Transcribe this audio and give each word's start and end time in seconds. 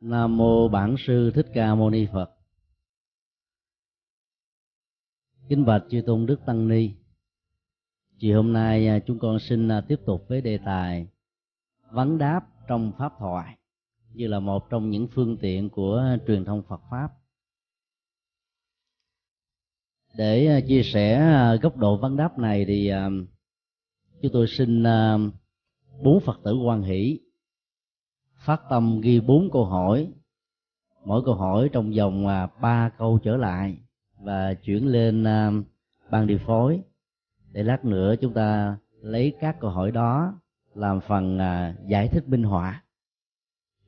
Nam 0.00 0.36
mô 0.36 0.68
Bản 0.68 0.96
sư 0.98 1.30
Thích 1.34 1.46
Ca 1.54 1.74
Mâu 1.74 1.90
Ni 1.90 2.06
Phật. 2.12 2.30
Kính 5.48 5.64
bạch 5.64 5.82
chư 5.90 6.02
tôn 6.06 6.26
đức 6.26 6.40
tăng 6.46 6.68
ni. 6.68 6.90
Chiều 8.18 8.36
hôm 8.36 8.52
nay 8.52 8.88
à, 8.88 8.98
chúng 9.06 9.18
con 9.18 9.38
xin 9.38 9.68
à, 9.68 9.80
tiếp 9.88 10.00
tục 10.06 10.24
với 10.28 10.40
đề 10.40 10.58
tài 10.64 11.06
vấn 11.90 12.18
đáp 12.18 12.40
trong 12.68 12.92
pháp 12.98 13.12
thoại, 13.18 13.56
như 14.12 14.26
là 14.26 14.40
một 14.40 14.70
trong 14.70 14.90
những 14.90 15.08
phương 15.14 15.36
tiện 15.40 15.70
của 15.70 16.16
truyền 16.26 16.44
thông 16.44 16.62
Phật 16.68 16.80
pháp. 16.90 17.08
Để 20.14 20.46
à, 20.46 20.60
chia 20.68 20.82
sẻ 20.82 21.32
góc 21.62 21.76
độ 21.76 21.96
vấn 21.96 22.16
đáp 22.16 22.38
này 22.38 22.64
thì 22.64 22.90
chúng 24.22 24.32
tôi 24.32 24.46
xin 24.48 24.82
bốn 26.02 26.20
Phật 26.20 26.40
tử 26.44 26.54
quan 26.54 26.82
hỷ 26.82 27.20
phát 28.40 28.60
tâm 28.70 29.00
ghi 29.00 29.20
bốn 29.20 29.50
câu 29.52 29.64
hỏi. 29.64 30.12
Mỗi 31.04 31.22
câu 31.24 31.34
hỏi 31.34 31.70
trong 31.72 31.92
vòng 31.96 32.26
à, 32.26 32.46
ba 32.46 32.88
câu 32.98 33.18
trở 33.22 33.36
lại 33.36 33.78
và 34.20 34.54
chuyển 34.54 34.86
lên 34.86 35.24
à, 35.24 35.50
ban 36.10 36.26
điều 36.26 36.38
phối. 36.38 36.80
Để 37.52 37.62
lát 37.62 37.84
nữa 37.84 38.14
chúng 38.20 38.34
ta 38.34 38.78
lấy 39.00 39.36
các 39.40 39.56
câu 39.60 39.70
hỏi 39.70 39.90
đó 39.90 40.40
làm 40.74 41.00
phần 41.00 41.38
à, 41.38 41.74
giải 41.88 42.08
thích 42.08 42.28
minh 42.28 42.42
họa. 42.42 42.84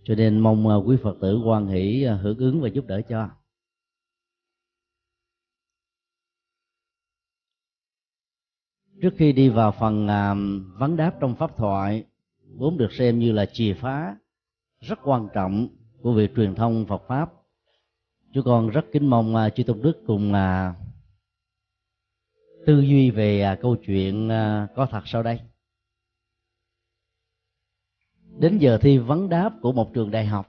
Cho 0.05 0.15
nên 0.15 0.39
mong 0.39 0.89
quý 0.89 0.97
phật 1.03 1.17
tử 1.21 1.43
quan 1.45 1.67
hỷ 1.67 2.05
hưởng 2.05 2.39
ứng 2.39 2.61
và 2.61 2.69
giúp 2.69 2.87
đỡ 2.87 3.01
cho. 3.09 3.29
Trước 9.03 9.15
khi 9.17 9.33
đi 9.33 9.49
vào 9.49 9.73
phần 9.73 10.07
vấn 10.79 10.97
đáp 10.97 11.17
trong 11.21 11.35
pháp 11.35 11.57
thoại, 11.57 12.05
vốn 12.57 12.79
được 12.79 12.93
xem 12.93 13.19
như 13.19 13.33
là 13.33 13.47
chìa 13.53 13.75
phá 13.75 14.17
rất 14.83 14.99
quan 15.03 15.29
trọng 15.35 15.69
của 16.03 16.13
việc 16.13 16.31
truyền 16.37 16.55
thông 16.55 16.87
Phật 16.87 17.03
pháp. 17.09 17.33
Chúng 18.33 18.45
con 18.45 18.69
rất 18.69 18.85
kính 18.93 19.07
mong 19.07 19.35
uh, 19.35 19.55
chư 19.55 19.63
tôn 19.63 19.83
đức 19.83 20.03
cùng 20.07 20.33
uh, 20.33 20.77
tư 22.67 22.81
duy 22.81 23.11
về 23.11 23.53
uh, 23.53 23.59
câu 23.63 23.77
chuyện 23.77 24.27
uh, 24.27 24.71
có 24.77 24.87
thật 24.91 25.03
sau 25.05 25.23
đây. 25.23 25.41
Đến 28.39 28.59
giờ 28.59 28.79
thi 28.81 28.99
vấn 28.99 29.29
đáp 29.29 29.53
của 29.63 29.73
một 29.73 29.91
trường 29.95 30.11
đại 30.11 30.27
học. 30.27 30.49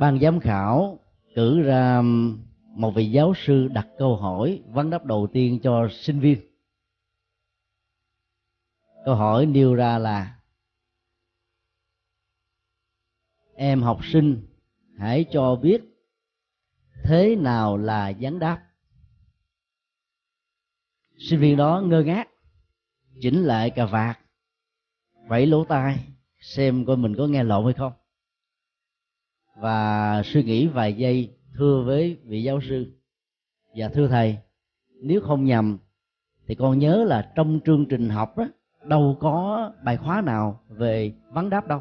Ban 0.00 0.18
giám 0.20 0.40
khảo 0.40 0.98
cử 1.34 1.62
ra 1.62 2.02
một 2.74 2.90
vị 2.90 3.10
giáo 3.10 3.32
sư 3.36 3.68
đặt 3.68 3.88
câu 3.98 4.16
hỏi 4.16 4.62
vấn 4.68 4.90
đáp 4.90 5.04
đầu 5.04 5.28
tiên 5.32 5.60
cho 5.62 5.88
sinh 5.90 6.20
viên. 6.20 6.38
Câu 9.04 9.14
hỏi 9.14 9.46
nêu 9.46 9.74
ra 9.74 9.98
là 9.98 10.37
em 13.58 13.82
học 13.82 14.04
sinh, 14.04 14.46
hãy 14.98 15.24
cho 15.32 15.56
biết 15.56 15.82
thế 17.04 17.36
nào 17.36 17.76
là 17.76 18.08
gián 18.08 18.38
đáp. 18.38 18.62
Sinh 21.18 21.40
viên 21.40 21.56
đó 21.56 21.82
ngơ 21.86 22.02
ngác, 22.02 22.28
chỉnh 23.20 23.44
lại 23.44 23.70
cà 23.70 23.86
vạt, 23.86 24.18
vẫy 25.28 25.46
lỗ 25.46 25.64
tai, 25.64 25.98
xem 26.40 26.84
coi 26.84 26.96
mình 26.96 27.14
có 27.18 27.26
nghe 27.26 27.44
lộn 27.44 27.64
hay 27.64 27.74
không. 27.74 27.92
Và 29.56 30.22
suy 30.24 30.42
nghĩ 30.42 30.66
vài 30.66 30.92
giây 30.92 31.36
thưa 31.54 31.82
với 31.86 32.18
vị 32.24 32.42
giáo 32.42 32.60
sư. 32.68 32.92
Và 33.76 33.88
thưa 33.88 34.08
thầy, 34.08 34.38
nếu 35.02 35.20
không 35.20 35.44
nhầm 35.44 35.78
thì 36.46 36.54
con 36.54 36.78
nhớ 36.78 37.04
là 37.04 37.32
trong 37.36 37.60
chương 37.64 37.86
trình 37.90 38.08
học 38.08 38.38
đó, 38.38 38.48
đâu 38.84 39.16
có 39.20 39.72
bài 39.84 39.96
khóa 39.96 40.20
nào 40.20 40.64
về 40.68 41.14
vấn 41.32 41.50
đáp 41.50 41.66
đâu 41.66 41.80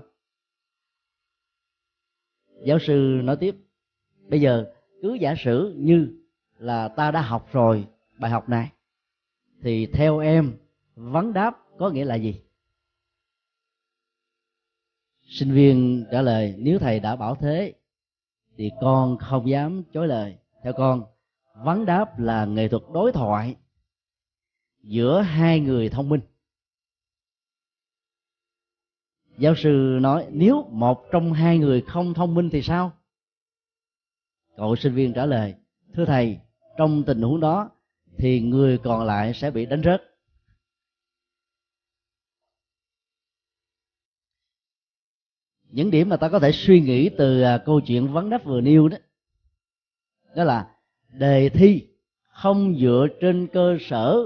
giáo 2.66 2.80
sư 2.80 3.22
nói 3.23 3.38
tiếp, 3.38 3.55
bây 4.30 4.41
giờ 4.41 4.66
cứ 5.02 5.13
giả 5.13 5.36
sử 5.38 5.75
như 5.77 6.08
là 6.58 6.88
ta 6.88 7.11
đã 7.11 7.22
học 7.22 7.49
rồi 7.52 7.87
bài 8.20 8.32
học 8.32 8.49
này, 8.49 8.71
thì 9.64 9.86
theo 9.86 10.20
em 10.20 10.58
vấn 10.95 11.33
đáp 11.33 11.58
có 11.77 11.89
nghĩa 11.89 12.05
là 12.05 12.15
gì? 12.15 12.42
Sinh 15.30 15.52
viên 15.52 16.05
trả 16.11 16.21
lời, 16.21 16.55
nếu 16.58 16.80
thầy 16.80 16.99
đã 16.99 17.15
bảo 17.15 17.36
thế, 17.36 17.73
thì 18.58 18.71
con 18.82 19.17
không 19.17 19.49
dám 19.49 19.83
chối 19.93 20.08
lời. 20.08 20.37
Theo 20.64 20.73
con, 20.73 21.03
vấn 21.64 21.86
đáp 21.86 22.20
là 22.20 22.45
nghệ 22.45 22.67
thuật 22.67 22.83
đối 22.93 23.11
thoại 23.11 23.55
giữa 24.83 25.21
hai 25.21 25.59
người 25.59 25.89
thông 25.89 26.09
minh 26.09 26.21
giáo 29.37 29.55
sư 29.55 29.99
nói, 30.02 30.27
nếu 30.31 30.67
một 30.71 31.05
trong 31.11 31.33
hai 31.33 31.58
người 31.58 31.81
không 31.81 32.14
thông 32.14 32.33
minh 32.36 32.49
thì 32.49 32.61
sao? 32.61 32.92
Cậu 34.58 34.75
sinh 34.75 34.93
viên 34.93 35.14
trả 35.14 35.25
lời, 35.25 35.55
thưa 35.93 36.05
thầy, 36.05 36.39
trong 36.77 37.03
tình 37.03 37.21
huống 37.21 37.39
đó 37.39 37.70
thì 38.17 38.42
người 38.42 38.77
còn 38.77 39.05
lại 39.05 39.33
sẽ 39.33 39.52
bị 39.52 39.65
đánh 39.65 39.81
rớt. 39.83 40.03
Những 45.70 45.92
điểm 45.92 46.09
mà 46.09 46.17
ta 46.17 46.30
có 46.30 46.39
thể 46.39 46.52
suy 46.52 46.81
nghĩ 46.81 47.09
từ 47.17 47.42
à, 47.42 47.58
câu 47.65 47.81
chuyện 47.81 48.14
vấn 48.14 48.30
đáp 48.30 48.45
vừa 48.45 48.61
nêu 48.61 48.87
đó 48.87 48.97
đó 50.36 50.43
là 50.43 50.67
đề 51.08 51.49
thi 51.49 51.87
không 52.30 52.76
dựa 52.80 53.08
trên 53.21 53.47
cơ 53.47 53.77
sở 53.81 54.26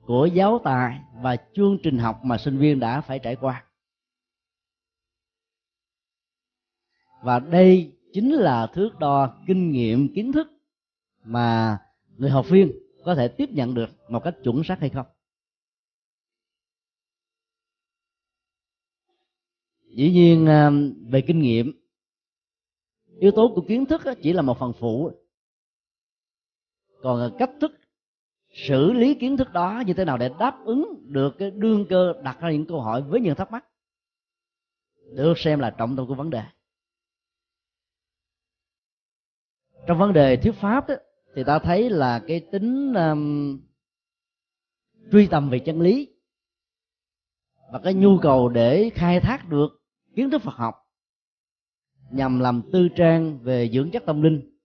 của 0.00 0.26
giáo 0.26 0.60
tài 0.64 1.00
và 1.22 1.36
chương 1.54 1.78
trình 1.82 1.98
học 1.98 2.20
mà 2.24 2.38
sinh 2.38 2.58
viên 2.58 2.80
đã 2.80 3.00
phải 3.00 3.18
trải 3.18 3.36
qua. 3.36 3.64
Và 7.22 7.38
đây 7.38 7.92
chính 8.12 8.32
là 8.32 8.66
thước 8.66 8.98
đo 8.98 9.38
kinh 9.46 9.70
nghiệm, 9.70 10.14
kiến 10.14 10.32
thức 10.32 10.48
mà 11.24 11.78
người 12.16 12.30
học 12.30 12.46
viên 12.48 12.72
có 13.04 13.14
thể 13.14 13.28
tiếp 13.28 13.50
nhận 13.50 13.74
được 13.74 13.90
một 14.08 14.20
cách 14.24 14.34
chuẩn 14.44 14.64
xác 14.64 14.80
hay 14.80 14.90
không. 14.90 15.06
Dĩ 19.90 20.10
nhiên 20.12 20.46
à, 20.46 20.70
về 21.08 21.20
kinh 21.20 21.40
nghiệm, 21.40 21.72
yếu 23.18 23.30
tố 23.30 23.52
của 23.54 23.62
kiến 23.68 23.86
thức 23.86 24.00
chỉ 24.22 24.32
là 24.32 24.42
một 24.42 24.58
phần 24.58 24.72
phụ. 24.78 25.10
Còn 27.02 27.20
à, 27.20 27.28
cách 27.38 27.50
thức 27.60 27.72
xử 28.52 28.92
lý 28.92 29.14
kiến 29.14 29.36
thức 29.36 29.52
đó 29.52 29.82
như 29.86 29.92
thế 29.94 30.04
nào 30.04 30.18
để 30.18 30.30
đáp 30.38 30.58
ứng 30.64 31.04
được 31.06 31.34
cái 31.38 31.50
đương 31.50 31.86
cơ 31.88 32.12
đặt 32.22 32.40
ra 32.40 32.50
những 32.50 32.66
câu 32.66 32.80
hỏi 32.80 33.02
với 33.02 33.20
những 33.20 33.34
thắc 33.34 33.52
mắc, 33.52 33.64
được 35.16 35.38
xem 35.38 35.58
là 35.58 35.70
trọng 35.70 35.96
tâm 35.96 36.06
của 36.06 36.14
vấn 36.14 36.30
đề. 36.30 36.42
Trong 39.86 39.98
vấn 39.98 40.12
đề 40.12 40.36
thuyết 40.36 40.54
pháp 40.54 40.88
đó, 40.88 40.94
thì 41.34 41.44
ta 41.44 41.58
thấy 41.58 41.90
là 41.90 42.20
cái 42.26 42.40
tính 42.52 42.94
um, 42.94 43.58
truy 45.12 45.26
tầm 45.26 45.50
về 45.50 45.58
chân 45.58 45.80
lý 45.80 46.08
và 47.72 47.78
cái 47.78 47.94
nhu 47.94 48.18
cầu 48.22 48.48
để 48.48 48.90
khai 48.94 49.20
thác 49.20 49.48
được 49.48 49.68
kiến 50.16 50.30
thức 50.30 50.42
Phật 50.42 50.54
học 50.54 50.74
nhằm 52.10 52.40
làm 52.40 52.62
tư 52.72 52.88
trang 52.96 53.38
về 53.38 53.70
dưỡng 53.72 53.90
chất 53.90 54.02
tâm 54.06 54.22
linh 54.22 54.58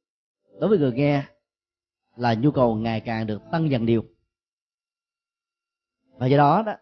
đối 0.59 0.69
với 0.69 0.79
người 0.79 0.91
nghe 0.91 1.23
là 2.15 2.33
nhu 2.33 2.51
cầu 2.51 2.75
ngày 2.75 2.99
càng 2.99 3.27
được 3.27 3.41
tăng 3.51 3.71
dần 3.71 3.85
điều 3.85 4.03
và 6.17 6.27
do 6.27 6.37
đó 6.37 6.63
đó 6.65 6.73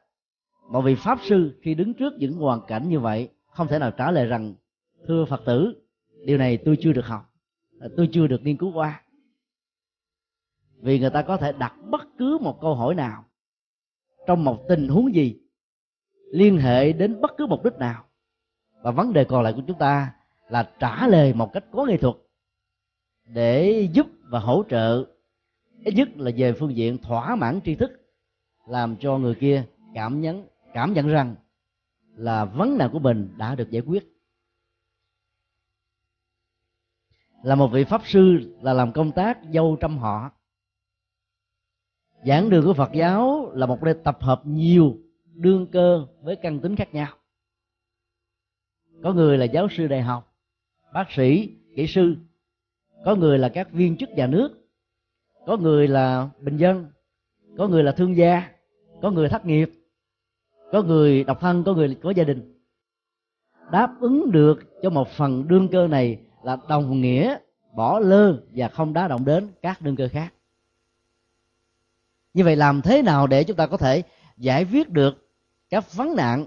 một 0.71 0.81
vị 0.81 0.95
pháp 0.95 1.19
sư 1.29 1.59
khi 1.61 1.75
đứng 1.75 1.93
trước 1.93 2.13
những 2.17 2.33
hoàn 2.33 2.61
cảnh 2.67 2.89
như 2.89 2.99
vậy 2.99 3.29
không 3.45 3.67
thể 3.67 3.79
nào 3.79 3.91
trả 3.91 4.11
lời 4.11 4.25
rằng 4.25 4.53
thưa 5.07 5.25
phật 5.25 5.41
tử 5.45 5.83
điều 6.25 6.37
này 6.37 6.57
tôi 6.65 6.77
chưa 6.81 6.93
được 6.93 7.05
học. 7.05 7.32
Ờ, 7.83 7.89
tôi 7.97 8.09
chưa 8.11 8.27
được 8.27 8.41
nghiên 8.43 8.57
cứu 8.57 8.71
qua. 8.73 9.01
Vì 10.81 10.99
người 10.99 11.09
ta 11.09 11.21
có 11.21 11.37
thể 11.37 11.51
đặt 11.51 11.73
bất 11.89 12.01
cứ 12.17 12.37
một 12.41 12.61
câu 12.61 12.75
hỏi 12.75 12.95
nào 12.95 13.25
trong 14.27 14.43
một 14.43 14.65
tình 14.69 14.87
huống 14.87 15.15
gì 15.15 15.39
liên 16.31 16.57
hệ 16.57 16.93
đến 16.93 17.21
bất 17.21 17.31
cứ 17.37 17.47
mục 17.47 17.63
đích 17.63 17.73
nào. 17.73 18.05
Và 18.83 18.91
vấn 18.91 19.13
đề 19.13 19.23
còn 19.23 19.43
lại 19.43 19.53
của 19.53 19.61
chúng 19.67 19.77
ta 19.77 20.13
là 20.49 20.71
trả 20.79 21.07
lời 21.07 21.33
một 21.33 21.53
cách 21.53 21.63
có 21.71 21.85
nghệ 21.85 21.97
thuật 21.97 22.15
để 23.25 23.87
giúp 23.93 24.07
và 24.23 24.39
hỗ 24.39 24.63
trợ. 24.69 25.05
Ít 25.85 25.93
nhất 25.95 26.09
là 26.17 26.31
về 26.37 26.53
phương 26.53 26.75
diện 26.75 26.97
thỏa 26.97 27.35
mãn 27.35 27.59
tri 27.65 27.75
thức, 27.75 27.91
làm 28.67 28.95
cho 28.97 29.17
người 29.17 29.35
kia 29.35 29.65
cảm 29.93 30.21
nhận 30.21 30.47
cảm 30.73 30.93
nhận 30.93 31.07
rằng 31.07 31.35
là 32.15 32.45
vấn 32.45 32.77
nạn 32.77 32.89
của 32.93 32.99
mình 32.99 33.33
đã 33.37 33.55
được 33.55 33.71
giải 33.71 33.81
quyết. 33.85 34.12
Là 37.43 37.55
một 37.55 37.67
vị 37.67 37.83
pháp 37.83 38.01
sư 38.05 38.55
là 38.61 38.73
làm 38.73 38.91
công 38.91 39.11
tác 39.11 39.39
dâu 39.53 39.77
trăm 39.79 39.97
họ. 39.97 40.31
Giảng 42.25 42.49
đường 42.49 42.65
của 42.65 42.73
phật 42.73 42.91
giáo 42.93 43.51
là 43.53 43.65
một 43.65 43.83
nơi 43.83 43.93
tập 44.03 44.17
hợp 44.21 44.41
nhiều 44.45 44.97
đương 45.33 45.67
cơ 45.71 46.05
với 46.21 46.35
căn 46.35 46.59
tính 46.59 46.75
khác 46.75 46.93
nhau. 46.93 47.07
Có 49.03 49.13
người 49.13 49.37
là 49.37 49.45
giáo 49.45 49.67
sư 49.71 49.87
đại 49.87 50.01
học, 50.01 50.35
bác 50.93 51.11
sĩ, 51.11 51.49
kỹ 51.75 51.87
sư. 51.87 52.15
Có 53.05 53.15
người 53.15 53.39
là 53.39 53.49
các 53.49 53.71
viên 53.71 53.97
chức 53.97 54.09
nhà 54.09 54.27
nước. 54.27 54.49
Có 55.45 55.57
người 55.57 55.87
là 55.87 56.29
bình 56.39 56.57
dân. 56.57 56.91
Có 57.57 57.67
người 57.67 57.83
là 57.83 57.91
thương 57.91 58.17
gia. 58.17 58.49
Có 59.01 59.11
người 59.11 59.29
thất 59.29 59.45
nghiệp. 59.45 59.69
Có 60.71 60.81
người 60.81 61.23
độc 61.23 61.39
thân, 61.39 61.63
có 61.63 61.73
người 61.73 61.97
có 62.03 62.09
gia 62.09 62.23
đình. 62.23 62.61
Đáp 63.71 63.95
ứng 63.99 64.31
được 64.31 64.81
cho 64.81 64.89
một 64.89 65.07
phần 65.07 65.47
đương 65.47 65.67
cơ 65.71 65.87
này 65.87 66.19
là 66.43 66.57
đồng 66.69 67.01
nghĩa, 67.01 67.37
bỏ 67.75 67.99
lơ 67.99 68.37
và 68.55 68.67
không 68.67 68.93
đá 68.93 69.07
động 69.07 69.25
đến 69.25 69.51
các 69.61 69.81
đương 69.81 69.95
cơ 69.95 70.07
khác. 70.07 70.33
Như 72.33 72.43
vậy 72.43 72.55
làm 72.55 72.81
thế 72.81 73.01
nào 73.01 73.27
để 73.27 73.43
chúng 73.43 73.57
ta 73.57 73.67
có 73.67 73.77
thể 73.77 74.03
giải 74.37 74.65
quyết 74.71 74.89
được 74.89 75.29
các 75.69 75.93
vấn 75.93 76.15
nạn 76.15 76.45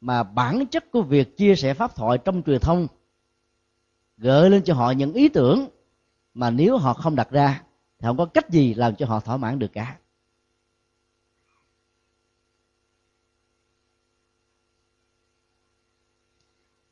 mà 0.00 0.22
bản 0.22 0.66
chất 0.66 0.90
của 0.90 1.02
việc 1.02 1.36
chia 1.36 1.54
sẻ 1.56 1.74
pháp 1.74 1.96
thoại 1.96 2.18
trong 2.18 2.42
truyền 2.42 2.60
thông 2.60 2.86
gợi 4.16 4.50
lên 4.50 4.62
cho 4.62 4.74
họ 4.74 4.90
những 4.90 5.12
ý 5.12 5.28
tưởng 5.28 5.68
mà 6.34 6.50
nếu 6.50 6.76
họ 6.76 6.94
không 6.94 7.16
đặt 7.16 7.30
ra 7.30 7.62
thì 7.98 8.06
không 8.06 8.16
có 8.16 8.24
cách 8.24 8.50
gì 8.50 8.74
làm 8.74 8.94
cho 8.94 9.06
họ 9.06 9.20
thỏa 9.20 9.36
mãn 9.36 9.58
được 9.58 9.72
cả? 9.72 9.96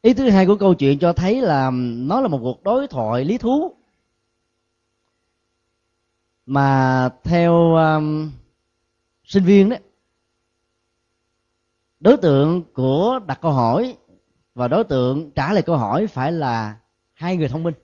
Ý 0.02 0.14
thứ 0.14 0.30
hai 0.30 0.46
của 0.46 0.56
câu 0.56 0.74
chuyện 0.74 0.98
cho 0.98 1.12
thấy 1.12 1.40
là 1.40 1.70
nó 1.96 2.20
là 2.20 2.28
một 2.28 2.38
cuộc 2.42 2.62
đối 2.62 2.86
thoại 2.86 3.24
lý 3.24 3.38
thú. 3.38 3.74
Mà 6.46 7.08
theo 7.24 7.74
um, 7.74 8.30
sinh 9.24 9.44
viên 9.44 9.68
đấy 9.68 9.80
đối 12.00 12.16
tượng 12.16 12.62
của 12.72 13.20
đặt 13.26 13.38
câu 13.42 13.52
hỏi 13.52 13.96
và 14.54 14.68
đối 14.68 14.84
tượng 14.84 15.30
trả 15.30 15.52
lời 15.52 15.62
câu 15.62 15.76
hỏi 15.76 16.06
phải 16.06 16.32
là 16.32 16.78
hai 17.12 17.36
người 17.36 17.48
thông 17.48 17.62
minh. 17.62 17.74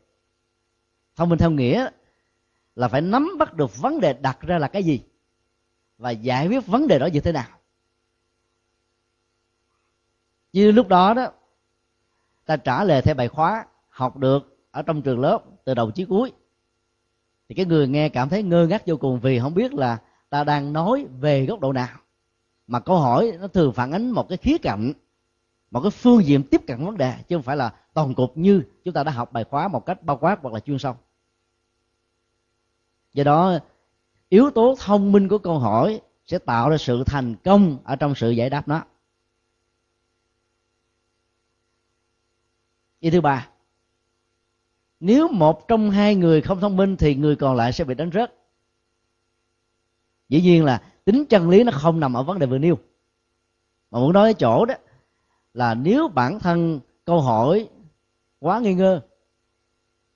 Thông 1.17 1.29
minh 1.29 1.39
theo 1.39 1.51
nghĩa 1.51 1.91
là 2.77 2.89
phải 2.89 3.01
nắm 3.01 3.31
bắt 3.39 3.55
được 3.55 3.77
vấn 3.77 4.01
đề 4.01 4.13
đặt 4.13 4.41
ra 4.41 4.59
là 4.59 4.69
cái 4.69 4.83
gì 4.83 5.03
và 5.99 6.11
giải 6.11 6.49
quyết 6.49 6.67
vấn 6.67 6.89
đề 6.89 6.99
đó 6.99 7.07
như 7.07 7.21
thế 7.21 7.33
nào. 7.33 7.49
Như 10.53 10.71
lúc 10.71 10.89
đó 10.89 11.15
đó 11.15 11.33
ta 12.47 12.57
trả 12.57 12.85
lời 12.85 13.03
theo 13.03 13.15
bài 13.15 13.29
khóa 13.29 13.67
học 13.89 14.17
được 14.17 14.57
ở 14.71 14.83
trong 14.83 15.03
trường 15.03 15.21
lớp 15.21 15.39
từ 15.65 15.75
đầu 15.75 15.91
chí 15.91 16.05
cuối. 16.05 16.33
Thì 17.49 17.55
cái 17.55 17.67
người 17.67 17.89
nghe 17.89 18.09
cảm 18.09 18.29
thấy 18.29 18.43
ngơ 18.43 18.67
ngác 18.67 18.83
vô 18.87 18.97
cùng 18.97 19.21
vì 19.21 19.39
không 19.39 19.55
biết 19.55 19.75
là 19.75 19.99
ta 20.31 20.45
đang 20.45 20.73
nói 20.73 21.07
về 21.21 21.47
góc 21.47 21.61
độ 21.61 21.73
nào. 21.73 21.99
Mà 22.67 22.81
câu 22.81 22.99
hỏi 22.99 23.33
nó 23.41 23.47
thường 23.47 23.73
phản 23.73 23.93
ánh 23.93 24.11
một 24.11 24.29
cái 24.29 24.39
khía 24.39 24.59
cạnh, 24.59 24.93
một 25.71 25.81
cái 25.81 25.91
phương 25.91 26.25
diện 26.25 26.43
tiếp 26.51 26.61
cận 26.67 26.85
vấn 26.85 26.97
đề, 26.97 27.15
chứ 27.29 27.37
không 27.37 27.43
phải 27.43 27.57
là 27.57 27.73
toàn 27.95 28.15
cục 28.15 28.37
như 28.37 28.63
chúng 28.85 28.95
ta 28.95 29.05
đã 29.05 29.13
học 29.13 29.33
bài 29.33 29.45
khóa 29.45 29.69
một 29.69 29.87
cách 29.87 30.03
bao 30.03 30.17
quát 30.17 30.39
hoặc 30.43 30.55
là 30.55 30.61
chuyên 30.61 30.79
sâu. 30.79 30.97
Do 33.13 33.25
đó, 33.25 33.59
yếu 34.29 34.51
tố 34.51 34.75
thông 34.81 35.13
minh 35.13 35.29
của 35.29 35.39
câu 35.39 35.59
hỏi 35.59 36.01
sẽ 36.27 36.39
tạo 36.39 36.71
ra 36.71 36.77
sự 36.79 37.05
thành 37.05 37.35
công 37.45 37.79
ở 37.85 37.97
trong 37.97 38.15
sự 38.15 38.31
giải 38.31 38.51
đáp 38.51 38.69
nó. 38.69 38.83
Ý 43.05 43.11
thứ 43.11 43.21
ba, 43.21 43.49
nếu 45.01 45.29
một 45.29 45.69
trong 45.69 45.91
hai 45.91 46.15
người 46.15 46.43
không 46.43 46.61
thông 46.61 46.77
minh 46.77 46.97
thì 46.97 47.15
người 47.15 47.37
còn 47.37 47.57
lại 47.57 47.73
sẽ 47.73 47.85
bị 47.85 47.95
đánh 47.95 48.11
rớt. 48.15 48.35
Dĩ 50.29 50.41
nhiên 50.41 50.65
là 50.65 50.83
tính 51.05 51.25
chân 51.29 51.49
lý 51.49 51.65
nó 51.65 51.73
không 51.75 52.01
nằm 52.01 52.15
ở 52.15 52.23
vấn 52.23 52.39
đề 52.39 52.47
vừa 52.47 52.59
nêu. 52.59 52.79
Mà 53.91 53.99
muốn 53.99 54.13
nói 54.13 54.29
ở 54.29 54.33
chỗ 54.33 54.65
đó 54.65 54.75
là 55.55 55.75
nếu 55.75 56.09
bản 56.09 56.39
thân 56.39 56.81
câu 57.05 57.21
hỏi 57.21 57.69
quá 58.39 58.61
nghi 58.61 58.75
ngơ 58.75 59.01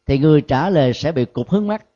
thì 0.06 0.19
người 0.19 0.40
trả 0.40 0.70
lời 0.70 0.93
sẽ 0.94 1.12
bị 1.12 1.25
cục 1.25 1.50
hứng 1.50 1.69
mắt. 1.69 1.87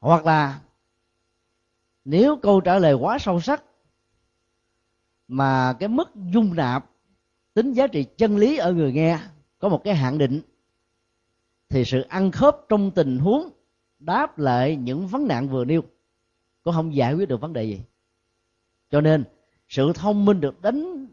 Hoặc 0.00 0.26
là 0.26 0.60
nếu 2.04 2.36
câu 2.36 2.60
trả 2.60 2.78
lời 2.78 2.94
quá 2.94 3.18
sâu 3.18 3.40
sắc 3.40 3.64
mà 5.28 5.76
cái 5.80 5.88
mức 5.88 6.10
dung 6.14 6.56
nạp 6.56 6.91
tính 7.54 7.72
giá 7.72 7.86
trị 7.86 8.04
chân 8.16 8.36
lý 8.36 8.56
ở 8.56 8.72
người 8.72 8.92
nghe, 8.92 9.18
có 9.58 9.68
một 9.68 9.84
cái 9.84 9.94
hạn 9.94 10.18
định. 10.18 10.40
Thì 11.68 11.84
sự 11.84 12.00
ăn 12.00 12.30
khớp 12.30 12.56
trong 12.68 12.90
tình 12.90 13.18
huống 13.18 13.50
đáp 13.98 14.38
lại 14.38 14.76
những 14.76 15.06
vấn 15.06 15.28
nạn 15.28 15.48
vừa 15.48 15.64
nêu 15.64 15.82
cũng 16.62 16.74
không 16.74 16.94
giải 16.94 17.14
quyết 17.14 17.28
được 17.28 17.40
vấn 17.40 17.52
đề 17.52 17.64
gì. 17.64 17.82
Cho 18.90 19.00
nên, 19.00 19.24
sự 19.68 19.92
thông 19.94 20.24
minh 20.24 20.40
được 20.40 20.62
đánh 20.62 21.06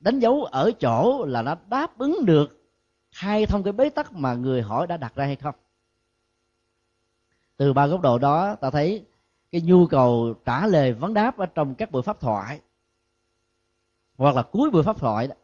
đánh 0.00 0.18
dấu 0.18 0.44
ở 0.44 0.70
chỗ 0.80 1.24
là 1.24 1.42
nó 1.42 1.56
đáp 1.68 1.98
ứng 1.98 2.26
được 2.26 2.62
khai 3.10 3.46
thông 3.46 3.62
cái 3.62 3.72
bế 3.72 3.90
tắc 3.90 4.12
mà 4.12 4.34
người 4.34 4.62
hỏi 4.62 4.86
đã 4.86 4.96
đặt 4.96 5.14
ra 5.14 5.24
hay 5.24 5.36
không. 5.36 5.54
Từ 7.56 7.72
ba 7.72 7.86
góc 7.86 8.00
độ 8.00 8.18
đó, 8.18 8.54
ta 8.54 8.70
thấy 8.70 9.04
cái 9.52 9.60
nhu 9.60 9.86
cầu 9.86 10.34
trả 10.44 10.66
lời 10.66 10.92
vấn 10.92 11.14
đáp 11.14 11.38
ở 11.38 11.46
trong 11.46 11.74
các 11.74 11.90
buổi 11.90 12.02
pháp 12.02 12.20
thoại 12.20 12.60
hoặc 14.16 14.34
là 14.34 14.42
cuối 14.42 14.70
buổi 14.70 14.82
pháp 14.82 14.98
thoại 14.98 15.26
đó, 15.26 15.34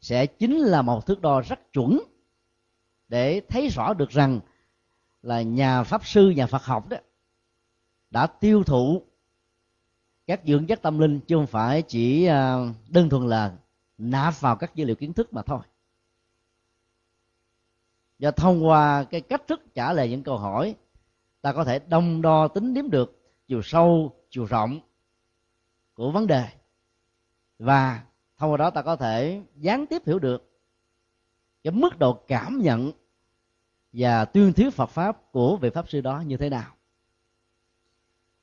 sẽ 0.00 0.26
chính 0.26 0.58
là 0.58 0.82
một 0.82 1.06
thước 1.06 1.20
đo 1.20 1.40
rất 1.40 1.72
chuẩn 1.72 2.00
để 3.08 3.40
thấy 3.48 3.68
rõ 3.68 3.94
được 3.94 4.10
rằng 4.10 4.40
là 5.22 5.42
nhà 5.42 5.82
pháp 5.82 6.06
sư, 6.06 6.30
nhà 6.30 6.46
phật 6.46 6.64
học 6.64 6.88
đó 6.88 6.96
đã 8.10 8.26
tiêu 8.26 8.64
thụ 8.64 9.02
các 10.26 10.40
dưỡng 10.46 10.66
chất 10.66 10.82
tâm 10.82 10.98
linh 10.98 11.20
chứ 11.20 11.36
không 11.36 11.46
phải 11.46 11.82
chỉ 11.82 12.24
à, 12.24 12.56
đơn 12.88 13.08
thuần 13.08 13.28
là 13.28 13.52
nạp 13.98 14.40
vào 14.40 14.56
các 14.56 14.74
dữ 14.74 14.84
liệu 14.84 14.96
kiến 14.96 15.12
thức 15.12 15.32
mà 15.32 15.42
thôi. 15.42 15.60
Và 18.18 18.30
thông 18.30 18.66
qua 18.66 19.04
cái 19.04 19.20
cách 19.20 19.42
thức 19.48 19.74
trả 19.74 19.92
lời 19.92 20.10
những 20.10 20.22
câu 20.22 20.38
hỏi, 20.38 20.74
ta 21.40 21.52
có 21.52 21.64
thể 21.64 21.78
đông 21.78 22.22
đo 22.22 22.48
tính 22.48 22.74
điểm 22.74 22.90
được 22.90 23.22
chiều 23.48 23.62
sâu, 23.62 24.16
chiều 24.30 24.44
rộng 24.44 24.80
của 25.94 26.10
vấn 26.10 26.26
đề 26.26 26.48
và 27.62 28.02
thông 28.38 28.50
qua 28.50 28.56
đó 28.56 28.70
ta 28.70 28.82
có 28.82 28.96
thể 28.96 29.42
gián 29.56 29.86
tiếp 29.86 30.02
hiểu 30.06 30.18
được 30.18 30.50
cái 31.64 31.72
mức 31.72 31.98
độ 31.98 32.12
cảm 32.12 32.58
nhận 32.62 32.92
và 33.92 34.24
tuyên 34.24 34.52
thuyết 34.52 34.70
Phật 34.74 34.86
pháp 34.86 35.32
của 35.32 35.56
vị 35.56 35.70
pháp 35.70 35.88
sư 35.88 36.00
đó 36.00 36.22
như 36.26 36.36
thế 36.36 36.48
nào. 36.48 36.74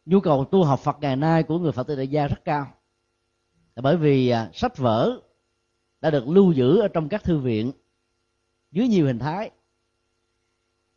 Nhu 0.05 0.19
cầu 0.19 0.45
tu 0.45 0.63
học 0.63 0.79
Phật 0.79 0.97
ngày 1.01 1.15
nay 1.15 1.43
của 1.43 1.59
người 1.59 1.71
Phật 1.71 1.87
tử 1.87 1.95
đại 1.95 2.07
gia 2.07 2.27
rất 2.27 2.45
cao. 2.45 2.67
Bởi 3.75 3.97
vì 3.97 4.29
à, 4.29 4.49
sách 4.53 4.77
vở 4.77 5.21
đã 6.01 6.11
được 6.11 6.27
lưu 6.27 6.51
giữ 6.51 6.79
ở 6.79 6.87
trong 6.87 7.09
các 7.09 7.23
thư 7.23 7.39
viện 7.39 7.71
dưới 8.71 8.87
nhiều 8.87 9.05
hình 9.05 9.19
thái. 9.19 9.51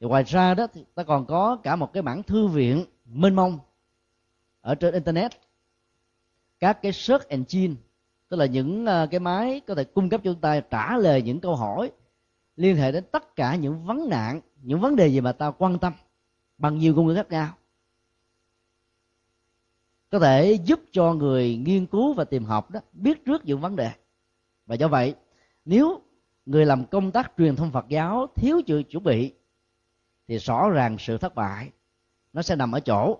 Thì 0.00 0.06
ngoài 0.06 0.24
ra 0.26 0.54
đó 0.54 0.66
thì 0.72 0.84
ta 0.94 1.02
còn 1.02 1.26
có 1.26 1.56
cả 1.62 1.76
một 1.76 1.92
cái 1.92 2.02
bản 2.02 2.22
thư 2.22 2.46
viện 2.46 2.84
mênh 3.04 3.34
mông 3.34 3.58
ở 4.60 4.74
trên 4.74 4.94
internet. 4.94 5.32
Các 6.60 6.82
cái 6.82 6.92
search 6.92 7.28
engine 7.28 7.74
tức 8.32 8.38
là 8.38 8.46
những 8.46 8.86
ờ, 8.86 9.06
cái 9.10 9.20
máy 9.20 9.60
có 9.66 9.74
thể 9.74 9.84
cung 9.84 10.08
cấp 10.08 10.20
cho 10.24 10.32
chúng 10.32 10.40
ta 10.40 10.60
trả 10.60 10.96
lời 10.96 11.22
những 11.22 11.40
câu 11.40 11.56
hỏi, 11.56 11.90
liên 12.56 12.76
hệ 12.76 12.92
đến 12.92 13.04
tất 13.12 13.36
cả 13.36 13.56
những 13.56 13.84
vấn 13.84 14.08
nạn, 14.08 14.40
những 14.62 14.80
vấn 14.80 14.96
đề 14.96 15.06
gì 15.06 15.20
mà 15.20 15.32
ta 15.32 15.50
quan 15.50 15.78
tâm 15.78 15.92
bằng 16.58 16.78
nhiều 16.78 16.94
ngôn 16.94 17.06
ngữ 17.06 17.14
khác 17.14 17.30
nhau. 17.30 17.48
Có 20.10 20.18
thể 20.18 20.52
giúp 20.64 20.80
cho 20.92 21.12
người 21.12 21.56
nghiên 21.56 21.86
cứu 21.86 22.14
và 22.14 22.24
tìm 22.24 22.44
học 22.44 22.70
đó 22.70 22.80
biết 22.92 23.24
trước 23.24 23.44
những 23.44 23.60
vấn 23.60 23.76
đề. 23.76 23.90
Và 24.66 24.74
do 24.74 24.88
vậy, 24.88 25.14
nếu 25.64 26.00
người 26.46 26.66
làm 26.66 26.84
công 26.84 27.10
tác 27.10 27.32
truyền 27.38 27.56
thông 27.56 27.72
Phật 27.72 27.88
giáo 27.88 28.26
thiếu 28.34 28.60
sự 28.66 28.82
chuẩn 28.90 29.04
bị, 29.04 29.32
thì 30.28 30.38
rõ 30.38 30.70
ràng 30.70 30.96
sự 30.98 31.18
thất 31.18 31.34
bại 31.34 31.70
nó 32.32 32.42
sẽ 32.42 32.56
nằm 32.56 32.72
ở 32.72 32.80
chỗ, 32.80 33.18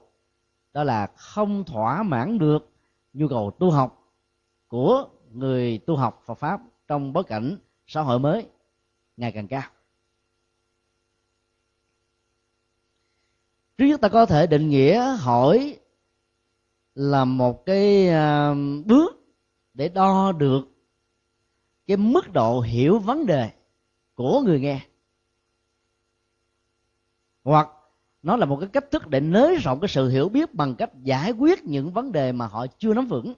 đó 0.73 0.85
là 0.85 1.07
không 1.17 1.65
thỏa 1.65 2.03
mãn 2.03 2.39
được 2.39 2.71
nhu 3.13 3.29
cầu 3.29 3.51
tu 3.59 3.71
học 3.71 4.02
của 4.73 5.09
người 5.33 5.79
tu 5.79 5.97
học 5.97 6.23
Phật 6.25 6.35
pháp 6.35 6.61
trong 6.89 7.13
bối 7.13 7.25
cảnh 7.25 7.59
xã 7.87 8.01
hội 8.01 8.19
mới 8.19 8.47
ngày 9.17 9.33
càng 9.33 9.49
cao. 9.49 9.63
Trước 13.79 13.87
nhất 13.87 14.01
ta 14.01 14.09
có 14.09 14.27
thể 14.27 14.47
định 14.47 14.69
nghĩa 14.69 15.17
hỏi 15.17 15.79
là 16.95 17.25
một 17.25 17.67
cái 17.67 18.09
à, 18.09 18.55
bước 18.87 19.17
để 19.75 19.89
đo 19.89 20.33
được 20.33 20.63
cái 21.87 21.97
mức 21.97 22.33
độ 22.33 22.61
hiểu 22.61 22.99
vấn 22.99 23.27
đề 23.27 23.51
của 24.15 24.41
người 24.41 24.61
nghe. 24.61 24.81
Hoặc 27.45 27.69
nó 28.23 28.37
là 28.37 28.47
một 28.47 28.57
cái 28.61 28.69
cách 28.69 28.91
thức 28.91 29.09
để 29.09 29.21
nới 29.21 29.57
rộng 29.57 29.81
cái 29.81 29.89
sự 29.89 30.09
hiểu 30.09 30.29
biết 30.29 30.55
bằng 30.55 30.75
cách 30.75 30.91
giải 31.03 31.33
quyết 31.33 31.65
những 31.65 31.93
vấn 31.93 32.13
đề 32.13 32.33
mà 32.33 32.47
họ 32.47 32.67
chưa 32.79 32.95
nắm 32.95 33.07
vững 33.07 33.35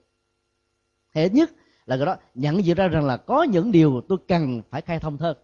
hệ 1.15 1.29
nhất 1.29 1.51
là 1.87 1.97
cái 1.97 2.07
đó, 2.07 2.17
nhận 2.35 2.65
diện 2.65 2.77
ra 2.77 2.89
rằng 2.89 3.05
là 3.05 3.17
có 3.17 3.43
những 3.43 3.73
điều 3.73 4.01
tôi 4.09 4.19
cần 4.29 4.63
phải 4.71 4.81
khai 4.81 5.01
thông 5.01 5.17
hơn 5.17 5.37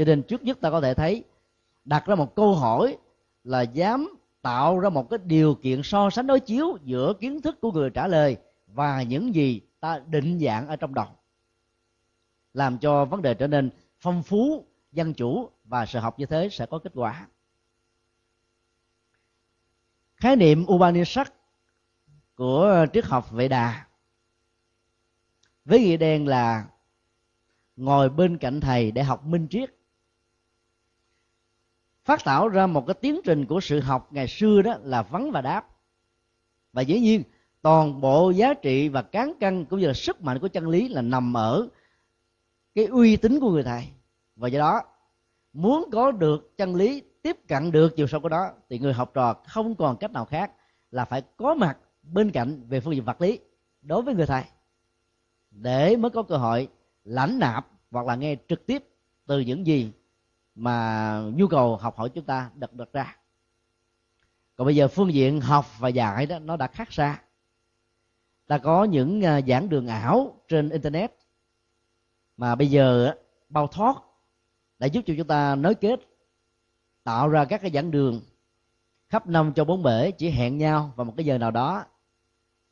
cho 0.00 0.04
nên 0.04 0.22
trước 0.22 0.42
nhất 0.42 0.58
ta 0.60 0.70
có 0.70 0.80
thể 0.80 0.94
thấy, 0.94 1.24
đặt 1.84 2.06
ra 2.06 2.14
một 2.14 2.34
câu 2.34 2.54
hỏi 2.54 2.98
là 3.44 3.62
dám 3.62 4.18
tạo 4.42 4.78
ra 4.78 4.88
một 4.88 5.10
cái 5.10 5.18
điều 5.24 5.54
kiện 5.54 5.82
so 5.82 6.10
sánh 6.10 6.26
đối 6.26 6.40
chiếu 6.40 6.78
giữa 6.84 7.12
kiến 7.20 7.42
thức 7.42 7.60
của 7.60 7.72
người 7.72 7.90
trả 7.90 8.06
lời 8.06 8.36
và 8.66 9.02
những 9.02 9.34
gì 9.34 9.60
ta 9.80 10.00
định 10.06 10.38
dạng 10.38 10.68
ở 10.68 10.76
trong 10.76 10.94
đầu. 10.94 11.06
Làm 12.54 12.78
cho 12.78 13.04
vấn 13.04 13.22
đề 13.22 13.34
trở 13.34 13.46
nên 13.46 13.70
phong 14.00 14.22
phú, 14.22 14.64
dân 14.92 15.14
chủ 15.14 15.50
và 15.64 15.86
sự 15.86 15.98
học 15.98 16.18
như 16.18 16.26
thế 16.26 16.48
sẽ 16.52 16.66
có 16.66 16.78
kết 16.78 16.92
quả. 16.94 17.26
Khái 20.16 20.36
niệm 20.36 20.66
Upanishad 20.72 21.26
của 22.40 22.62
ờ, 22.62 22.86
triết 22.86 23.04
học 23.04 23.30
vệ 23.30 23.48
đà 23.48 23.86
với 25.64 25.80
nghĩa 25.80 25.96
đen 25.96 26.28
là 26.28 26.64
ngồi 27.76 28.08
bên 28.08 28.38
cạnh 28.38 28.60
thầy 28.60 28.90
để 28.90 29.02
học 29.02 29.24
minh 29.24 29.46
triết. 29.50 29.74
Phát 32.04 32.24
tạo 32.24 32.48
ra 32.48 32.66
một 32.66 32.86
cái 32.86 32.94
tiến 32.94 33.20
trình 33.24 33.46
của 33.46 33.60
sự 33.60 33.80
học 33.80 34.12
ngày 34.12 34.28
xưa 34.28 34.62
đó 34.62 34.74
là 34.82 35.02
vấn 35.02 35.30
và 35.30 35.40
đáp. 35.40 35.68
Và 36.72 36.82
dĩ 36.82 37.00
nhiên, 37.00 37.22
toàn 37.62 38.00
bộ 38.00 38.30
giá 38.30 38.54
trị 38.54 38.88
và 38.88 39.02
cán 39.02 39.32
cân 39.40 39.64
cũng 39.64 39.80
như 39.80 39.86
là 39.86 39.94
sức 39.94 40.22
mạnh 40.22 40.38
của 40.38 40.48
chân 40.48 40.68
lý 40.68 40.88
là 40.88 41.02
nằm 41.02 41.36
ở 41.36 41.68
cái 42.74 42.84
uy 42.84 43.16
tín 43.16 43.40
của 43.40 43.50
người 43.50 43.62
thầy. 43.62 43.88
Và 44.36 44.48
do 44.48 44.58
đó, 44.58 44.82
muốn 45.52 45.88
có 45.92 46.12
được 46.12 46.56
chân 46.56 46.74
lý 46.74 47.02
tiếp 47.22 47.36
cận 47.48 47.72
được 47.72 47.96
chiều 47.96 48.06
sâu 48.06 48.20
của 48.20 48.28
đó 48.28 48.50
thì 48.68 48.78
người 48.78 48.92
học 48.92 49.10
trò 49.14 49.34
không 49.46 49.74
còn 49.74 49.96
cách 49.96 50.12
nào 50.12 50.24
khác 50.24 50.52
là 50.90 51.04
phải 51.04 51.22
có 51.36 51.54
mặt 51.54 51.78
bên 52.12 52.30
cạnh 52.30 52.62
về 52.68 52.80
phương 52.80 52.94
diện 52.94 53.04
vật 53.04 53.20
lý 53.20 53.38
đối 53.82 54.02
với 54.02 54.14
người 54.14 54.26
thầy, 54.26 54.44
để 55.50 55.96
mới 55.96 56.10
có 56.10 56.22
cơ 56.22 56.36
hội 56.36 56.68
lãnh 57.04 57.38
nạp 57.38 57.66
hoặc 57.90 58.06
là 58.06 58.14
nghe 58.14 58.36
trực 58.48 58.66
tiếp 58.66 58.84
từ 59.26 59.40
những 59.40 59.66
gì 59.66 59.92
mà 60.54 61.22
nhu 61.34 61.46
cầu 61.46 61.76
học 61.76 61.96
hỏi 61.96 62.08
chúng 62.08 62.24
ta 62.24 62.50
đặt 62.54 62.72
đặt 62.72 62.88
ra. 62.92 63.16
Còn 64.56 64.64
bây 64.64 64.76
giờ 64.76 64.88
phương 64.88 65.14
diện 65.14 65.40
học 65.40 65.66
và 65.78 65.88
dạy 65.88 66.26
đó, 66.26 66.38
nó 66.38 66.56
đã 66.56 66.66
khác 66.66 66.92
xa. 66.92 67.22
Ta 68.46 68.58
có 68.58 68.84
những 68.84 69.24
à, 69.24 69.40
giảng 69.48 69.68
đường 69.68 69.86
ảo 69.86 70.40
trên 70.48 70.70
internet 70.70 71.12
mà 72.36 72.54
bây 72.54 72.70
giờ 72.70 73.14
bao 73.48 73.66
thoát 73.66 73.96
đã 74.78 74.86
giúp 74.86 75.04
cho 75.06 75.14
chúng 75.16 75.26
ta 75.26 75.54
nối 75.54 75.74
kết, 75.74 76.00
tạo 77.04 77.28
ra 77.28 77.44
các 77.44 77.60
cái 77.62 77.70
giảng 77.70 77.90
đường 77.90 78.20
khắp 79.08 79.26
năm 79.26 79.52
cho 79.56 79.64
bốn 79.64 79.82
bể 79.82 80.10
chỉ 80.10 80.30
hẹn 80.30 80.58
nhau 80.58 80.92
vào 80.96 81.04
một 81.04 81.14
cái 81.16 81.26
giờ 81.26 81.38
nào 81.38 81.50
đó 81.50 81.84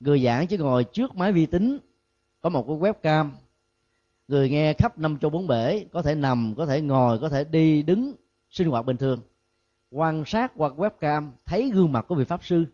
người 0.00 0.25
giảng 0.25 0.47
chỉ 0.47 0.57
ngồi 0.57 0.85
trước 0.85 1.17
máy 1.17 1.33
vi 1.33 1.47
tính, 1.47 1.78
có 2.40 2.49
một 2.49 2.67
cái 2.69 2.76
webcam. 2.76 3.31
Người 4.28 4.50
nghe 4.50 4.73
khắp 4.73 4.99
năm 4.99 5.19
châu 5.19 5.31
bốn 5.31 5.47
bể, 5.47 5.85
có 5.93 6.02
thể 6.02 6.14
nằm, 6.14 6.55
có 6.57 6.67
thể 6.67 6.81
ngồi, 6.81 7.19
có 7.19 7.28
thể 7.28 7.45
đi, 7.45 7.83
đứng, 7.83 8.14
sinh 8.50 8.69
hoạt 8.69 8.87
bình 8.87 8.97
thường. 8.97 9.21
Quan 9.90 10.25
sát 10.26 10.52
qua 10.57 10.69
webcam, 10.69 11.31
thấy 11.47 11.71
gương 11.71 11.93
mặt 11.93 12.05
của 12.09 12.14
vị 12.14 12.25
pháp 12.25 12.45
sư 12.45 12.64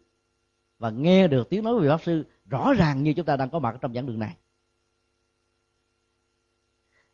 và 0.78 0.90
nghe 0.90 1.28
được 1.28 1.48
tiếng 1.50 1.64
nói 1.64 1.74
của 1.74 1.80
vị 1.80 1.88
pháp 1.88 2.02
sư, 2.02 2.24
rõ 2.46 2.72
ràng 2.72 3.02
như 3.02 3.12
chúng 3.12 3.26
ta 3.26 3.36
đang 3.36 3.50
có 3.50 3.58
mặt 3.58 3.76
trong 3.80 3.94
giảng 3.94 4.06
đường 4.06 4.18
này. 4.18 4.36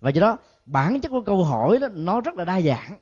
Và 0.00 0.10
do 0.10 0.20
đó, 0.20 0.38
bản 0.66 1.00
chất 1.00 1.08
của 1.08 1.20
câu 1.20 1.44
hỏi 1.44 1.78
đó, 1.78 1.88
nó 1.94 2.20
rất 2.20 2.34
là 2.34 2.44
đa 2.44 2.60
dạng. 2.60 2.98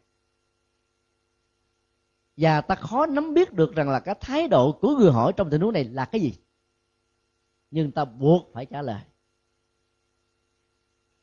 Và 2.36 2.60
ta 2.60 2.74
khó 2.74 3.06
nắm 3.06 3.34
biết 3.34 3.52
được 3.52 3.74
rằng 3.74 3.88
là 3.88 4.00
cái 4.00 4.14
thái 4.20 4.48
độ 4.48 4.72
của 4.72 4.96
người 4.96 5.12
hỏi 5.12 5.32
trong 5.36 5.50
tình 5.50 5.60
huống 5.60 5.72
này 5.72 5.84
là 5.84 6.04
cái 6.04 6.20
gì 6.20 6.34
nhưng 7.70 7.90
ta 7.90 8.04
buộc 8.04 8.50
phải 8.52 8.66
trả 8.66 8.82
lời. 8.82 9.00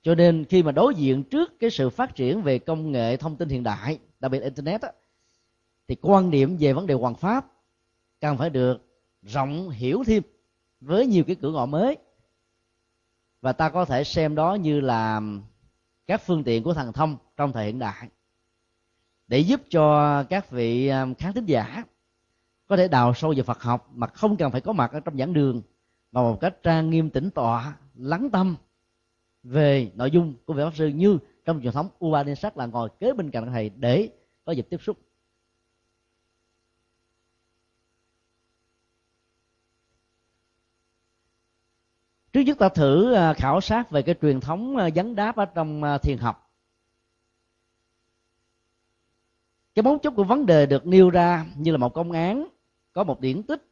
Cho 0.02 0.16
nên 0.16 0.46
khi 0.46 0.64
mà 0.64 0.72
đối 0.72 0.96
diện 0.96 1.24
trước 1.24 1.60
cái 1.60 1.70
sự 1.70 1.90
phát 1.90 2.16
triển 2.16 2.42
về 2.42 2.60
công 2.60 2.92
nghệ 2.92 3.18
thông 3.18 3.36
tin 3.36 3.50
hiện 3.50 3.64
đại 3.64 4.00
đặc 4.20 4.32
biệt 4.32 4.42
internet 4.42 4.82
á, 4.82 4.92
thì 5.88 5.96
quan 6.02 6.32
điểm 6.32 6.58
về 6.60 6.74
vấn 6.74 6.88
đề 6.88 6.94
hoàng 6.94 7.16
pháp 7.16 7.52
cần 8.22 8.38
phải 8.38 8.50
được 8.50 8.78
rộng 9.22 9.70
hiểu 9.70 10.04
thêm 10.08 10.24
với 10.82 11.08
nhiều 11.08 11.24
cái 11.28 11.36
cửa 11.36 11.52
ngõ 11.52 11.66
mới. 11.66 11.98
Và 13.42 13.54
ta 13.54 13.70
có 13.70 13.86
thể 13.86 14.04
xem 14.04 14.36
đó 14.36 14.56
như 14.56 14.80
là 14.80 15.22
các 16.08 16.22
phương 16.22 16.44
tiện 16.44 16.64
của 16.64 16.74
thần 16.74 16.94
thông 16.94 17.18
trong 17.38 17.52
thời 17.52 17.66
hiện 17.66 17.80
đại 17.80 18.10
để 19.28 19.40
giúp 19.40 19.62
cho 19.70 20.24
các 20.24 20.52
vị 20.52 20.88
à, 20.88 21.06
khán 21.18 21.34
thính 21.34 21.46
giả 21.46 21.84
có 22.68 22.78
thể 22.78 22.88
đào 22.88 23.14
sâu 23.14 23.34
về 23.38 23.44
Phật 23.44 23.62
học 23.62 23.90
mà 23.94 24.08
không 24.08 24.38
cần 24.38 24.52
phải 24.52 24.62
có 24.62 24.74
mặt 24.74 24.92
ở 24.92 25.00
trong 25.00 25.18
giảng 25.18 25.34
đường 25.34 25.62
mà 26.16 26.22
một 26.22 26.38
cách 26.42 26.64
trang 26.64 26.90
nghiêm 26.90 27.10
tĩnh 27.10 27.30
tọa, 27.32 27.78
lắng 27.96 28.30
tâm 28.32 28.56
về 29.44 29.92
nội 29.96 30.12
dung 30.12 30.34
của 30.46 30.54
vị 30.54 30.64
pháp 30.64 30.76
sư 30.76 30.88
như 30.88 31.18
trong 31.46 31.62
truyền 31.62 31.74
thống 31.74 31.90
Upanishad 32.06 32.54
là 32.56 32.66
ngồi 32.66 32.90
kế 33.00 33.14
bên 33.14 33.32
cạnh 33.32 33.52
thầy 33.52 33.70
để 33.70 34.10
có 34.46 34.52
dịp 34.52 34.68
tiếp 34.70 34.82
xúc. 34.82 34.98
Trước 42.34 42.42
nhất 42.42 42.58
ta 42.60 42.70
thử 42.70 43.14
à, 43.14 43.34
khảo 43.34 43.62
sát 43.62 43.92
về 43.92 44.02
cái 44.02 44.16
truyền 44.22 44.40
thống 44.40 44.78
à, 44.78 44.90
vấn 44.96 45.16
đáp 45.16 45.36
ở 45.36 45.46
trong 45.46 45.84
à, 45.84 45.98
thiền 45.98 46.18
học. 46.18 46.52
Cái 49.76 49.84
mấu 49.84 49.98
chốt 49.98 50.14
của 50.16 50.24
vấn 50.24 50.46
đề 50.46 50.66
được 50.66 50.88
nêu 50.88 51.10
ra 51.10 51.46
như 51.58 51.72
là 51.72 51.78
một 51.78 51.94
công 51.94 52.12
án 52.12 52.48
có 52.94 53.04
một 53.04 53.20
điển 53.20 53.44
tích 53.44 53.68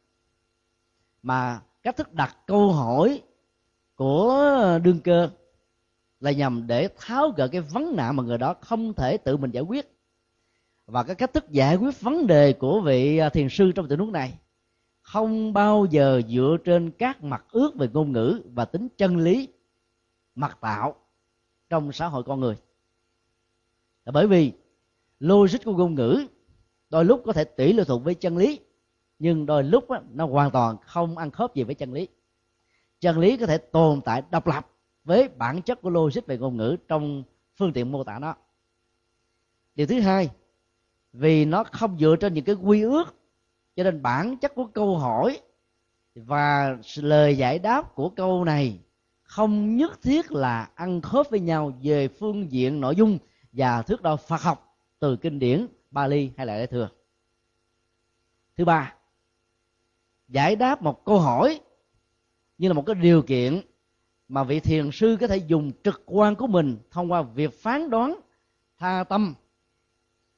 mà 1.22 1.60
cách 1.84 1.96
thức 1.96 2.14
đặt 2.14 2.36
câu 2.46 2.72
hỏi 2.72 3.22
của 3.94 4.78
đương 4.82 5.00
cơ 5.00 5.30
là 6.20 6.30
nhằm 6.30 6.66
để 6.66 6.88
tháo 6.98 7.30
gỡ 7.36 7.48
cái 7.48 7.60
vấn 7.60 7.96
nạn 7.96 8.16
mà 8.16 8.22
người 8.22 8.38
đó 8.38 8.54
không 8.60 8.94
thể 8.94 9.16
tự 9.16 9.36
mình 9.36 9.50
giải 9.50 9.62
quyết. 9.62 9.90
Và 10.86 11.02
cái 11.02 11.16
cách 11.16 11.32
thức 11.34 11.50
giải 11.50 11.76
quyết 11.76 12.00
vấn 12.00 12.26
đề 12.26 12.52
của 12.52 12.80
vị 12.80 13.18
à, 13.18 13.28
thiền 13.28 13.48
sư 13.48 13.72
trong 13.72 13.88
tình 13.88 13.98
huống 13.98 14.12
này 14.12 14.38
không 15.00 15.52
bao 15.52 15.86
giờ 15.90 16.22
dựa 16.28 16.56
trên 16.64 16.90
các 16.90 17.24
mặt 17.24 17.44
ước 17.50 17.74
về 17.74 17.88
ngôn 17.92 18.12
ngữ 18.12 18.40
và 18.54 18.64
tính 18.64 18.88
chân 18.96 19.16
lý, 19.16 19.48
mặt 20.34 20.58
tạo 20.60 20.94
trong 21.70 21.92
xã 21.92 22.06
hội 22.06 22.22
con 22.22 22.40
người. 22.40 22.56
Là 24.04 24.12
bởi 24.12 24.26
vì 24.26 24.52
logic 25.20 25.64
của 25.64 25.72
ngôn 25.72 25.94
ngữ 25.94 26.26
đôi 26.90 27.04
lúc 27.04 27.22
có 27.26 27.32
thể 27.32 27.44
tỷ 27.44 27.72
lệ 27.72 27.84
thuộc 27.84 28.04
với 28.04 28.14
chân 28.14 28.36
lý 28.36 28.60
nhưng 29.18 29.46
đôi 29.46 29.64
lúc 29.64 29.88
á, 29.88 30.00
nó 30.12 30.26
hoàn 30.26 30.50
toàn 30.50 30.76
không 30.86 31.18
ăn 31.18 31.30
khớp 31.30 31.54
gì 31.54 31.62
với 31.62 31.74
chân 31.74 31.92
lý 31.92 32.08
chân 33.00 33.18
lý 33.18 33.36
có 33.36 33.46
thể 33.46 33.58
tồn 33.58 34.00
tại 34.00 34.22
độc 34.30 34.46
lập 34.46 34.66
với 35.04 35.28
bản 35.28 35.62
chất 35.62 35.82
của 35.82 35.90
logic 35.90 36.26
về 36.26 36.38
ngôn 36.38 36.56
ngữ 36.56 36.76
trong 36.88 37.22
phương 37.56 37.72
tiện 37.72 37.92
mô 37.92 38.04
tả 38.04 38.18
nó 38.18 38.34
điều 39.74 39.86
thứ 39.86 40.00
hai 40.00 40.30
vì 41.12 41.44
nó 41.44 41.64
không 41.64 41.98
dựa 41.98 42.16
trên 42.20 42.34
những 42.34 42.44
cái 42.44 42.54
quy 42.54 42.82
ước 42.82 43.14
cho 43.76 43.84
nên 43.84 44.02
bản 44.02 44.36
chất 44.36 44.54
của 44.54 44.66
câu 44.66 44.98
hỏi 44.98 45.40
và 46.14 46.76
lời 46.96 47.36
giải 47.36 47.58
đáp 47.58 47.94
của 47.94 48.08
câu 48.08 48.44
này 48.44 48.78
không 49.22 49.76
nhất 49.76 50.02
thiết 50.02 50.32
là 50.32 50.70
ăn 50.74 51.00
khớp 51.00 51.30
với 51.30 51.40
nhau 51.40 51.72
về 51.82 52.08
phương 52.08 52.52
diện 52.52 52.80
nội 52.80 52.96
dung 52.96 53.18
và 53.52 53.82
thước 53.82 54.02
đo 54.02 54.16
Phật 54.16 54.40
học 54.40 54.76
từ 54.98 55.16
kinh 55.16 55.38
điển 55.38 55.66
Bali 55.90 56.30
hay 56.36 56.46
là 56.46 56.56
Đại 56.56 56.66
thừa. 56.66 56.88
Thứ 58.56 58.64
ba, 58.64 58.94
giải 60.28 60.56
đáp 60.56 60.82
một 60.82 61.04
câu 61.04 61.18
hỏi 61.18 61.60
như 62.58 62.68
là 62.68 62.74
một 62.74 62.86
cái 62.86 62.94
điều 62.94 63.22
kiện 63.22 63.60
mà 64.28 64.44
vị 64.44 64.60
thiền 64.60 64.90
sư 64.92 65.16
có 65.20 65.26
thể 65.26 65.36
dùng 65.36 65.72
trực 65.84 66.02
quan 66.06 66.34
của 66.34 66.46
mình 66.46 66.78
thông 66.90 67.12
qua 67.12 67.22
việc 67.22 67.62
phán 67.62 67.90
đoán, 67.90 68.20
tha 68.78 69.04
tâm, 69.04 69.34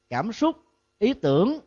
cảm 0.09 0.31
xúc, 0.31 0.55
ý 0.99 1.13
tưởng 1.13 1.59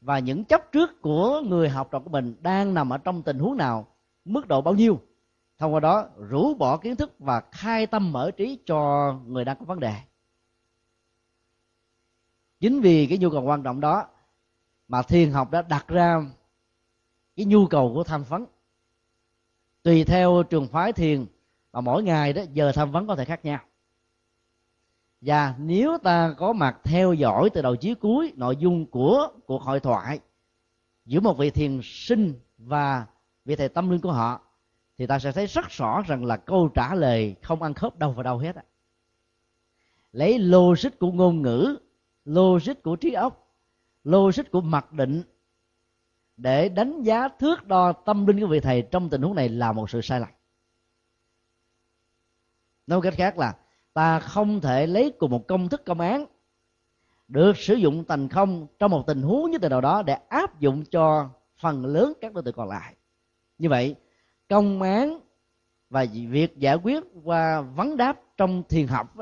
và 0.00 0.18
những 0.18 0.44
chấp 0.44 0.72
trước 0.72 1.02
của 1.02 1.40
người 1.40 1.68
học 1.68 1.88
trò 1.90 1.98
của 1.98 2.10
mình 2.10 2.34
đang 2.40 2.74
nằm 2.74 2.92
ở 2.92 2.98
trong 2.98 3.22
tình 3.22 3.38
huống 3.38 3.56
nào, 3.56 3.86
mức 4.24 4.48
độ 4.48 4.60
bao 4.60 4.74
nhiêu. 4.74 5.00
Thông 5.58 5.74
qua 5.74 5.80
đó, 5.80 6.06
rũ 6.28 6.54
bỏ 6.54 6.76
kiến 6.76 6.96
thức 6.96 7.14
và 7.18 7.42
khai 7.52 7.86
tâm 7.86 8.12
mở 8.12 8.30
trí 8.30 8.58
cho 8.66 9.12
người 9.26 9.44
đang 9.44 9.56
có 9.56 9.64
vấn 9.64 9.80
đề. 9.80 9.94
Chính 12.60 12.80
vì 12.80 13.06
cái 13.06 13.18
nhu 13.18 13.30
cầu 13.30 13.42
quan 13.42 13.62
trọng 13.62 13.80
đó 13.80 14.06
mà 14.88 15.02
thiền 15.02 15.30
học 15.30 15.50
đã 15.50 15.62
đặt 15.62 15.88
ra 15.88 16.22
cái 17.36 17.46
nhu 17.46 17.66
cầu 17.66 17.92
của 17.94 18.04
tham 18.04 18.24
vấn. 18.24 18.46
Tùy 19.82 20.04
theo 20.04 20.42
trường 20.50 20.68
phái 20.68 20.92
thiền, 20.92 21.26
mà 21.72 21.80
mỗi 21.80 22.02
ngày 22.02 22.32
đó, 22.32 22.42
giờ 22.52 22.72
tham 22.74 22.92
vấn 22.92 23.06
có 23.06 23.16
thể 23.16 23.24
khác 23.24 23.44
nhau. 23.44 23.60
Và 25.20 25.54
nếu 25.58 25.98
ta 25.98 26.34
có 26.38 26.52
mặt 26.52 26.80
theo 26.84 27.12
dõi 27.12 27.50
từ 27.50 27.62
đầu 27.62 27.76
chí 27.76 27.94
cuối 27.94 28.32
nội 28.36 28.56
dung 28.56 28.86
của 28.86 29.28
cuộc 29.46 29.62
hội 29.62 29.80
thoại 29.80 30.20
giữa 31.06 31.20
một 31.20 31.38
vị 31.38 31.50
thiền 31.50 31.80
sinh 31.82 32.34
và 32.58 33.06
vị 33.44 33.56
thầy 33.56 33.68
tâm 33.68 33.90
linh 33.90 34.00
của 34.00 34.12
họ, 34.12 34.40
thì 34.98 35.06
ta 35.06 35.18
sẽ 35.18 35.32
thấy 35.32 35.46
rất 35.46 35.70
rõ 35.70 36.02
rằng 36.06 36.24
là 36.24 36.36
câu 36.36 36.68
trả 36.68 36.94
lời 36.94 37.34
không 37.42 37.62
ăn 37.62 37.74
khớp 37.74 37.98
đâu 37.98 38.12
vào 38.12 38.22
đâu 38.22 38.38
hết 38.38 38.56
lấy 40.14 40.38
logic 40.38 40.98
của 40.98 41.12
ngôn 41.12 41.42
ngữ, 41.42 41.76
logic 42.24 42.82
của 42.82 42.96
trí 42.96 43.12
óc, 43.12 43.56
logic 44.04 44.50
của 44.50 44.60
mặc 44.60 44.92
định 44.92 45.22
để 46.36 46.68
đánh 46.68 47.02
giá, 47.02 47.28
thước 47.28 47.66
đo 47.66 47.92
tâm 47.92 48.26
linh 48.26 48.40
của 48.40 48.46
vị 48.46 48.60
thầy 48.60 48.82
trong 48.90 49.10
tình 49.10 49.22
huống 49.22 49.34
này 49.34 49.48
là 49.48 49.72
một 49.72 49.90
sự 49.90 50.00
sai 50.00 50.20
lầm. 50.20 50.28
Nói 52.86 53.00
cách 53.02 53.14
khác 53.16 53.38
là, 53.38 53.56
ta 53.92 54.20
không 54.20 54.60
thể 54.60 54.86
lấy 54.86 55.12
cùng 55.18 55.30
một 55.30 55.48
công 55.48 55.68
thức 55.68 55.84
công 55.84 56.00
án 56.00 56.26
được 57.28 57.56
sử 57.56 57.74
dụng 57.74 58.04
thành 58.08 58.28
không 58.28 58.66
trong 58.78 58.90
một 58.90 59.06
tình 59.06 59.22
huống 59.22 59.50
như 59.50 59.58
thế 59.58 59.68
nào 59.68 59.80
đó 59.80 60.02
để 60.02 60.16
áp 60.28 60.60
dụng 60.60 60.84
cho 60.90 61.30
phần 61.56 61.86
lớn 61.86 62.12
các 62.20 62.32
đối 62.32 62.42
tượng 62.42 62.54
còn 62.54 62.68
lại. 62.68 62.94
Như 63.58 63.68
vậy, 63.68 63.96
công 64.48 64.82
án 64.82 65.20
và 65.90 66.06
việc 66.28 66.58
giải 66.58 66.76
quyết 66.76 67.04
qua 67.24 67.60
vấn 67.60 67.96
đáp 67.96 68.20
trong 68.36 68.62
thiền 68.68 68.86
học 68.86 69.16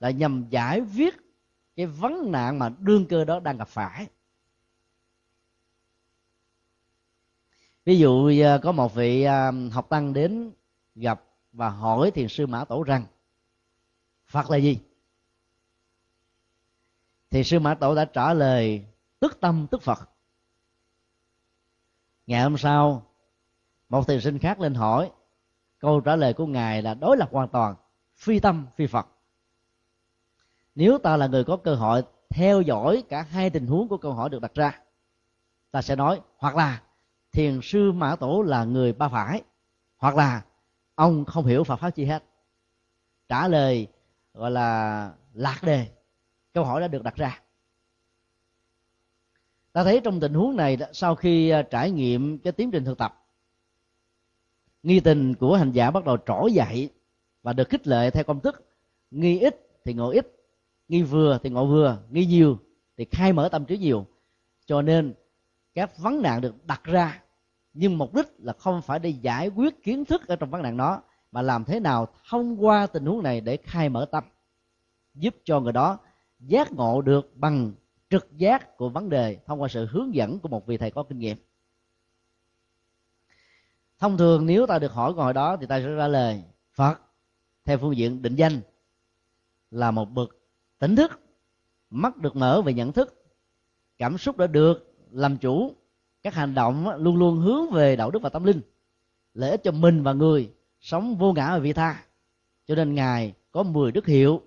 là 0.00 0.10
nhằm 0.10 0.46
giải 0.50 0.82
quyết 0.96 1.14
cái 1.76 1.86
vấn 1.86 2.32
nạn 2.32 2.58
mà 2.58 2.68
đương 2.78 3.06
cơ 3.06 3.24
đó 3.24 3.40
đang 3.40 3.56
gặp 3.56 3.68
phải. 3.68 4.06
Ví 7.84 7.98
dụ 7.98 8.32
ờ, 8.44 8.58
có 8.62 8.72
một 8.72 8.94
vị 8.94 9.22
ờ, 9.22 9.52
học 9.72 9.88
tăng 9.88 10.12
đến 10.12 10.52
gặp 10.94 11.22
và 11.52 11.68
hỏi 11.68 12.10
thiền 12.10 12.28
sư 12.28 12.46
mã 12.46 12.64
tổ 12.64 12.82
rằng, 12.82 13.04
phật 14.26 14.50
là 14.50 14.56
gì? 14.56 14.78
Thì 17.30 17.44
sư 17.44 17.58
mã 17.58 17.74
tổ 17.74 17.94
đã 17.94 18.04
trả 18.04 18.34
lời, 18.34 18.84
tức 19.20 19.38
tâm, 19.40 19.66
tức 19.70 19.82
phật. 19.82 20.08
Ngày 22.26 22.42
hôm 22.42 22.56
sau, 22.56 23.02
một 23.88 24.08
thiền 24.08 24.20
sinh 24.20 24.38
khác 24.38 24.60
lên 24.60 24.74
hỏi, 24.74 25.10
câu 25.78 26.00
trả 26.00 26.16
lời 26.16 26.32
của 26.32 26.46
ngài 26.46 26.82
là 26.82 26.94
đối 26.94 27.16
lập 27.16 27.28
hoàn 27.32 27.48
toàn, 27.48 27.74
phi 28.16 28.40
tâm, 28.40 28.66
phi 28.76 28.86
phật. 28.86 29.06
Nếu 30.74 30.98
ta 30.98 31.16
là 31.16 31.26
người 31.26 31.44
có 31.44 31.56
cơ 31.56 31.74
hội 31.74 32.02
theo 32.28 32.60
dõi 32.60 33.04
cả 33.08 33.22
hai 33.22 33.50
tình 33.50 33.66
huống 33.66 33.88
của 33.88 33.96
câu 33.96 34.12
hỏi 34.12 34.28
được 34.30 34.42
đặt 34.42 34.54
ra, 34.54 34.80
ta 35.70 35.82
sẽ 35.82 35.96
nói, 35.96 36.20
hoặc 36.38 36.56
là 36.56 36.82
thiền 37.32 37.60
sư 37.62 37.92
mã 37.92 38.16
tổ 38.16 38.42
là 38.42 38.64
người 38.64 38.92
ba 38.92 39.08
phải. 39.08 39.42
Hoặc 39.96 40.16
là, 40.16 40.42
ông 40.94 41.24
không 41.24 41.46
hiểu 41.46 41.64
phật 41.64 41.76
pháp 41.76 41.90
chi 41.90 42.04
hết. 42.04 42.24
Trả 43.28 43.48
lời, 43.48 43.86
gọi 44.34 44.50
là, 44.50 45.12
lạc 45.34 45.58
đề. 45.62 45.86
Câu 46.54 46.64
hỏi 46.64 46.80
đã 46.80 46.88
được 46.88 47.02
đặt 47.02 47.16
ra. 47.16 47.40
Ta 49.72 49.84
thấy 49.84 50.00
trong 50.04 50.20
tình 50.20 50.34
huống 50.34 50.56
này 50.56 50.78
sau 50.92 51.14
khi 51.14 51.48
à, 51.48 51.62
trải 51.62 51.90
nghiệm 51.90 52.38
cái 52.38 52.52
tiến 52.52 52.70
trình 52.70 52.84
thực 52.84 52.98
tập, 52.98 53.24
nghi 54.82 55.00
tình 55.00 55.34
của 55.34 55.56
hành 55.56 55.72
giả 55.72 55.90
bắt 55.90 56.04
đầu 56.04 56.16
trỗi 56.26 56.52
dậy 56.52 56.90
và 57.42 57.52
được 57.52 57.68
khích 57.68 57.86
lệ 57.86 58.10
theo 58.10 58.24
công 58.24 58.40
thức, 58.40 58.66
nghi 59.10 59.38
ít 59.38 59.66
thì 59.84 59.94
ngộ 59.94 60.10
ít, 60.10 60.26
nghi 60.88 61.02
vừa 61.02 61.38
thì 61.42 61.50
ngộ 61.50 61.66
vừa, 61.66 61.98
nghi 62.10 62.26
nhiều 62.26 62.58
thì 62.96 63.04
khai 63.10 63.32
mở 63.32 63.48
tâm 63.52 63.64
trí 63.64 63.78
nhiều. 63.78 64.06
Cho 64.66 64.82
nên 64.82 65.14
các 65.74 65.98
vấn 65.98 66.22
nạn 66.22 66.40
được 66.40 66.66
đặt 66.66 66.84
ra, 66.84 67.22
nhưng 67.74 67.98
mục 67.98 68.14
đích 68.14 68.26
là 68.38 68.52
không 68.52 68.82
phải 68.82 68.98
để 68.98 69.10
giải 69.10 69.48
quyết 69.48 69.82
kiến 69.82 70.04
thức 70.04 70.28
ở 70.28 70.36
trong 70.36 70.50
vấn 70.50 70.62
nạn 70.62 70.76
đó, 70.76 71.02
mà 71.32 71.42
làm 71.42 71.64
thế 71.64 71.80
nào 71.80 72.08
thông 72.28 72.64
qua 72.64 72.86
tình 72.86 73.06
huống 73.06 73.22
này 73.22 73.40
để 73.40 73.56
khai 73.56 73.88
mở 73.88 74.06
tâm, 74.10 74.24
giúp 75.14 75.36
cho 75.44 75.60
người 75.60 75.72
đó 75.72 75.98
giác 76.40 76.72
ngộ 76.72 77.02
được 77.02 77.36
bằng 77.36 77.72
trực 78.10 78.36
giác 78.36 78.76
của 78.76 78.88
vấn 78.88 79.08
đề 79.08 79.36
thông 79.46 79.62
qua 79.62 79.68
sự 79.68 79.86
hướng 79.86 80.14
dẫn 80.14 80.38
của 80.38 80.48
một 80.48 80.66
vị 80.66 80.76
thầy 80.76 80.90
có 80.90 81.02
kinh 81.02 81.18
nghiệm. 81.18 81.36
Thông 83.98 84.18
thường 84.18 84.46
nếu 84.46 84.66
ta 84.66 84.78
được 84.78 84.92
hỏi 84.92 85.12
câu 85.14 85.24
hỏi 85.24 85.34
đó 85.34 85.56
thì 85.56 85.66
ta 85.66 85.80
sẽ 85.80 85.86
trả 85.98 86.08
lời, 86.08 86.42
phật, 86.74 87.00
theo 87.64 87.78
phương 87.78 87.96
diện 87.96 88.22
định 88.22 88.34
danh, 88.34 88.60
là 89.70 89.90
một 89.90 90.10
bậc 90.10 90.36
tỉnh 90.78 90.96
thức, 90.96 91.20
mắt 91.90 92.16
được 92.16 92.36
mở 92.36 92.62
về 92.62 92.72
nhận 92.74 92.92
thức, 92.92 93.24
cảm 93.98 94.18
xúc 94.18 94.36
đã 94.36 94.46
được 94.46 94.91
làm 95.12 95.36
chủ, 95.36 95.74
các 96.22 96.34
hành 96.34 96.54
động 96.54 96.88
luôn 96.96 97.16
luôn 97.16 97.36
hướng 97.36 97.70
về 97.70 97.96
đạo 97.96 98.10
đức 98.10 98.22
và 98.22 98.28
tâm 98.28 98.44
linh, 98.44 98.60
lợi 99.34 99.50
ích 99.50 99.62
cho 99.64 99.72
mình 99.72 100.02
và 100.02 100.12
người 100.12 100.50
sống 100.80 101.16
vô 101.16 101.32
ngã 101.32 101.50
và 101.50 101.58
vị 101.58 101.72
tha. 101.72 102.02
Cho 102.66 102.74
nên 102.74 102.94
ngài 102.94 103.34
có 103.52 103.62
10 103.62 103.92
đức 103.92 104.06
hiệu. 104.06 104.42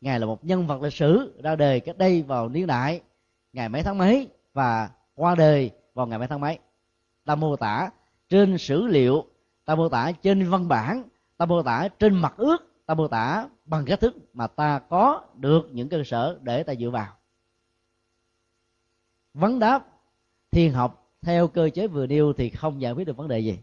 Ngài 0.00 0.20
là 0.20 0.26
một 0.26 0.44
nhân 0.44 0.66
vật 0.66 0.82
lịch 0.82 0.92
sử 0.92 1.40
ra 1.42 1.56
đời 1.56 1.80
cách 1.80 1.98
đây 1.98 2.22
vào 2.22 2.48
niên 2.48 2.66
đại, 2.66 3.00
ngày 3.52 3.68
mấy 3.68 3.82
tháng 3.82 3.98
mấy, 3.98 4.28
và 4.52 4.90
qua 5.14 5.34
đời 5.34 5.70
vào 5.94 6.06
ngày 6.06 6.18
mấy 6.18 6.28
tháng 6.28 6.40
mấy. 6.40 6.58
Ta 7.24 7.34
mô 7.34 7.56
tả 7.56 7.90
trên 8.28 8.58
sử 8.58 8.86
liệu 8.86 9.24
ta 9.64 9.74
mô 9.74 9.88
tả 9.88 10.12
trên 10.22 10.50
văn 10.50 10.68
bản 10.68 11.02
ta 11.36 11.46
mô 11.46 11.62
tả 11.62 11.88
trên 11.98 12.14
mặt 12.14 12.34
ước 12.36 12.56
ta 12.86 12.94
mô 12.94 13.08
tả 13.08 13.48
bằng 13.64 13.84
cách 13.84 14.00
thức 14.00 14.16
mà 14.32 14.46
ta 14.46 14.78
có 14.78 15.22
được 15.36 15.68
những 15.72 15.88
cơ 15.88 16.02
sở 16.04 16.38
để 16.42 16.62
ta 16.62 16.74
dựa 16.74 16.90
vào. 16.90 17.12
Vấn 19.34 19.58
đáp 19.58 19.88
thiền 20.56 20.72
học 20.72 21.12
theo 21.22 21.48
cơ 21.48 21.70
chế 21.74 21.86
vừa 21.86 22.06
nêu 22.06 22.32
thì 22.32 22.50
không 22.50 22.80
giải 22.80 22.92
quyết 22.92 23.06
được 23.06 23.16
vấn 23.16 23.28
đề 23.28 23.38
gì. 23.38 23.58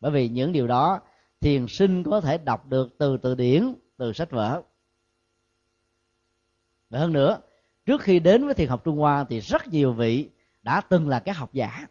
Bởi 0.00 0.10
vì 0.10 0.28
những 0.28 0.52
điều 0.52 0.66
đó 0.66 1.00
thiền 1.40 1.66
sinh 1.68 2.02
có 2.02 2.20
thể 2.20 2.38
đọc 2.38 2.66
được 2.66 2.98
từ 2.98 3.16
từ 3.16 3.34
điển, 3.34 3.74
từ 3.96 4.12
sách 4.12 4.30
vở. 4.30 4.62
Và 6.90 6.98
hơn 6.98 7.12
nữa, 7.12 7.40
trước 7.86 8.00
khi 8.00 8.18
đến 8.18 8.44
với 8.44 8.54
thiền 8.54 8.68
học 8.68 8.84
trung 8.84 8.98
hoa 8.98 9.24
thì 9.24 9.40
rất 9.40 9.68
nhiều 9.68 9.92
vị 9.92 10.28
đã 10.62 10.80
từng 10.80 11.08
là 11.08 11.20
các 11.20 11.36
học 11.36 11.50
giả, 11.52 11.86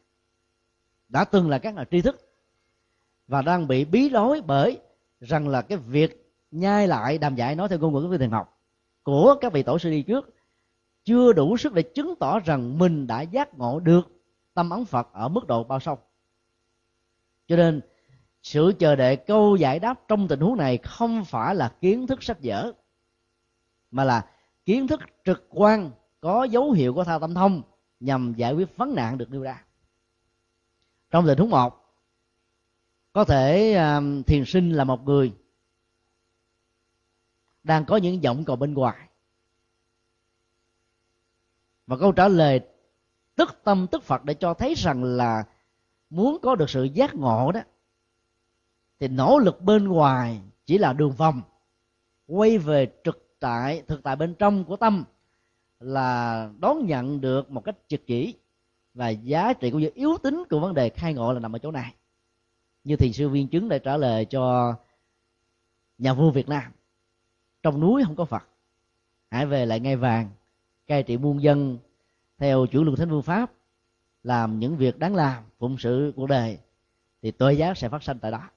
đã 1.09 1.23
từng 1.23 1.49
là 1.49 1.59
các 1.59 1.75
nhà 1.75 1.83
tri 1.91 2.01
thức 2.01 2.29
và 3.27 3.41
đang 3.41 3.67
bị 3.67 3.85
bí 3.85 4.09
rối 4.09 4.41
bởi 4.41 4.79
rằng 5.19 5.47
là 5.47 5.61
cái 5.61 5.77
việc 5.77 6.31
nhai 6.51 6.87
lại, 6.87 7.17
đàm 7.17 7.35
giải 7.35 7.55
nói 7.55 7.69
theo 7.69 7.79
ngôn 7.79 7.93
ngữ 7.93 8.09
của 8.09 8.17
thiền 8.17 8.31
học 8.31 8.57
của 9.03 9.35
các 9.41 9.53
vị 9.53 9.63
tổ 9.63 9.79
sư 9.79 9.89
đi 9.89 10.01
trước 10.01 10.35
chưa 11.03 11.33
đủ 11.33 11.57
sức 11.57 11.73
để 11.73 11.81
chứng 11.81 12.15
tỏ 12.19 12.39
rằng 12.39 12.77
mình 12.77 13.07
đã 13.07 13.21
giác 13.21 13.57
ngộ 13.57 13.79
được 13.79 14.20
tâm 14.53 14.69
ấn 14.69 14.85
phật 14.85 15.13
ở 15.13 15.27
mức 15.29 15.47
độ 15.47 15.63
bao 15.63 15.79
sâu. 15.79 15.99
Cho 17.47 17.55
nên 17.55 17.81
sự 18.43 18.73
chờ 18.79 18.95
đợi 18.95 19.15
câu 19.15 19.55
giải 19.55 19.79
đáp 19.79 19.99
trong 20.07 20.27
tình 20.27 20.39
huống 20.39 20.57
này 20.57 20.77
không 20.77 21.25
phải 21.25 21.55
là 21.55 21.75
kiến 21.81 22.07
thức 22.07 22.23
sách 22.23 22.37
vở 22.43 22.71
mà 23.91 24.03
là 24.03 24.29
kiến 24.65 24.87
thức 24.87 25.01
trực 25.25 25.47
quan 25.49 25.91
có 26.21 26.43
dấu 26.43 26.71
hiệu 26.71 26.93
của 26.93 27.03
thao 27.03 27.19
tâm 27.19 27.33
thông 27.33 27.61
nhằm 27.99 28.33
giải 28.33 28.53
quyết 28.53 28.77
vấn 28.77 28.95
nạn 28.95 29.17
được 29.17 29.29
đưa 29.29 29.43
ra. 29.43 29.65
Trong 31.11 31.27
tình 31.27 31.37
huống 31.37 31.49
một 31.49 31.77
có 33.13 33.23
thể 33.23 33.75
uh, 33.77 34.27
thiền 34.27 34.45
sinh 34.45 34.71
là 34.71 34.83
một 34.83 35.05
người 35.05 35.33
đang 37.63 37.85
có 37.85 37.97
những 37.97 38.23
giọng 38.23 38.45
cầu 38.45 38.55
bên 38.55 38.73
ngoài. 38.73 39.07
Và 41.87 41.97
câu 41.97 42.11
trả 42.11 42.27
lời 42.27 42.61
tức 43.35 43.61
tâm, 43.63 43.87
tức 43.91 44.03
phật 44.03 44.25
để 44.25 44.33
cho 44.33 44.53
thấy 44.53 44.73
rằng 44.73 45.03
là 45.03 45.43
muốn 46.09 46.37
có 46.41 46.55
được 46.55 46.69
sự 46.69 46.83
giác 46.83 47.15
ngộ 47.15 47.51
đó, 47.51 47.61
thì 48.99 49.07
nỗ 49.07 49.39
lực 49.39 49.61
bên 49.61 49.87
ngoài 49.87 50.41
chỉ 50.65 50.77
là 50.77 50.93
đường 50.93 51.11
vòng, 51.11 51.41
quay 52.27 52.57
về 52.57 52.91
trực 53.03 53.35
tại, 53.39 53.83
thực 53.87 54.03
tại 54.03 54.15
bên 54.15 54.35
trong 54.35 54.63
của 54.63 54.75
tâm 54.75 55.03
là 55.79 56.49
đón 56.59 56.85
nhận 56.85 57.21
được 57.21 57.51
một 57.51 57.63
cách 57.65 57.75
trực 57.87 58.07
chỉ. 58.07 58.35
Và 58.93 59.09
giá 59.09 59.53
trị 59.53 59.71
cũng 59.71 59.81
như 59.81 59.91
yếu 59.93 60.17
tính 60.23 60.43
của 60.49 60.59
vấn 60.59 60.73
đề 60.73 60.89
khai 60.89 61.13
ngộ 61.13 61.33
là 61.33 61.39
nằm 61.39 61.55
ở 61.55 61.59
chỗ 61.59 61.71
này. 61.71 61.93
Như 62.83 62.95
thiền 62.95 63.13
sư 63.13 63.29
viên 63.29 63.47
chứng 63.47 63.69
đã 63.69 63.77
trả 63.77 63.97
lời 63.97 64.25
cho 64.25 64.75
nhà 65.97 66.13
vua 66.13 66.31
việt 66.31 66.49
nam, 66.49 66.71
trong 67.63 67.79
núi 67.79 68.03
không 68.05 68.15
có 68.15 68.25
phật, 68.25 68.47
hãy 69.29 69.45
về 69.45 69.65
lại 69.65 69.79
ngay 69.79 69.95
vàng, 69.95 70.29
cai 70.87 71.03
trị 71.03 71.17
muôn 71.17 71.43
dân 71.43 71.77
theo 72.41 72.65
chủ 72.65 72.83
luân 72.83 72.95
thánh 72.95 73.09
phương 73.09 73.21
pháp, 73.21 73.51
làm 74.23 74.59
những 74.59 74.77
việc 74.77 74.99
đáng 74.99 75.15
làm, 75.15 75.43
phụng 75.59 75.77
sự 75.77 76.13
cuộc 76.15 76.27
đời, 76.27 76.57
thì 77.21 77.31
tuệ 77.31 77.53
giác 77.53 77.77
sẽ 77.77 77.89
phát 77.89 78.03
sinh 78.03 78.19
tại 78.19 78.31
đó. 78.31 78.49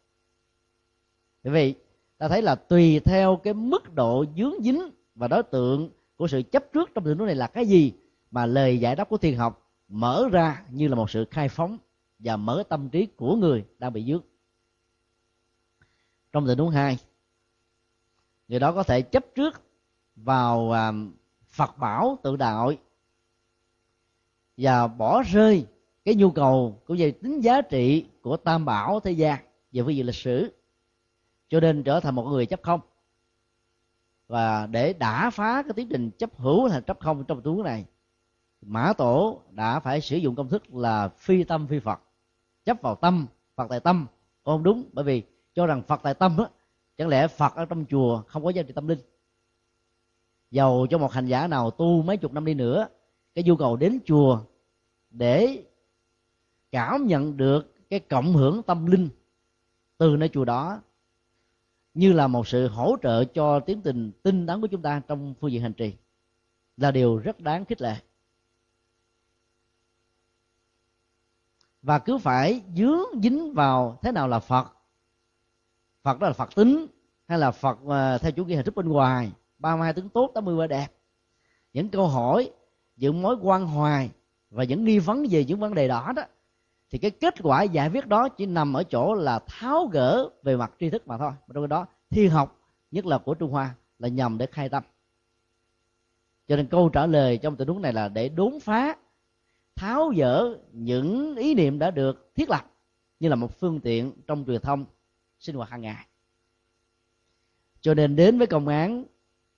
Bởi 1.43 1.53
vì 1.53 1.75
ta 2.19 2.29
thấy 2.29 2.43
là 2.43 2.55
tùy 2.55 3.01
theo 3.01 3.37
cái 3.37 3.55
mức 3.55 3.95
độ 3.95 4.25
dướng 4.37 4.55
dính 4.63 4.91
và 5.15 5.29
đối 5.29 5.43
tượng 5.43 5.91
của 6.17 6.29
sự 6.29 6.43
chấp 6.43 6.65
trước 6.73 6.91
trong 6.95 7.05
tình 7.05 7.19
huống 7.19 7.27
này 7.27 7.37
là 7.37 7.47
cái 7.47 7.67
gì, 7.67 7.93
mà 8.31 8.47
lời 8.47 8.79
giải 8.79 8.97
đáp 8.97 9.09
của 9.09 9.17
thiền 9.17 9.37
học 9.37 9.73
mở 9.89 10.29
ra 10.33 10.65
như 10.71 10.89
là 10.89 10.95
một 10.95 11.11
sự 11.11 11.25
khai 11.31 11.49
phóng 11.49 11.79
và 12.19 12.37
mở 12.37 12.63
tâm 12.69 12.89
trí 12.89 13.07
của 13.07 13.37
người 13.37 13.65
đang 13.79 13.93
bị 13.93 14.05
dướng. 14.05 14.23
Trong 16.33 16.47
tình 16.47 16.59
huống 16.59 16.71
hai, 16.71 16.99
người 18.49 18.61
đó 18.61 18.73
có 18.73 18.83
thể 18.83 19.03
chấp 19.03 19.25
trước 19.35 19.63
vào 20.17 20.73
à, 20.73 20.93
phật 21.51 21.79
bảo 21.79 22.19
tự 22.23 22.37
đạo 22.37 22.73
và 24.57 24.87
bỏ 24.87 25.23
rơi 25.23 25.67
cái 26.05 26.15
nhu 26.15 26.31
cầu 26.31 26.83
cũng 26.87 26.97
như 26.97 27.11
tính 27.11 27.41
giá 27.41 27.63
trị 27.63 28.07
của 28.23 28.37
tam 28.37 28.65
bảo 28.65 29.01
thế 29.01 29.13
gian 29.13 29.39
về 29.73 29.83
phương 29.83 29.95
diện 29.95 30.07
lịch 30.07 30.15
sử. 30.15 30.53
Cho 31.49 31.61
nên 31.61 31.83
trở 31.83 32.01
thành 32.01 32.15
một 32.15 32.25
người 32.25 32.47
chấp 32.47 32.63
không. 32.63 32.81
Và 34.29 34.67
để 34.67 34.93
đả 34.93 35.31
phá 35.31 35.63
cái 35.63 35.73
tiến 35.77 35.89
trình 35.89 36.11
chấp 36.11 36.37
hữu 36.37 36.69
thành 36.69 36.83
chấp 36.83 37.01
không 37.01 37.25
trong 37.25 37.41
tuấn 37.45 37.63
này, 37.63 37.85
mã 38.63 38.93
tổ 38.93 39.41
đã 39.51 39.81
phải 39.81 40.01
sử 40.01 40.17
dụng 40.17 40.35
công 40.35 40.49
thức 40.49 40.75
là 40.75 41.09
phi 41.09 41.45
tâm 41.45 41.67
phi 41.67 41.79
phật. 41.79 42.01
Chấp 42.65 42.83
vào 42.83 42.95
tâm, 42.95 43.27
phật 43.57 43.67
tại 43.71 43.81
tâm. 43.81 44.07
Không 44.45 44.63
đúng, 44.63 44.85
bởi 44.93 45.05
vì 45.05 45.23
cho 45.55 45.67
rằng 45.67 45.83
phật 45.83 46.01
tại 46.03 46.15
tâm 46.15 46.37
á, 46.39 46.45
chẳng 46.99 47.09
lẽ 47.09 47.29
phật 47.29 47.55
ở 47.55 47.65
trong 47.65 47.85
chùa 47.91 48.23
không 48.27 48.45
có 48.45 48.51
giá 48.51 48.63
trị 48.63 48.73
tâm 48.73 48.89
linh? 48.89 48.99
Dầu 50.51 50.87
cho 50.91 50.99
một 50.99 51.13
hành 51.13 51.27
giả 51.27 51.47
nào 51.47 51.71
tu 51.71 52.03
mấy 52.03 52.17
chục 52.17 52.33
năm 52.33 52.45
đi 52.45 52.55
nữa 52.55 52.89
cái 53.35 53.45
nhu 53.45 53.57
cầu 53.57 53.77
đến 53.77 54.01
chùa 54.05 54.41
để 55.11 55.65
cảm 56.73 57.07
nhận 57.07 57.37
được 57.37 57.75
cái 57.91 58.01
cộng 58.01 58.33
hưởng 58.33 58.63
tâm 58.63 58.87
linh 58.87 59.09
từ 59.99 60.17
nơi 60.17 60.29
chùa 60.29 60.45
đó, 60.45 60.81
như 61.95 62.13
là 62.13 62.27
một 62.27 62.49
sự 62.49 62.69
hỗ 62.69 62.97
trợ 63.03 63.25
cho 63.25 63.61
tiến 63.61 63.81
tình 63.83 64.13
tinh 64.23 64.47
tấn 64.47 64.61
của 64.61 64.67
chúng 64.67 64.83
ta 64.83 65.03
trong 65.09 65.35
phương 65.41 65.53
diện 65.53 65.63
hành 65.63 65.73
trì, 65.73 65.95
là 66.77 66.91
điều 66.91 67.19
rất 67.19 67.41
đáng 67.41 67.65
khích 67.65 67.83
lệ. 67.83 67.97
Và 71.83 71.99
cứ 71.99 72.19
phải 72.19 72.63
dướng 72.77 73.23
dính 73.23 73.55
vào 73.55 73.99
thế 74.03 74.13
nào 74.13 74.29
là 74.29 74.39
phật 74.39 74.67
phật 76.03 76.19
đó 76.19 76.27
là 76.27 76.33
phật 76.33 76.55
tính, 76.55 76.87
hay 77.29 77.39
là 77.39 77.51
phật 77.51 77.79
ờ, 77.87 78.19
theo 78.19 78.33
chủ 78.33 78.45
nghĩa 78.45 78.57
hình 78.57 78.65
thức 78.65 78.75
bên 78.75 78.89
ngoài, 78.89 79.33
ba 79.59 79.77
mươi 79.77 79.85
hai 79.85 79.93
tướng 79.93 80.09
tốt, 80.09 80.31
tám 80.35 80.45
mươi 80.45 80.57
ba 80.57 80.67
đẹp, 80.67 80.89
những 81.73 81.89
câu 81.89 82.09
hỏi 82.09 82.51
những 82.97 83.23
mối 83.23 83.37
quan 83.43 83.67
hoài 83.67 84.11
và 84.51 84.65
những 84.65 84.85
nghi 84.85 84.99
vấn 84.99 85.27
về 85.31 85.45
những 85.45 85.61
vấn 85.61 85.75
đề 85.75 85.89
đó 85.89 86.13
đó, 86.17 86.23
thì 86.91 86.99
cái 86.99 87.11
kết 87.11 87.35
quả 87.43 87.63
giải 87.63 87.91
quyết 87.91 88.07
đó 88.07 88.29
chỉ 88.29 88.47
nằm 88.47 88.73
ở 88.73 88.85
chỗ 88.85 89.15
là 89.15 89.39
tháo 89.39 89.87
gỡ 89.87 90.29
về 90.43 90.57
mặt 90.57 90.73
tri 90.81 90.91
thức 90.91 91.09
mà 91.09 91.19
thôi. 91.19 91.33
Trong 91.55 91.69
đó 91.69 91.87
thiên 92.11 92.31
học, 92.31 92.61
nhất 92.91 93.07
là 93.07 93.19
của 93.19 93.35
trung 93.35 93.51
hoa, 93.51 93.75
là 93.99 94.09
nhằm 94.09 94.39
để 94.39 94.47
khai 94.47 94.69
tâm. 94.69 94.83
Cho 96.49 96.57
nên 96.57 96.67
câu 96.67 96.89
trả 96.89 97.07
lời 97.07 97.39
trong 97.39 97.57
tình 97.57 97.69
huống 97.69 97.83
này 97.83 97.93
là 97.93 98.09
để 98.09 98.29
đốn 98.29 98.61
phá, 98.61 98.97
tháo 99.75 100.13
dỡ 100.17 100.55
những 100.73 101.37
ý 101.37 101.55
niệm 101.55 101.79
đã 101.79 101.91
được 101.91 102.35
thiết 102.35 102.51
lập 102.51 102.65
như 103.21 103.29
là 103.29 103.37
một 103.37 103.61
phương 103.61 103.81
tiện 103.81 104.13
trong 104.27 104.45
truyền 104.47 104.61
thông 104.61 104.85
sinh 105.39 105.57
hoạt 105.57 105.71
hàng 105.71 105.81
ngày. 105.81 106.07
Cho 107.81 107.95
nên 107.95 108.17
đến 108.17 108.39
với 108.39 108.47
công 108.47 108.69
án 108.69 109.05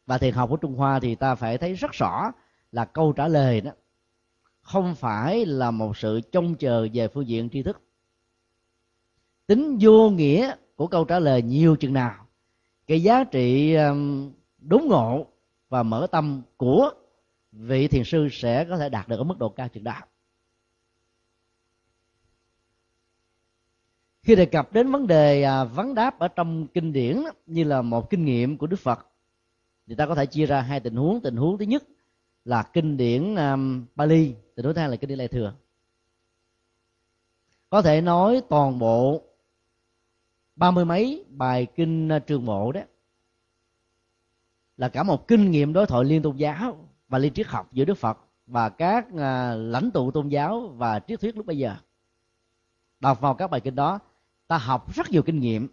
và 0.06 0.18
thiền 0.18 0.34
học 0.34 0.50
của 0.50 0.56
trung 0.56 0.74
hoa 0.74 1.00
thì 1.00 1.14
ta 1.14 1.34
phải 1.34 1.58
thấy 1.58 1.74
rất 1.74 1.92
rõ 1.92 2.32
là 2.76 2.84
câu 2.84 3.12
trả 3.12 3.28
lời 3.28 3.60
đó. 3.60 3.70
Không 4.60 4.94
phải 4.94 5.46
là 5.46 5.70
một 5.70 5.96
sự 5.96 6.20
trông 6.32 6.54
chờ 6.54 6.88
về 6.92 7.08
phương 7.08 7.28
diện 7.28 7.48
tri 7.50 7.62
thức. 7.62 7.82
Tính 9.46 9.78
vô 9.80 10.10
nghĩa 10.10 10.54
của 10.76 10.86
câu 10.86 11.04
trả 11.04 11.18
lời 11.18 11.42
nhiều 11.42 11.76
chừng 11.76 11.92
nào. 11.92 12.26
Cái 12.86 13.02
giá 13.02 13.24
trị 13.24 13.74
um, 13.74 14.32
đúng 14.58 14.88
ngộ 14.88 15.26
và 15.68 15.82
mở 15.82 16.06
tâm 16.10 16.42
của 16.56 16.90
vị 17.52 17.88
thiền 17.88 18.04
sư 18.04 18.28
sẽ 18.32 18.64
có 18.64 18.78
thể 18.78 18.88
đạt 18.88 19.08
được 19.08 19.16
ở 19.16 19.24
mức 19.24 19.38
độ 19.38 19.48
cao 19.48 19.68
chừng 19.68 19.84
nào. 19.84 20.06
Khi 24.22 24.34
đề 24.34 24.46
cập 24.46 24.72
đến 24.72 24.90
vấn 24.90 25.06
đề 25.06 25.42
à, 25.42 25.64
vấn 25.64 25.94
đáp 25.94 26.18
ở 26.18 26.28
trong 26.28 26.66
kinh 26.66 26.92
điển, 26.92 27.22
như 27.46 27.64
là 27.64 27.82
một 27.82 28.10
kinh 28.10 28.24
nghiệm 28.24 28.58
của 28.58 28.66
đức 28.66 28.80
phật, 28.80 29.06
thì 29.86 29.94
ta 29.94 30.06
có 30.06 30.14
thể 30.14 30.26
chia 30.26 30.46
ra 30.46 30.60
hai 30.60 30.80
tình 30.80 30.96
huống. 30.96 31.20
Tình 31.20 31.36
huống 31.36 31.58
thứ 31.58 31.64
nhất 31.64 31.82
là 32.46 32.62
kinh 32.62 32.96
điển 32.96 33.34
um, 33.34 33.84
Bali 33.94 34.34
từ 34.54 34.62
đối 34.62 34.74
thang 34.74 34.90
là 34.90 34.96
kinh 34.96 35.08
điển 35.08 35.18
Đại 35.18 35.28
thừa. 35.28 35.54
Có 37.70 37.82
thể 37.82 38.00
nói 38.00 38.42
toàn 38.48 38.78
bộ 38.78 39.22
ba 40.56 40.70
mươi 40.70 40.84
mấy 40.84 41.24
bài 41.28 41.66
kinh 41.76 42.08
uh, 42.16 42.26
trường 42.26 42.46
bộ 42.46 42.72
đó 42.72 42.80
là 44.76 44.88
cả 44.88 45.02
một 45.02 45.28
kinh 45.28 45.50
nghiệm 45.50 45.72
đối 45.72 45.86
thoại 45.86 46.04
liên 46.04 46.22
tôn 46.22 46.36
giáo 46.36 46.88
và 47.08 47.18
liên 47.18 47.32
triết 47.32 47.46
học 47.46 47.72
giữa 47.72 47.84
Đức 47.84 47.98
Phật 47.98 48.18
và 48.46 48.68
các 48.68 49.06
uh, 49.06 49.20
lãnh 49.58 49.90
tụ 49.94 50.10
tôn 50.10 50.28
giáo 50.28 50.60
và 50.60 51.00
triết 51.00 51.20
thuyết 51.20 51.36
lúc 51.36 51.46
bây 51.46 51.58
giờ. 51.58 51.76
Đọc 53.00 53.20
vào 53.20 53.34
các 53.34 53.50
bài 53.50 53.60
kinh 53.60 53.74
đó 53.74 53.98
ta 54.46 54.58
học 54.58 54.94
rất 54.94 55.10
nhiều 55.10 55.22
kinh 55.22 55.40
nghiệm 55.40 55.68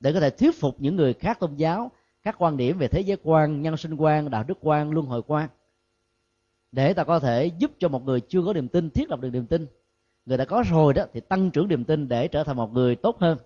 để 0.00 0.12
có 0.12 0.20
thể 0.20 0.30
thuyết 0.30 0.60
phục 0.60 0.80
những 0.80 0.96
người 0.96 1.14
khác 1.14 1.40
tôn 1.40 1.54
giáo 1.54 1.90
các 2.22 2.34
quan 2.38 2.56
điểm 2.56 2.78
về 2.78 2.88
thế 2.88 3.00
giới 3.00 3.18
quan 3.22 3.62
nhân 3.62 3.76
sinh 3.76 3.94
quan 3.94 4.30
đạo 4.30 4.44
đức 4.44 4.58
quan 4.60 4.90
luân 4.90 5.06
hồi 5.06 5.22
quan 5.26 5.48
để 6.72 6.94
ta 6.94 7.04
có 7.04 7.20
thể 7.20 7.46
giúp 7.58 7.72
cho 7.78 7.88
một 7.88 8.04
người 8.04 8.20
chưa 8.20 8.42
có 8.46 8.52
niềm 8.52 8.68
tin, 8.68 8.90
thiết 8.90 9.10
lập 9.10 9.20
được 9.20 9.30
niềm 9.30 9.46
tin. 9.46 9.66
Người 10.26 10.38
đã 10.38 10.44
có 10.44 10.64
rồi 10.70 10.94
đó, 10.94 11.04
thì 11.12 11.20
tăng 11.20 11.50
trưởng 11.50 11.68
niềm 11.68 11.84
tin 11.84 12.08
để 12.08 12.28
trở 12.28 12.44
thành 12.44 12.56
một 12.56 12.72
người 12.72 12.96
tốt 12.96 13.20
hơn. 13.20 13.38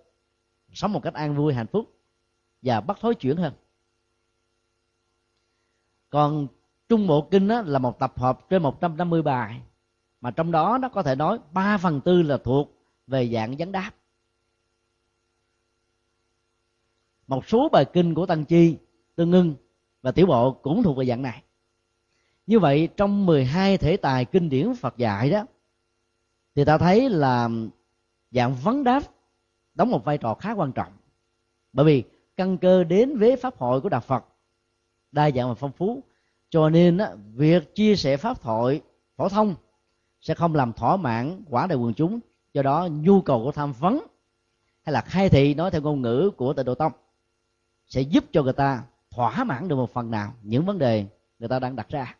Sống 0.73 0.93
một 0.93 1.03
cách 1.03 1.13
an 1.13 1.35
vui, 1.35 1.53
hạnh 1.53 1.67
phúc. 1.67 1.91
Và 2.61 2.81
bắt 2.81 2.97
thối 3.01 3.15
chuyển 3.15 3.37
hơn. 3.37 3.53
Còn 6.09 6.47
trung 6.89 7.07
bộ 7.07 7.27
kinh 7.31 7.47
đó 7.47 7.61
là 7.61 7.79
một 7.79 7.99
tập 7.99 8.19
hợp 8.19 8.49
trên 8.49 8.63
150 8.63 9.21
bài. 9.21 9.61
Mà 10.21 10.31
trong 10.31 10.51
đó 10.51 10.77
nó 10.81 10.89
có 10.89 11.03
thể 11.03 11.15
nói 11.15 11.39
3 11.53 11.77
phần 11.77 12.01
tư 12.01 12.21
là 12.21 12.37
thuộc 12.37 12.71
về 13.07 13.29
dạng 13.33 13.55
vấn 13.57 13.71
đáp. 13.71 13.91
Một 17.27 17.47
số 17.47 17.69
bài 17.69 17.85
kinh 17.93 18.13
của 18.13 18.25
tăng 18.25 18.45
chi, 18.45 18.77
tương 19.15 19.31
ngưng 19.31 19.55
và 20.01 20.11
tiểu 20.11 20.25
bộ 20.25 20.51
cũng 20.51 20.83
thuộc 20.83 20.97
về 20.97 21.05
dạng 21.05 21.21
này 21.21 21.43
như 22.47 22.59
vậy 22.59 22.89
trong 22.97 23.25
12 23.25 23.77
thể 23.77 23.97
tài 23.97 24.25
kinh 24.25 24.49
điển 24.49 24.73
Phật 24.75 24.97
dạy 24.97 25.29
đó 25.29 25.45
thì 26.55 26.65
ta 26.65 26.77
thấy 26.77 27.09
là 27.09 27.49
dạng 28.31 28.55
vấn 28.55 28.83
đáp 28.83 29.03
đóng 29.75 29.91
một 29.91 30.05
vai 30.05 30.17
trò 30.17 30.33
khá 30.33 30.51
quan 30.51 30.71
trọng. 30.71 30.93
Bởi 31.73 31.85
vì 31.85 32.03
căn 32.37 32.57
cơ 32.57 32.83
đến 32.83 33.17
với 33.17 33.35
pháp 33.35 33.57
hội 33.57 33.81
của 33.81 33.89
đạo 33.89 34.01
Phật 34.01 34.25
đa 35.11 35.31
dạng 35.31 35.47
và 35.47 35.53
phong 35.53 35.71
phú 35.71 36.03
cho 36.49 36.69
nên 36.69 36.97
á, 36.97 37.09
việc 37.33 37.75
chia 37.75 37.95
sẻ 37.95 38.17
pháp 38.17 38.41
thoại 38.41 38.81
phổ 39.15 39.29
thông 39.29 39.55
sẽ 40.21 40.33
không 40.33 40.55
làm 40.55 40.73
thỏa 40.73 40.97
mãn 40.97 41.43
quả 41.49 41.67
đại 41.67 41.77
quần 41.77 41.93
chúng. 41.93 42.19
Do 42.53 42.61
đó 42.61 42.87
nhu 42.91 43.21
cầu 43.21 43.43
của 43.43 43.51
tham 43.51 43.73
vấn 43.73 44.05
hay 44.83 44.93
là 44.93 45.01
khai 45.01 45.29
thị 45.29 45.53
nói 45.53 45.71
theo 45.71 45.81
ngôn 45.81 46.01
ngữ 46.01 46.31
của 46.37 46.53
tịnh 46.53 46.65
độ 46.65 46.75
tông 46.75 46.91
sẽ 47.87 48.01
giúp 48.01 48.23
cho 48.31 48.43
người 48.43 48.53
ta 48.53 48.83
thỏa 49.11 49.43
mãn 49.43 49.67
được 49.67 49.75
một 49.75 49.93
phần 49.93 50.11
nào 50.11 50.33
những 50.43 50.65
vấn 50.65 50.77
đề 50.77 51.05
người 51.39 51.49
ta 51.49 51.59
đang 51.59 51.75
đặt 51.75 51.89
ra 51.89 52.15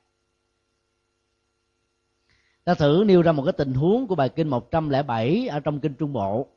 ta 2.66 2.74
thử 2.74 3.04
nêu 3.08 3.22
ra 3.22 3.32
một 3.32 3.44
cái 3.44 3.54
tình 3.54 3.74
huống 3.74 4.08
của 4.08 4.16
bài 4.16 4.30
kinh 4.30 4.48
107 4.48 5.48
ở 5.48 5.60
trong 5.60 5.80
kinh 5.80 5.94
Trung 5.94 6.14
Bộ. 6.14 6.48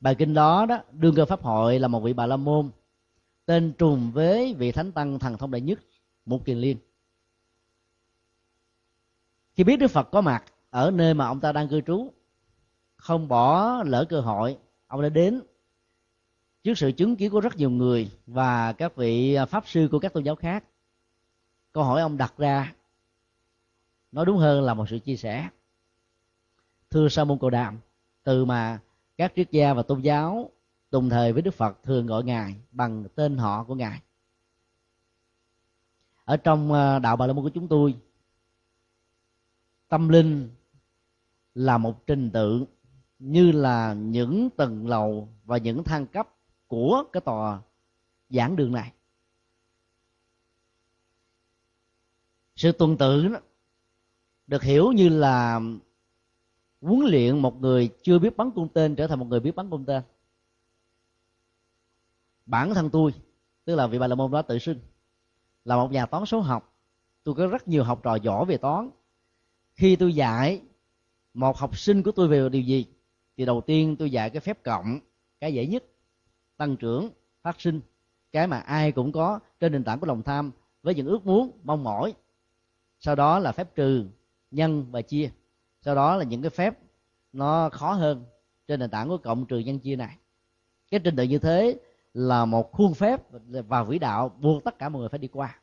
Bài 0.00 0.14
kinh 0.14 0.34
đó 0.34 0.66
đó, 0.66 0.82
đương 0.92 1.14
cơ 1.14 1.26
pháp 1.26 1.42
hội 1.42 1.78
là 1.78 1.88
một 1.88 2.00
vị 2.00 2.12
bà 2.12 2.26
la 2.26 2.36
môn, 2.36 2.70
tên 3.46 3.72
trùng 3.78 4.12
với 4.12 4.54
vị 4.54 4.72
thánh 4.72 4.92
tăng 4.92 5.18
thần 5.18 5.38
thông 5.38 5.50
đại 5.50 5.60
nhất 5.60 5.80
một 6.26 6.44
kiền 6.44 6.58
liên. 6.58 6.76
Khi 9.54 9.64
biết 9.64 9.76
đức 9.76 9.88
phật 9.88 10.10
có 10.10 10.20
mặt 10.20 10.44
ở 10.70 10.90
nơi 10.90 11.14
mà 11.14 11.26
ông 11.26 11.40
ta 11.40 11.52
đang 11.52 11.68
cư 11.68 11.80
trú, 11.80 12.12
không 12.96 13.28
bỏ 13.28 13.76
lỡ 13.86 14.04
cơ 14.08 14.20
hội, 14.20 14.58
ông 14.86 15.02
đã 15.02 15.08
đến 15.08 15.42
trước 16.62 16.78
sự 16.78 16.92
chứng 16.92 17.16
kiến 17.16 17.30
của 17.30 17.40
rất 17.40 17.56
nhiều 17.56 17.70
người 17.70 18.10
và 18.26 18.72
các 18.72 18.96
vị 18.96 19.36
pháp 19.48 19.68
sư 19.68 19.88
của 19.90 19.98
các 19.98 20.12
tôn 20.12 20.24
giáo 20.24 20.36
khác. 20.36 20.64
Câu 21.72 21.84
hỏi 21.84 22.00
ông 22.00 22.16
đặt 22.16 22.34
ra 22.38 22.72
nói 24.12 24.26
đúng 24.26 24.38
hơn 24.38 24.62
là 24.62 24.74
một 24.74 24.88
sự 24.88 24.98
chia 24.98 25.16
sẻ. 25.16 25.48
Thưa 26.90 27.08
sa 27.08 27.24
môn 27.24 27.38
cầu 27.38 27.50
đàm, 27.50 27.78
từ 28.22 28.44
mà 28.44 28.80
các 29.16 29.32
triết 29.36 29.50
gia 29.50 29.74
và 29.74 29.82
tôn 29.82 30.00
giáo 30.00 30.50
đồng 30.90 31.10
thời 31.10 31.32
với 31.32 31.42
đức 31.42 31.54
phật 31.54 31.82
thường 31.82 32.06
gọi 32.06 32.24
ngài 32.24 32.54
bằng 32.72 33.04
tên 33.14 33.36
họ 33.36 33.64
của 33.64 33.74
ngài. 33.74 34.02
Ở 36.24 36.36
trong 36.36 36.72
ờ, 36.72 36.98
đạo 36.98 37.16
bà 37.16 37.26
la 37.26 37.32
môn 37.32 37.44
của 37.44 37.50
chúng 37.54 37.68
tôi, 37.68 37.94
tâm 39.88 40.08
linh 40.08 40.50
là 41.54 41.78
một 41.78 42.06
trình 42.06 42.30
tự 42.30 42.64
như 43.18 43.52
là 43.52 43.92
những 43.92 44.48
tầng 44.56 44.86
lầu 44.86 45.28
và 45.44 45.58
những 45.58 45.84
thang 45.84 46.06
cấp 46.06 46.28
của 46.66 47.04
cái 47.12 47.20
tòa 47.20 47.60
giảng 48.30 48.56
đường 48.56 48.72
này. 48.72 48.92
Sự 52.56 52.72
tuần 52.72 52.96
tự 52.96 53.28
đó 53.28 53.38
được 54.52 54.62
hiểu 54.62 54.92
như 54.92 55.08
là 55.08 55.60
huấn 56.80 57.00
luyện 57.00 57.38
một 57.38 57.60
người 57.60 57.90
chưa 58.02 58.18
biết 58.18 58.36
bắn 58.36 58.50
cung 58.50 58.68
tên 58.68 58.94
trở 58.94 59.06
thành 59.06 59.18
một 59.18 59.26
người 59.28 59.40
biết 59.40 59.54
bắn 59.54 59.70
cung 59.70 59.84
tên. 59.84 60.02
Bản 62.46 62.74
thân 62.74 62.90
tôi, 62.90 63.14
tức 63.64 63.74
là 63.74 63.86
vị 63.86 63.98
bà 63.98 64.06
la 64.06 64.14
môn 64.14 64.30
đó 64.30 64.42
tự 64.42 64.58
xưng, 64.58 64.78
là 65.64 65.76
một 65.76 65.92
nhà 65.92 66.06
toán 66.06 66.26
số 66.26 66.40
học. 66.40 66.74
Tôi 67.24 67.34
có 67.34 67.46
rất 67.46 67.68
nhiều 67.68 67.84
học 67.84 68.00
trò 68.02 68.14
giỏi 68.14 68.44
về 68.44 68.56
toán. 68.56 68.90
Khi 69.74 69.96
tôi 69.96 70.14
dạy 70.14 70.60
một 71.34 71.56
học 71.56 71.78
sinh 71.78 72.02
của 72.02 72.12
tôi 72.12 72.28
về 72.28 72.48
điều 72.48 72.62
gì, 72.62 72.86
thì 73.36 73.44
đầu 73.44 73.60
tiên 73.60 73.96
tôi 73.98 74.10
dạy 74.10 74.30
cái 74.30 74.40
phép 74.40 74.64
cộng, 74.64 75.00
cái 75.40 75.54
dễ 75.54 75.66
nhất, 75.66 75.84
tăng 76.56 76.76
trưởng, 76.76 77.10
phát 77.42 77.60
sinh, 77.60 77.80
cái 78.32 78.46
mà 78.46 78.58
ai 78.58 78.92
cũng 78.92 79.12
có 79.12 79.40
trên 79.60 79.72
nền 79.72 79.84
tảng 79.84 80.00
của 80.00 80.06
lòng 80.06 80.22
tham 80.22 80.50
với 80.82 80.94
những 80.94 81.06
ước 81.06 81.26
muốn, 81.26 81.50
mong 81.64 81.84
mỏi. 81.84 82.14
Sau 83.00 83.14
đó 83.14 83.38
là 83.38 83.52
phép 83.52 83.74
trừ 83.74 84.06
nhân 84.52 84.86
và 84.90 85.02
chia. 85.02 85.30
Sau 85.80 85.94
đó 85.94 86.16
là 86.16 86.24
những 86.24 86.42
cái 86.42 86.50
phép 86.50 86.78
nó 87.32 87.68
khó 87.68 87.92
hơn 87.92 88.24
trên 88.68 88.80
nền 88.80 88.90
tảng 88.90 89.08
của 89.08 89.18
cộng 89.18 89.46
trừ 89.46 89.58
nhân 89.58 89.78
chia 89.78 89.96
này. 89.96 90.16
Cái 90.90 91.00
trình 91.04 91.16
tự 91.16 91.22
như 91.22 91.38
thế 91.38 91.78
là 92.14 92.44
một 92.44 92.72
khuôn 92.72 92.94
phép 92.94 93.20
và 93.48 93.82
vĩ 93.82 93.98
đạo 93.98 94.28
buộc 94.40 94.64
tất 94.64 94.78
cả 94.78 94.88
mọi 94.88 95.00
người 95.00 95.08
phải 95.08 95.18
đi 95.18 95.28
qua. 95.28 95.58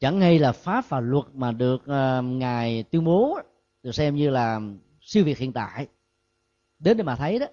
Chẳng 0.00 0.20
hay 0.20 0.38
là 0.38 0.52
pháp 0.52 0.88
và 0.88 1.00
luật 1.00 1.24
mà 1.34 1.52
được 1.52 1.82
uh, 1.82 2.24
ngài 2.24 2.82
tuyên 2.82 3.04
bố 3.04 3.38
được 3.82 3.92
xem 3.92 4.16
như 4.16 4.30
là 4.30 4.60
siêu 5.00 5.24
việt 5.24 5.38
hiện 5.38 5.52
tại. 5.52 5.88
Đến 6.78 6.96
để 6.96 7.02
mà 7.02 7.16
thấy 7.16 7.38
đó 7.38 7.46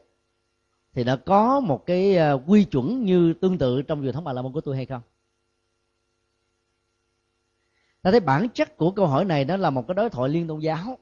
thì 0.94 1.04
nó 1.04 1.18
có 1.26 1.60
một 1.60 1.86
cái 1.86 2.18
uh, 2.36 2.42
quy 2.48 2.64
chuẩn 2.64 3.06
như 3.06 3.34
tương 3.34 3.58
tự 3.58 3.82
trong 3.82 4.02
truyền 4.02 4.14
thống 4.14 4.24
bà 4.24 4.34
la 4.34 4.42
môn 4.42 4.54
của 4.54 4.62
tôi 4.62 4.76
hay 4.76 4.86
không? 4.86 5.02
Ta 8.02 8.12
thấy 8.12 8.20
bản 8.20 8.50
chất 8.50 8.78
của 8.78 8.92
câu 8.92 9.08
hỏi 9.08 9.26
này 9.26 9.46
đó 9.46 9.58
là 9.58 9.70
một 9.70 9.88
cái 9.88 9.96
đối 9.96 10.10
thoại 10.10 10.30
liên 10.30 10.48
tôn 10.48 10.60
giáo. 10.60 10.98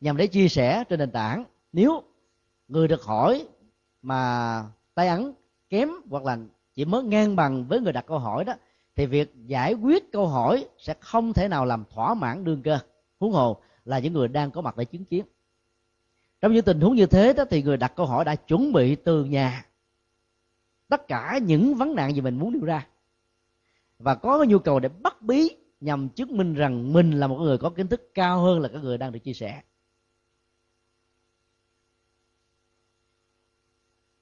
Nhằm 0.00 0.16
để 0.16 0.26
chia 0.26 0.48
sẻ 0.48 0.84
trên 0.88 0.98
nền 0.98 1.10
tảng, 1.10 1.44
nếu 1.72 2.02
người 2.68 2.88
được 2.88 3.02
hỏi 3.02 3.46
mà 4.02 4.62
tay 4.94 5.08
ấn 5.08 5.32
kém 5.68 5.88
hoặc 6.10 6.24
là 6.24 6.38
chỉ 6.74 6.84
mới 6.84 7.02
ngang 7.02 7.36
bằng 7.36 7.64
với 7.68 7.80
người 7.80 7.92
đặt 7.92 8.06
câu 8.06 8.18
hỏi 8.18 8.44
đó, 8.44 8.54
thì 8.96 9.06
việc 9.06 9.34
giải 9.46 9.74
quyết 9.74 10.12
câu 10.12 10.26
hỏi 10.28 10.68
sẽ 10.78 10.94
không 11.00 11.32
thể 11.32 11.48
nào 11.48 11.64
làm 11.64 11.84
thỏa 11.90 12.14
mãn 12.14 12.44
đương 12.44 12.62
cơ. 12.62 12.78
Huống 13.20 13.32
hồ 13.32 13.56
là 13.84 13.98
những 13.98 14.12
người 14.12 14.28
đang 14.28 14.50
có 14.50 14.60
mặt 14.60 14.76
để 14.76 14.84
chứng 14.84 15.04
kiến. 15.04 15.24
Trong 16.40 16.52
những 16.52 16.64
tình 16.64 16.80
huống 16.80 16.94
như 16.94 17.06
thế 17.06 17.32
đó 17.32 17.44
thì 17.50 17.62
người 17.62 17.76
đặt 17.76 17.92
câu 17.96 18.06
hỏi 18.06 18.24
đã 18.24 18.34
chuẩn 18.34 18.72
bị 18.72 18.96
từ 18.96 19.24
nhà. 19.24 19.66
Tất 20.88 21.08
cả 21.08 21.38
những 21.42 21.74
vấn 21.74 21.94
nạn 21.94 22.14
gì 22.14 22.20
mình 22.20 22.38
muốn 22.38 22.52
đưa 22.52 22.66
ra 22.66 22.86
và 24.04 24.14
có 24.14 24.38
cái 24.38 24.46
nhu 24.46 24.58
cầu 24.58 24.80
để 24.80 24.88
bắt 24.88 25.22
bí 25.22 25.56
nhằm 25.80 26.08
chứng 26.08 26.36
minh 26.36 26.54
rằng 26.54 26.92
mình 26.92 27.10
là 27.10 27.26
một 27.26 27.36
người 27.36 27.58
có 27.58 27.70
kiến 27.70 27.88
thức 27.88 28.10
cao 28.14 28.40
hơn 28.40 28.60
là 28.60 28.68
các 28.68 28.82
người 28.82 28.98
đang 28.98 29.12
được 29.12 29.18
chia 29.18 29.32
sẻ. 29.32 29.62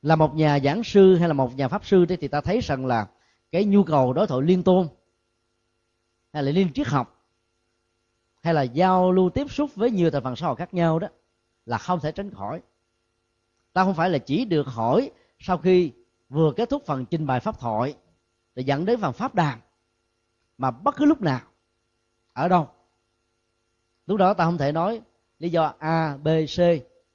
Là 0.02 0.16
một 0.16 0.34
nhà 0.34 0.58
giảng 0.64 0.84
sư 0.84 1.16
hay 1.16 1.28
là 1.28 1.34
một 1.34 1.56
nhà 1.56 1.68
pháp 1.68 1.84
sư 1.84 2.06
thì 2.20 2.28
ta 2.28 2.40
thấy 2.40 2.60
rằng 2.60 2.86
là 2.86 3.08
cái 3.52 3.64
nhu 3.64 3.84
cầu 3.84 4.12
đối 4.12 4.26
thoại 4.26 4.42
liên 4.42 4.62
tôn, 4.62 4.88
hay 6.32 6.42
là 6.42 6.52
liên 6.52 6.72
triết 6.72 6.86
học, 6.86 7.24
hay 8.42 8.54
là 8.54 8.62
giao 8.62 9.12
lưu 9.12 9.30
tiếp 9.30 9.50
xúc 9.50 9.74
với 9.74 9.90
nhiều 9.90 10.10
thành 10.10 10.22
phần 10.22 10.36
xã 10.36 10.46
hội 10.46 10.56
khác 10.56 10.74
nhau 10.74 10.98
đó, 10.98 11.08
là 11.66 11.78
không 11.78 12.00
thể 12.00 12.12
tránh 12.12 12.30
khỏi. 12.30 12.60
Ta 13.72 13.84
không 13.84 13.94
phải 13.94 14.10
là 14.10 14.18
chỉ 14.18 14.44
được 14.44 14.66
hỏi 14.66 15.10
sau 15.38 15.58
khi 15.58 15.92
vừa 16.28 16.52
kết 16.56 16.70
thúc 16.70 16.82
phần 16.86 17.06
trình 17.06 17.26
bày 17.26 17.40
pháp 17.40 17.60
thoại 17.60 17.94
để 18.54 18.62
dẫn 18.62 18.84
đến 18.84 19.00
phần 19.00 19.12
pháp 19.12 19.34
đàn 19.34 19.60
mà 20.58 20.70
bất 20.70 20.96
cứ 20.96 21.04
lúc 21.04 21.20
nào, 21.20 21.40
ở 22.32 22.48
đâu, 22.48 22.68
lúc 24.06 24.18
đó 24.18 24.34
ta 24.34 24.44
không 24.44 24.58
thể 24.58 24.72
nói 24.72 25.00
lý 25.38 25.50
do 25.50 25.74
a, 25.78 26.16
b, 26.16 26.28
c, 26.28 26.56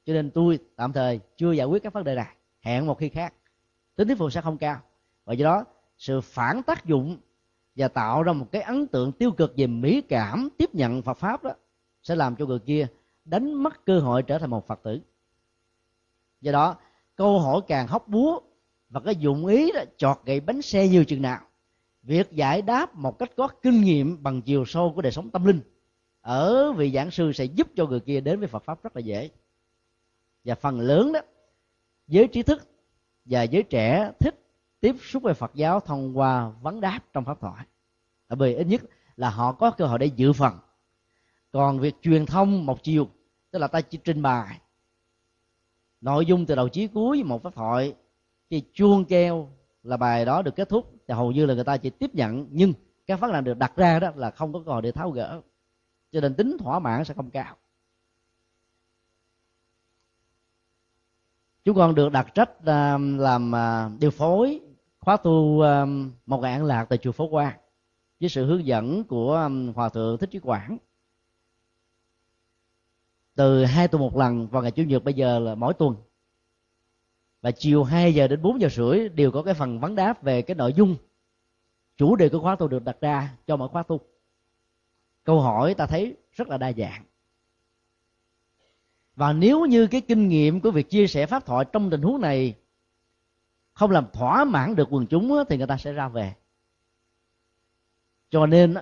cho 0.06 0.14
nên 0.14 0.32
tôi 0.32 0.60
tạm 0.76 0.94
thời 0.94 1.20
chưa 1.38 1.52
giải 1.52 1.68
quyết 1.68 1.84
các 1.84 1.94
vấn 1.94 2.04
đề 2.04 2.16
này. 2.16 2.36
Hẹn 2.62 2.86
một 2.86 3.00
khi 3.00 3.10
khác, 3.10 3.34
tính 3.96 4.08
thuyết 4.08 4.18
phục 4.18 4.32
sẽ 4.32 4.42
không 4.42 4.58
cao. 4.58 4.82
Và 5.26 5.34
do 5.34 5.46
đó, 5.46 5.66
sự 5.98 6.22
phản 6.22 6.64
tác 6.64 6.86
dụng 6.86 7.18
và 7.76 7.88
tạo 7.88 8.24
ra 8.24 8.34
một 8.34 8.48
cái 8.52 8.62
ấn 8.62 8.88
tượng 8.88 9.12
tiêu 9.12 9.32
cực 9.32 9.54
về 9.58 9.68
mỹ 9.68 10.02
cảm 10.02 10.50
tiếp 10.58 10.76
nhận 10.76 11.02
Phật 11.02 11.18
pháp 11.18 11.44
đó 11.44 11.52
sẽ 12.04 12.16
làm 12.16 12.36
cho 12.36 12.46
người 12.46 12.60
kia 12.60 12.88
đánh 13.26 13.54
mất 13.54 13.86
cơ 13.86 14.00
hội 14.00 14.24
trở 14.24 14.40
thành 14.40 14.50
một 14.50 14.68
Phật 14.68 14.80
tử. 14.84 15.02
Do 16.42 16.52
đó, 16.52 16.76
câu 17.16 17.40
hỏi 17.40 17.62
càng 17.68 17.88
hóc 17.88 18.08
búa 18.08 18.40
và 18.90 19.00
cái 19.00 19.16
dụng 19.16 19.46
ý 19.46 19.72
đó 19.72 19.82
chọt 19.98 20.18
gậy 20.26 20.40
bánh 20.40 20.62
xe 20.62 20.88
nhiều 20.88 21.06
chừng 21.06 21.22
nào 21.22 21.40
việc 22.08 22.32
giải 22.32 22.62
đáp 22.62 22.96
một 22.96 23.20
cách 23.20 23.32
có 23.38 23.48
kinh 23.48 23.82
nghiệm 23.82 24.24
bằng 24.24 24.42
chiều 24.42 24.66
sâu 24.66 24.94
của 24.96 25.02
đời 25.02 25.12
sống 25.12 25.30
tâm 25.30 25.46
linh 25.46 25.62
ở 26.22 26.72
vị 26.72 26.92
giảng 26.92 27.12
sư 27.12 27.32
sẽ 27.32 27.46
giúp 27.46 27.68
cho 27.76 27.86
người 27.86 28.00
kia 28.00 28.22
đến 28.22 28.40
với 28.40 28.48
Phật 28.48 28.64
pháp 28.64 28.84
rất 28.84 28.96
là 28.96 29.00
dễ. 29.00 29.30
Và 30.44 30.56
phần 30.56 30.80
lớn 30.80 31.14
đó, 31.14 31.20
giới 32.08 32.28
trí 32.28 32.44
thức 32.44 32.68
và 33.26 33.44
giới 33.44 33.64
trẻ 33.64 34.12
thích 34.20 34.40
tiếp 34.80 34.96
xúc 35.02 35.24
với 35.24 35.34
Phật 35.34 35.52
giáo 35.56 35.80
thông 35.80 36.18
qua 36.18 36.50
vấn 36.50 36.82
đáp 36.82 37.00
trong 37.14 37.26
pháp 37.26 37.40
thoại. 37.42 37.66
Bởi 38.30 38.38
vì 38.38 38.54
ít 38.56 38.68
nhất 38.68 38.82
là 39.16 39.30
họ 39.30 39.52
có 39.52 39.72
cơ 39.72 39.86
hội 39.86 40.00
để 40.00 40.06
dự 40.06 40.34
phần. 40.34 40.54
Còn 41.52 41.80
việc 41.80 41.96
truyền 42.02 42.26
thông 42.26 42.66
một 42.66 42.84
chiều, 42.84 43.10
tức 43.52 43.60
là 43.60 43.68
ta 43.68 43.82
chỉ 43.82 44.00
trình 44.04 44.22
bày 44.22 44.60
nội 46.02 46.26
dung 46.26 46.46
từ 46.46 46.56
đầu 46.56 46.70
chí 46.70 46.88
cuối 46.88 47.24
một 47.24 47.44
pháp 47.44 47.56
thoại, 47.56 47.96
thì 48.50 48.64
chuông 48.74 49.06
keo 49.06 49.50
là 49.84 49.98
bài 49.98 50.26
đó 50.26 50.42
được 50.42 50.56
kết 50.56 50.70
thúc 50.70 50.97
thì 51.08 51.14
hầu 51.14 51.32
như 51.32 51.46
là 51.46 51.54
người 51.54 51.64
ta 51.64 51.78
chỉ 51.78 51.90
tiếp 51.90 52.16
nhận, 52.16 52.48
nhưng 52.52 52.74
các 53.08 53.20
vấn 53.20 53.32
nạn 53.32 53.44
được 53.44 53.58
đặt 53.58 53.76
ra 53.76 54.00
đó 54.00 54.12
là 54.16 54.32
không 54.32 54.54
có 54.54 54.60
cơ 54.66 54.72
hội 54.72 54.82
để 54.82 54.92
tháo 54.92 55.12
gỡ. 55.12 55.42
Cho 56.12 56.22
nên 56.22 56.36
tính 56.36 56.58
thỏa 56.60 56.80
mãn 56.80 57.06
sẽ 57.06 57.14
không 57.14 57.30
cao. 57.30 57.56
Chúng 61.64 61.76
con 61.76 61.96
được 61.96 62.12
đặt 62.12 62.28
trách 62.36 62.66
à, 62.66 62.98
làm 62.98 63.56
à, 63.56 63.90
điều 64.00 64.12
phối, 64.12 64.60
khóa 65.00 65.18
tu 65.18 65.62
à, 65.62 65.86
một 66.26 66.42
ngày 66.42 66.54
an 66.54 66.64
lạc 66.64 66.86
tại 66.90 66.98
chùa 66.98 67.12
Phố 67.12 67.30
Quang 67.30 67.58
với 68.20 68.30
sự 68.30 68.46
hướng 68.46 68.66
dẫn 68.66 69.04
của 69.04 69.50
hòa 69.76 69.90
thượng 69.90 70.18
thích 70.18 70.32
trí 70.32 70.40
quảng. 70.40 70.78
Từ 73.36 73.66
hai 73.66 73.88
tuần 73.88 74.02
một 74.02 74.18
lần 74.18 74.48
vào 74.48 74.62
ngày 74.62 74.72
chủ 74.72 74.84
nhật, 74.84 75.04
bây 75.04 75.14
giờ 75.14 75.40
là 75.40 75.56
mỗi 75.56 75.74
tuần 75.74 75.96
và 77.42 77.52
chiều 77.52 77.84
2 77.84 78.14
giờ 78.14 78.28
đến 78.28 78.42
4 78.42 78.62
giờ 78.62 78.70
rưỡi 78.70 79.10
đều 79.10 79.32
có 79.32 79.44
cái 79.44 79.54
phần 79.54 79.80
vấn 79.80 79.96
đáp 79.96 80.24
về 80.24 80.42
cái 80.42 80.56
nội 80.56 80.74
dung, 80.74 80.96
chủ 81.98 82.16
đề 82.16 82.30
của 82.30 82.40
khóa 82.40 82.56
tu 82.56 82.68
được 82.68 82.84
đặt 82.84 82.98
ra 83.02 83.34
cho 83.48 83.58
mỗi 83.58 83.70
khóa 83.70 83.84
tu. 83.84 84.00
Câu 85.24 85.42
hỏi 85.42 85.74
ta 85.74 85.86
thấy 85.86 86.16
rất 86.32 86.48
là 86.48 86.58
đa 86.58 86.72
dạng. 86.74 87.04
Và 89.16 89.34
nếu 89.34 89.66
như 89.66 89.88
cái 89.88 90.02
kinh 90.02 90.28
nghiệm 90.28 90.62
của 90.62 90.72
việc 90.72 90.90
chia 90.90 91.08
sẻ 91.08 91.26
pháp 91.26 91.46
thoại 91.46 91.66
trong 91.72 91.90
tình 91.90 92.02
huống 92.02 92.22
này 92.22 92.56
không 93.74 93.92
làm 93.92 94.06
thỏa 94.14 94.44
mãn 94.44 94.76
được 94.76 94.88
quần 94.92 95.08
chúng 95.08 95.38
thì 95.50 95.58
người 95.58 95.68
ta 95.68 95.78
sẽ 95.78 95.94
ra 95.94 96.08
về. 96.08 96.34
Cho 98.30 98.46
nên 98.46 98.76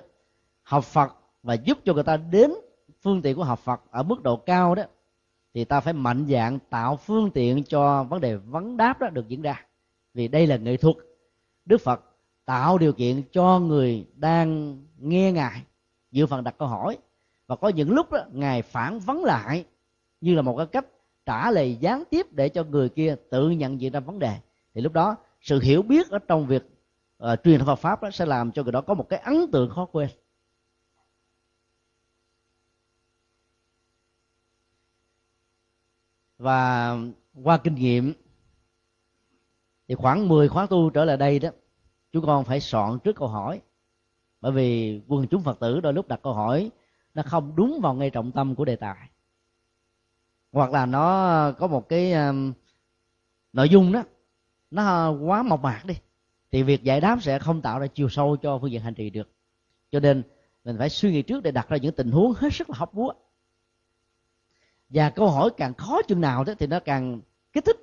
học 0.62 0.84
phật 0.84 1.14
và 1.42 1.54
giúp 1.54 1.78
cho 1.84 1.94
người 1.94 2.02
ta 2.02 2.16
đến 2.16 2.52
phương 3.00 3.22
tiện 3.22 3.36
của 3.36 3.44
học 3.44 3.58
phật 3.58 3.80
ở 3.90 4.02
mức 4.02 4.22
độ 4.22 4.36
cao 4.36 4.74
đó 4.74 4.82
thì 5.56 5.64
ta 5.64 5.80
phải 5.80 5.92
mạnh 5.92 6.26
dạng 6.28 6.58
tạo 6.70 6.96
phương 6.96 7.30
tiện 7.30 7.64
cho 7.64 8.04
vấn 8.04 8.20
đề 8.20 8.36
vấn 8.36 8.76
đáp 8.76 9.00
đó 9.00 9.08
được 9.08 9.28
diễn 9.28 9.42
ra. 9.42 9.66
Vì 10.14 10.28
đây 10.28 10.46
là 10.46 10.56
nghệ 10.56 10.76
thuật. 10.76 10.96
Đức 11.64 11.80
phật 11.80 12.00
tạo 12.44 12.78
điều 12.78 12.92
kiện 12.92 13.22
cho 13.32 13.58
người 13.58 14.06
đang 14.14 14.78
nghe 14.98 15.32
ngài 15.32 15.62
dự 16.10 16.26
phần 16.26 16.44
đặt 16.44 16.54
câu 16.58 16.68
hỏi. 16.68 16.98
Và 17.46 17.56
có 17.56 17.68
những 17.68 17.90
lúc 17.90 18.12
đó, 18.12 18.18
ngài 18.32 18.62
phản 18.62 18.98
vấn 18.98 19.24
lại 19.24 19.64
như 20.20 20.34
là 20.34 20.42
một 20.42 20.56
cái 20.56 20.66
cách 20.66 20.86
trả 21.26 21.50
lời 21.50 21.76
gián 21.80 22.02
tiếp 22.10 22.26
để 22.32 22.48
cho 22.48 22.64
người 22.64 22.88
kia 22.88 23.16
tự 23.30 23.50
nhận 23.50 23.80
diện 23.80 23.92
ra 23.92 24.00
vấn 24.00 24.18
đề. 24.18 24.36
Thì 24.74 24.80
lúc 24.80 24.92
đó 24.92 25.16
sự 25.40 25.60
hiểu 25.60 25.82
biết 25.82 26.10
ở 26.10 26.18
trong 26.18 26.46
việc 26.46 26.64
uh, 27.24 27.38
truyền 27.44 27.58
thông 27.58 27.66
Phật 27.66 27.76
pháp 27.76 28.02
đó 28.02 28.10
sẽ 28.10 28.26
làm 28.26 28.52
cho 28.52 28.62
người 28.62 28.72
đó 28.72 28.80
có 28.80 28.94
một 28.94 29.08
cái 29.08 29.18
ấn 29.18 29.50
tượng 29.52 29.70
khó 29.70 29.84
quên. 29.84 30.08
Và 36.38 36.96
qua 37.42 37.58
kinh 37.58 37.74
nghiệm 37.74 38.12
thì 39.88 39.94
khoảng 39.94 40.28
10 40.28 40.48
khóa 40.48 40.66
tu 40.66 40.90
trở 40.90 41.04
lại 41.04 41.16
đây 41.16 41.38
đó 41.38 41.50
chúng 42.12 42.26
con 42.26 42.44
phải 42.44 42.60
soạn 42.60 42.98
trước 42.98 43.16
câu 43.16 43.28
hỏi. 43.28 43.60
Bởi 44.40 44.52
vì 44.52 45.00
quần 45.08 45.26
chúng 45.26 45.42
phật 45.42 45.60
tử 45.60 45.80
đôi 45.80 45.92
lúc 45.92 46.08
đặt 46.08 46.20
câu 46.22 46.32
hỏi 46.32 46.70
nó 47.14 47.22
không 47.22 47.56
đúng 47.56 47.80
vào 47.82 47.94
ngay 47.94 48.10
trọng 48.10 48.32
tâm 48.32 48.54
của 48.54 48.64
đề 48.64 48.76
tài. 48.76 49.08
Hoặc 50.52 50.70
là 50.70 50.86
nó 50.86 51.52
có 51.52 51.66
một 51.66 51.88
cái 51.88 52.12
um, 52.12 52.52
nội 53.52 53.68
dung 53.68 53.92
đó 53.92 54.02
nó 54.70 55.10
quá 55.10 55.42
mộc 55.42 55.62
mạc 55.62 55.82
đi 55.86 55.94
thì 56.50 56.62
việc 56.62 56.82
giải 56.82 57.00
đáp 57.00 57.18
sẽ 57.22 57.38
không 57.38 57.62
tạo 57.62 57.78
ra 57.78 57.86
chiều 57.86 58.08
sâu 58.08 58.36
cho 58.36 58.58
phương 58.58 58.70
diện 58.70 58.82
hành 58.82 58.94
trì 58.94 59.10
được. 59.10 59.28
Cho 59.90 60.00
nên 60.00 60.22
mình 60.64 60.76
phải 60.78 60.88
suy 60.88 61.12
nghĩ 61.12 61.22
trước 61.22 61.42
để 61.42 61.50
đặt 61.50 61.68
ra 61.68 61.76
những 61.76 61.94
tình 61.94 62.10
huống 62.10 62.32
hết 62.36 62.54
sức 62.54 62.70
là 62.70 62.76
hóc 62.78 62.94
búa 62.94 63.12
và 64.88 65.10
câu 65.10 65.30
hỏi 65.30 65.50
càng 65.56 65.74
khó 65.74 66.02
chừng 66.02 66.20
nào 66.20 66.44
đó 66.44 66.52
thì 66.58 66.66
nó 66.66 66.80
càng 66.80 67.20
kích 67.52 67.64
thích 67.64 67.76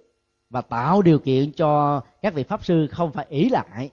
và 0.50 0.62
tạo 0.62 1.02
điều 1.02 1.20
kiện 1.20 1.52
cho 1.52 2.02
các 2.22 2.34
vị 2.34 2.44
pháp 2.44 2.66
sư 2.66 2.88
không 2.92 3.12
phải 3.12 3.26
ý 3.30 3.50
lại 3.50 3.92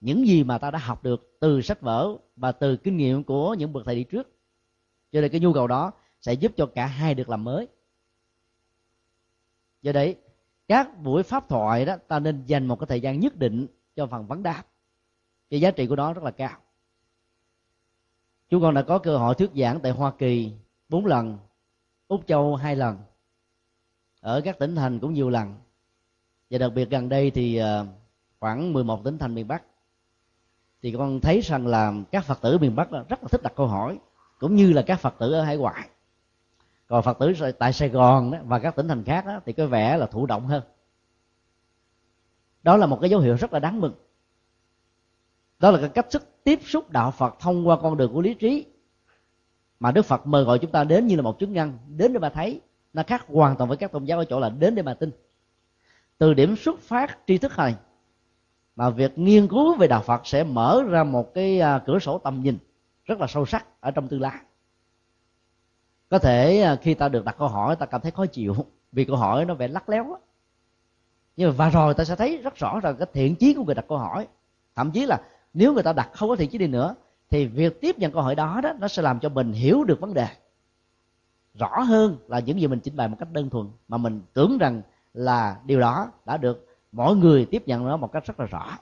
những 0.00 0.26
gì 0.26 0.44
mà 0.44 0.58
ta 0.58 0.70
đã 0.70 0.78
học 0.78 1.02
được 1.04 1.36
từ 1.40 1.62
sách 1.62 1.80
vở 1.80 2.16
và 2.36 2.52
từ 2.52 2.76
kinh 2.76 2.96
nghiệm 2.96 3.24
của 3.24 3.54
những 3.54 3.72
bậc 3.72 3.86
thầy 3.86 3.94
đi 3.94 4.04
trước. 4.04 4.30
Cho 5.12 5.20
nên 5.20 5.30
cái 5.30 5.40
nhu 5.40 5.52
cầu 5.52 5.66
đó 5.66 5.92
sẽ 6.20 6.32
giúp 6.32 6.52
cho 6.56 6.66
cả 6.66 6.86
hai 6.86 7.14
được 7.14 7.28
làm 7.28 7.44
mới. 7.44 7.68
Do 9.82 9.92
đấy, 9.92 10.16
các 10.68 10.98
buổi 10.98 11.22
pháp 11.22 11.48
thoại 11.48 11.84
đó, 11.84 11.96
ta 12.08 12.18
nên 12.18 12.42
dành 12.46 12.66
một 12.66 12.80
cái 12.80 12.86
thời 12.86 13.00
gian 13.00 13.20
nhất 13.20 13.36
định 13.36 13.66
cho 13.96 14.06
phần 14.06 14.26
vấn 14.26 14.42
đáp. 14.42 14.64
Cái 15.50 15.60
giá 15.60 15.70
trị 15.70 15.86
của 15.86 15.96
nó 15.96 16.12
rất 16.12 16.24
là 16.24 16.30
cao. 16.30 16.58
Chúng 18.48 18.62
con 18.62 18.74
đã 18.74 18.82
có 18.82 18.98
cơ 18.98 19.18
hội 19.18 19.34
thuyết 19.34 19.50
giảng 19.54 19.80
tại 19.80 19.92
hoa 19.92 20.12
kỳ 20.18 20.52
bốn 20.88 21.06
lần 21.06 21.38
úc 22.08 22.26
châu 22.26 22.56
hai 22.56 22.76
lần 22.76 22.98
ở 24.20 24.40
các 24.44 24.58
tỉnh 24.58 24.76
thành 24.76 24.98
cũng 25.00 25.12
nhiều 25.12 25.30
lần. 25.30 25.54
Và 26.50 26.58
đặc 26.58 26.72
biệt 26.74 26.90
gần 26.90 27.08
đây 27.08 27.30
thì 27.30 27.56
ờ, 27.56 27.86
khoảng 28.40 28.72
11 28.72 29.04
tỉnh 29.04 29.18
thành 29.18 29.34
miền 29.34 29.48
bắc. 29.48 29.62
Thì 30.82 30.94
con 30.98 31.20
thấy 31.20 31.40
rằng 31.40 31.66
là 31.66 31.92
các 32.12 32.24
phật 32.24 32.40
tử 32.40 32.58
miền 32.58 32.76
bắc 32.76 32.90
rất 32.90 33.22
là 33.22 33.28
thích 33.30 33.42
đặt 33.42 33.52
câu 33.56 33.66
hỏi 33.66 33.98
cũng 34.38 34.56
như 34.56 34.72
là 34.72 34.82
các 34.82 35.00
phật 35.00 35.14
tử 35.18 35.32
ở 35.32 35.42
hải 35.42 35.56
ngoại. 35.56 35.88
Còn 36.86 37.02
phật 37.02 37.18
tử 37.18 37.32
tại 37.58 37.72
sài 37.72 37.88
gòn 37.88 38.30
đó, 38.30 38.38
và 38.44 38.58
các 38.58 38.76
tỉnh 38.76 38.88
thành 38.88 39.04
khác 39.04 39.26
đó, 39.26 39.40
thì 39.46 39.52
có 39.52 39.66
vẻ 39.66 39.96
là 39.96 40.06
thụ 40.06 40.26
động 40.26 40.46
hơn. 40.46 40.62
Đó 42.62 42.76
là 42.76 42.86
một 42.86 42.98
cái 43.00 43.10
dấu 43.10 43.20
hiệu 43.20 43.34
rất 43.34 43.52
là 43.52 43.58
đáng 43.58 43.80
mừng. 43.80 43.94
Đó 45.58 45.70
là 45.70 45.80
cái 45.80 45.88
cách 45.88 46.06
sức 46.10 46.44
tiếp 46.44 46.60
xúc 46.64 46.90
đạo 46.90 47.10
phật 47.10 47.34
thông 47.40 47.68
qua 47.68 47.76
con 47.82 47.96
đường 47.96 48.12
của 48.12 48.20
lý 48.20 48.34
trí 48.34 48.66
mà 49.80 49.92
đức 49.92 50.04
phật 50.04 50.26
mời 50.26 50.44
gọi 50.44 50.58
chúng 50.58 50.70
ta 50.70 50.84
đến 50.84 51.06
như 51.06 51.16
là 51.16 51.22
một 51.22 51.38
chứng 51.38 51.52
ngăn, 51.52 51.78
đến 51.88 52.12
để 52.12 52.18
mà 52.18 52.28
thấy. 52.28 52.60
Nó 52.92 53.02
khác 53.06 53.26
hoàn 53.28 53.56
toàn 53.56 53.68
với 53.68 53.76
các 53.76 53.92
tôn 53.92 54.04
giáo 54.04 54.18
ở 54.18 54.24
chỗ 54.24 54.40
là 54.40 54.48
đến 54.48 54.74
để 54.74 54.82
mà 54.82 54.94
tin. 54.94 55.10
Từ 56.18 56.34
điểm 56.34 56.56
xuất 56.56 56.80
phát 56.80 57.18
tri 57.26 57.38
thức 57.38 57.52
này, 57.56 57.74
mà 58.76 58.90
việc 58.90 59.18
nghiên 59.18 59.48
cứu 59.48 59.74
về 59.74 59.88
đạo 59.88 60.02
phật 60.02 60.26
sẽ 60.26 60.44
mở 60.44 60.82
ra 60.88 61.04
một 61.04 61.34
cái 61.34 61.60
à, 61.60 61.82
cửa 61.86 61.98
sổ 61.98 62.18
tầm 62.18 62.42
nhìn 62.42 62.58
rất 63.04 63.20
là 63.20 63.26
sâu 63.26 63.46
sắc 63.46 63.66
ở 63.80 63.90
trong 63.90 64.08
tương 64.08 64.20
lai. 64.20 64.38
Có 66.08 66.18
thể 66.18 66.60
à, 66.60 66.76
khi 66.76 66.94
ta 66.94 67.08
được 67.08 67.24
đặt 67.24 67.36
câu 67.38 67.48
hỏi, 67.48 67.76
ta 67.76 67.86
cảm 67.86 68.00
thấy 68.00 68.10
khó 68.10 68.26
chịu 68.26 68.54
vì 68.92 69.04
câu 69.04 69.16
hỏi 69.16 69.44
nó 69.44 69.54
vẻ 69.54 69.68
lắc 69.68 69.88
léo 69.88 70.04
đó. 70.04 70.18
nhưng 71.36 71.48
mà 71.48 71.54
và 71.56 71.68
rồi 71.70 71.94
ta 71.94 72.04
sẽ 72.04 72.16
thấy 72.16 72.36
rất 72.36 72.56
rõ 72.56 72.80
rằng 72.80 72.96
cái 72.98 73.06
thiện 73.12 73.36
chí 73.36 73.54
của 73.54 73.64
người 73.64 73.74
đặt 73.74 73.84
câu 73.88 73.98
hỏi. 73.98 74.26
Thậm 74.74 74.90
chí 74.90 75.06
là 75.06 75.18
nếu 75.54 75.72
người 75.72 75.82
ta 75.82 75.92
đặt 75.92 76.10
không 76.12 76.28
có 76.28 76.36
thiện 76.36 76.50
chí 76.50 76.58
đi 76.58 76.66
nữa 76.66 76.94
thì 77.30 77.46
việc 77.46 77.80
tiếp 77.80 77.98
nhận 77.98 78.12
câu 78.12 78.22
hỏi 78.22 78.34
đó 78.34 78.60
đó, 78.62 78.72
nó 78.80 78.88
sẽ 78.88 79.02
làm 79.02 79.20
cho 79.20 79.28
mình 79.28 79.52
hiểu 79.52 79.84
được 79.84 80.00
vấn 80.00 80.14
đề. 80.14 80.28
Rõ 81.54 81.80
hơn 81.80 82.18
là 82.28 82.40
những 82.40 82.60
gì 82.60 82.66
mình 82.66 82.80
trình 82.80 82.96
bày 82.96 83.08
một 83.08 83.16
cách 83.18 83.32
đơn 83.32 83.50
thuần, 83.50 83.70
mà 83.88 83.96
mình 83.96 84.22
tưởng 84.32 84.58
rằng 84.58 84.82
là 85.14 85.60
điều 85.64 85.80
đó 85.80 86.12
đã 86.24 86.36
được 86.36 86.66
mỗi 86.92 87.16
người 87.16 87.46
tiếp 87.50 87.62
nhận 87.66 87.84
nó 87.84 87.96
một 87.96 88.12
cách 88.12 88.26
rất 88.26 88.40
là 88.40 88.46
rõ. 88.46 88.78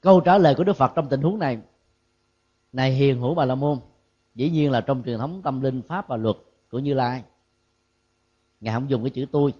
Câu 0.00 0.20
trả 0.20 0.38
lời 0.38 0.54
của 0.54 0.64
đức 0.64 0.76
phật 0.76 0.92
trong 0.94 1.08
tình 1.08 1.22
huống 1.22 1.38
này 1.38 1.58
này 2.72 2.92
hiền 2.92 3.20
hữu 3.20 3.34
bà 3.34 3.44
la 3.44 3.54
môn, 3.54 3.78
dĩ 4.34 4.50
nhiên 4.50 4.70
là 4.70 4.80
trong 4.80 5.02
truyền 5.04 5.18
thống 5.18 5.42
tâm 5.42 5.60
linh, 5.60 5.82
pháp 5.88 6.08
và 6.08 6.16
luật 6.16 6.36
của 6.70 6.78
như 6.78 6.94
lai. 6.94 7.24
Ngài 8.60 8.74
không 8.74 8.90
dùng 8.90 9.02
cái 9.02 9.10
chữ 9.10 9.26
tôi 9.32 9.54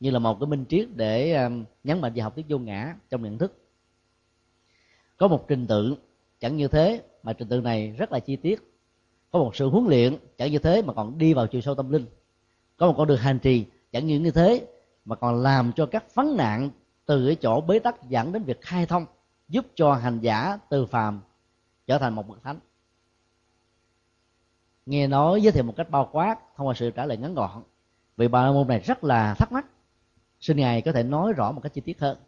như 0.00 0.10
là 0.10 0.18
một 0.18 0.40
cái 0.40 0.46
minh 0.46 0.64
triết 0.68 0.88
để 0.94 1.34
um, 1.44 1.64
nhấn 1.84 2.00
mạnh 2.00 2.12
về 2.14 2.22
học 2.22 2.34
thuyết 2.34 2.46
vô 2.48 2.58
ngã 2.58 2.94
trong 3.10 3.22
nhận 3.22 3.38
thức. 3.38 3.52
Có 5.16 5.28
một 5.28 5.44
trình 5.48 5.66
tự, 5.66 5.96
chẳng 6.40 6.56
như 6.56 6.68
thế, 6.68 7.02
mà 7.22 7.32
trình 7.32 7.48
tự 7.48 7.60
này 7.60 7.90
rất 7.98 8.12
là 8.12 8.20
chi 8.20 8.36
tiết. 8.36 8.62
Có 9.30 9.38
một 9.38 9.56
sự 9.56 9.68
huấn 9.68 9.86
luyện, 9.86 10.16
chẳng 10.38 10.52
như 10.52 10.58
thế, 10.58 10.82
mà 10.82 10.92
còn 10.92 11.18
đi 11.18 11.34
vào 11.34 11.46
chiều 11.46 11.60
sâu 11.60 11.74
tâm 11.74 11.90
linh. 11.90 12.06
Có 12.76 12.86
một 12.86 12.94
con 12.96 13.06
đường 13.06 13.18
hành 13.18 13.38
trì, 13.38 13.64
chẳng 13.92 14.06
như 14.06 14.20
như 14.20 14.30
thế, 14.30 14.66
mà 15.04 15.16
còn 15.16 15.42
làm 15.42 15.72
cho 15.72 15.86
các 15.86 16.14
vấn 16.14 16.36
nạn 16.36 16.70
từ 17.06 17.26
cái 17.26 17.36
chỗ 17.36 17.60
bế 17.60 17.78
tắc 17.78 18.08
dẫn 18.08 18.32
đến 18.32 18.42
việc 18.42 18.60
khai 18.60 18.86
thông, 18.86 19.06
giúp 19.48 19.66
cho 19.74 19.94
hành 19.94 20.20
giả 20.20 20.58
từ 20.68 20.86
phàm 20.86 21.20
trở 21.86 21.98
thành 21.98 22.14
một 22.14 22.28
bậc 22.28 22.42
thánh. 22.42 22.58
Nghe 24.86 25.06
nói 25.06 25.42
giới 25.42 25.52
thiệu 25.52 25.62
một 25.62 25.74
cách 25.76 25.90
bao 25.90 26.08
quát, 26.12 26.36
thông 26.56 26.66
qua 26.66 26.74
sự 26.74 26.90
trả 26.90 27.06
lời 27.06 27.16
ngắn 27.16 27.34
gọn, 27.34 27.62
vì 28.16 28.28
bà 28.28 28.50
môn 28.52 28.68
này 28.68 28.80
rất 28.80 29.04
là 29.04 29.34
thắc 29.34 29.52
mắc 29.52 29.66
xin 30.40 30.56
ngài 30.56 30.82
có 30.82 30.92
thể 30.92 31.02
nói 31.02 31.32
rõ 31.32 31.52
một 31.52 31.60
cách 31.60 31.74
chi 31.74 31.80
tiết 31.80 32.00
hơn. 32.00 32.18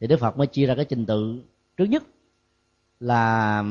Thì 0.00 0.06
đức 0.06 0.16
phật 0.20 0.38
mới 0.38 0.46
chia 0.46 0.66
ra 0.66 0.74
cái 0.74 0.84
trình 0.84 1.06
tự. 1.06 1.42
Trước 1.76 1.84
nhất 1.84 2.02
là 3.00 3.64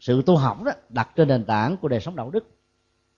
sự 0.00 0.22
tu 0.26 0.36
học 0.36 0.62
đó 0.62 0.72
đặt 0.88 1.10
trên 1.16 1.28
nền 1.28 1.44
tảng 1.44 1.76
của 1.76 1.88
đời 1.88 2.00
sống 2.00 2.16
đạo 2.16 2.30
đức. 2.30 2.44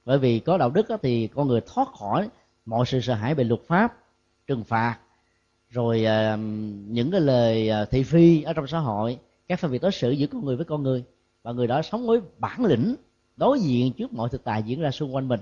Bởi 0.04 0.18
vì 0.18 0.38
có 0.38 0.58
đạo 0.58 0.70
đức 0.70 0.88
đó, 0.88 0.96
thì 1.02 1.26
con 1.26 1.48
người 1.48 1.60
thoát 1.66 1.88
khỏi 1.98 2.28
mọi 2.66 2.86
sự 2.86 3.00
sợ 3.00 3.14
hãi 3.14 3.34
về 3.34 3.44
luật 3.44 3.60
pháp 3.66 3.96
trừng 4.46 4.64
phạt 4.64 4.98
rồi 5.70 6.06
những 6.86 7.10
cái 7.10 7.20
lời 7.20 7.68
ờ, 7.68 7.84
thị 7.84 8.02
phi 8.02 8.42
ở 8.42 8.52
trong 8.52 8.66
xã 8.66 8.78
hội. 8.78 9.18
Các 9.48 9.58
phân 9.58 9.72
biệt 9.72 9.82
đối 9.82 9.92
xử 9.92 10.10
giữa 10.10 10.26
con 10.26 10.44
người 10.44 10.56
với 10.56 10.64
con 10.64 10.82
người. 10.82 11.04
Và 11.42 11.52
người 11.52 11.66
đó 11.66 11.82
sống 11.82 12.06
với 12.06 12.20
bản 12.38 12.64
lĩnh 12.64 12.94
đối 13.36 13.60
diện 13.60 13.92
trước 13.92 14.12
mọi 14.12 14.28
thực 14.28 14.44
tại 14.44 14.62
diễn 14.62 14.80
ra 14.80 14.90
xung 14.90 15.14
quanh 15.14 15.28
mình. 15.28 15.40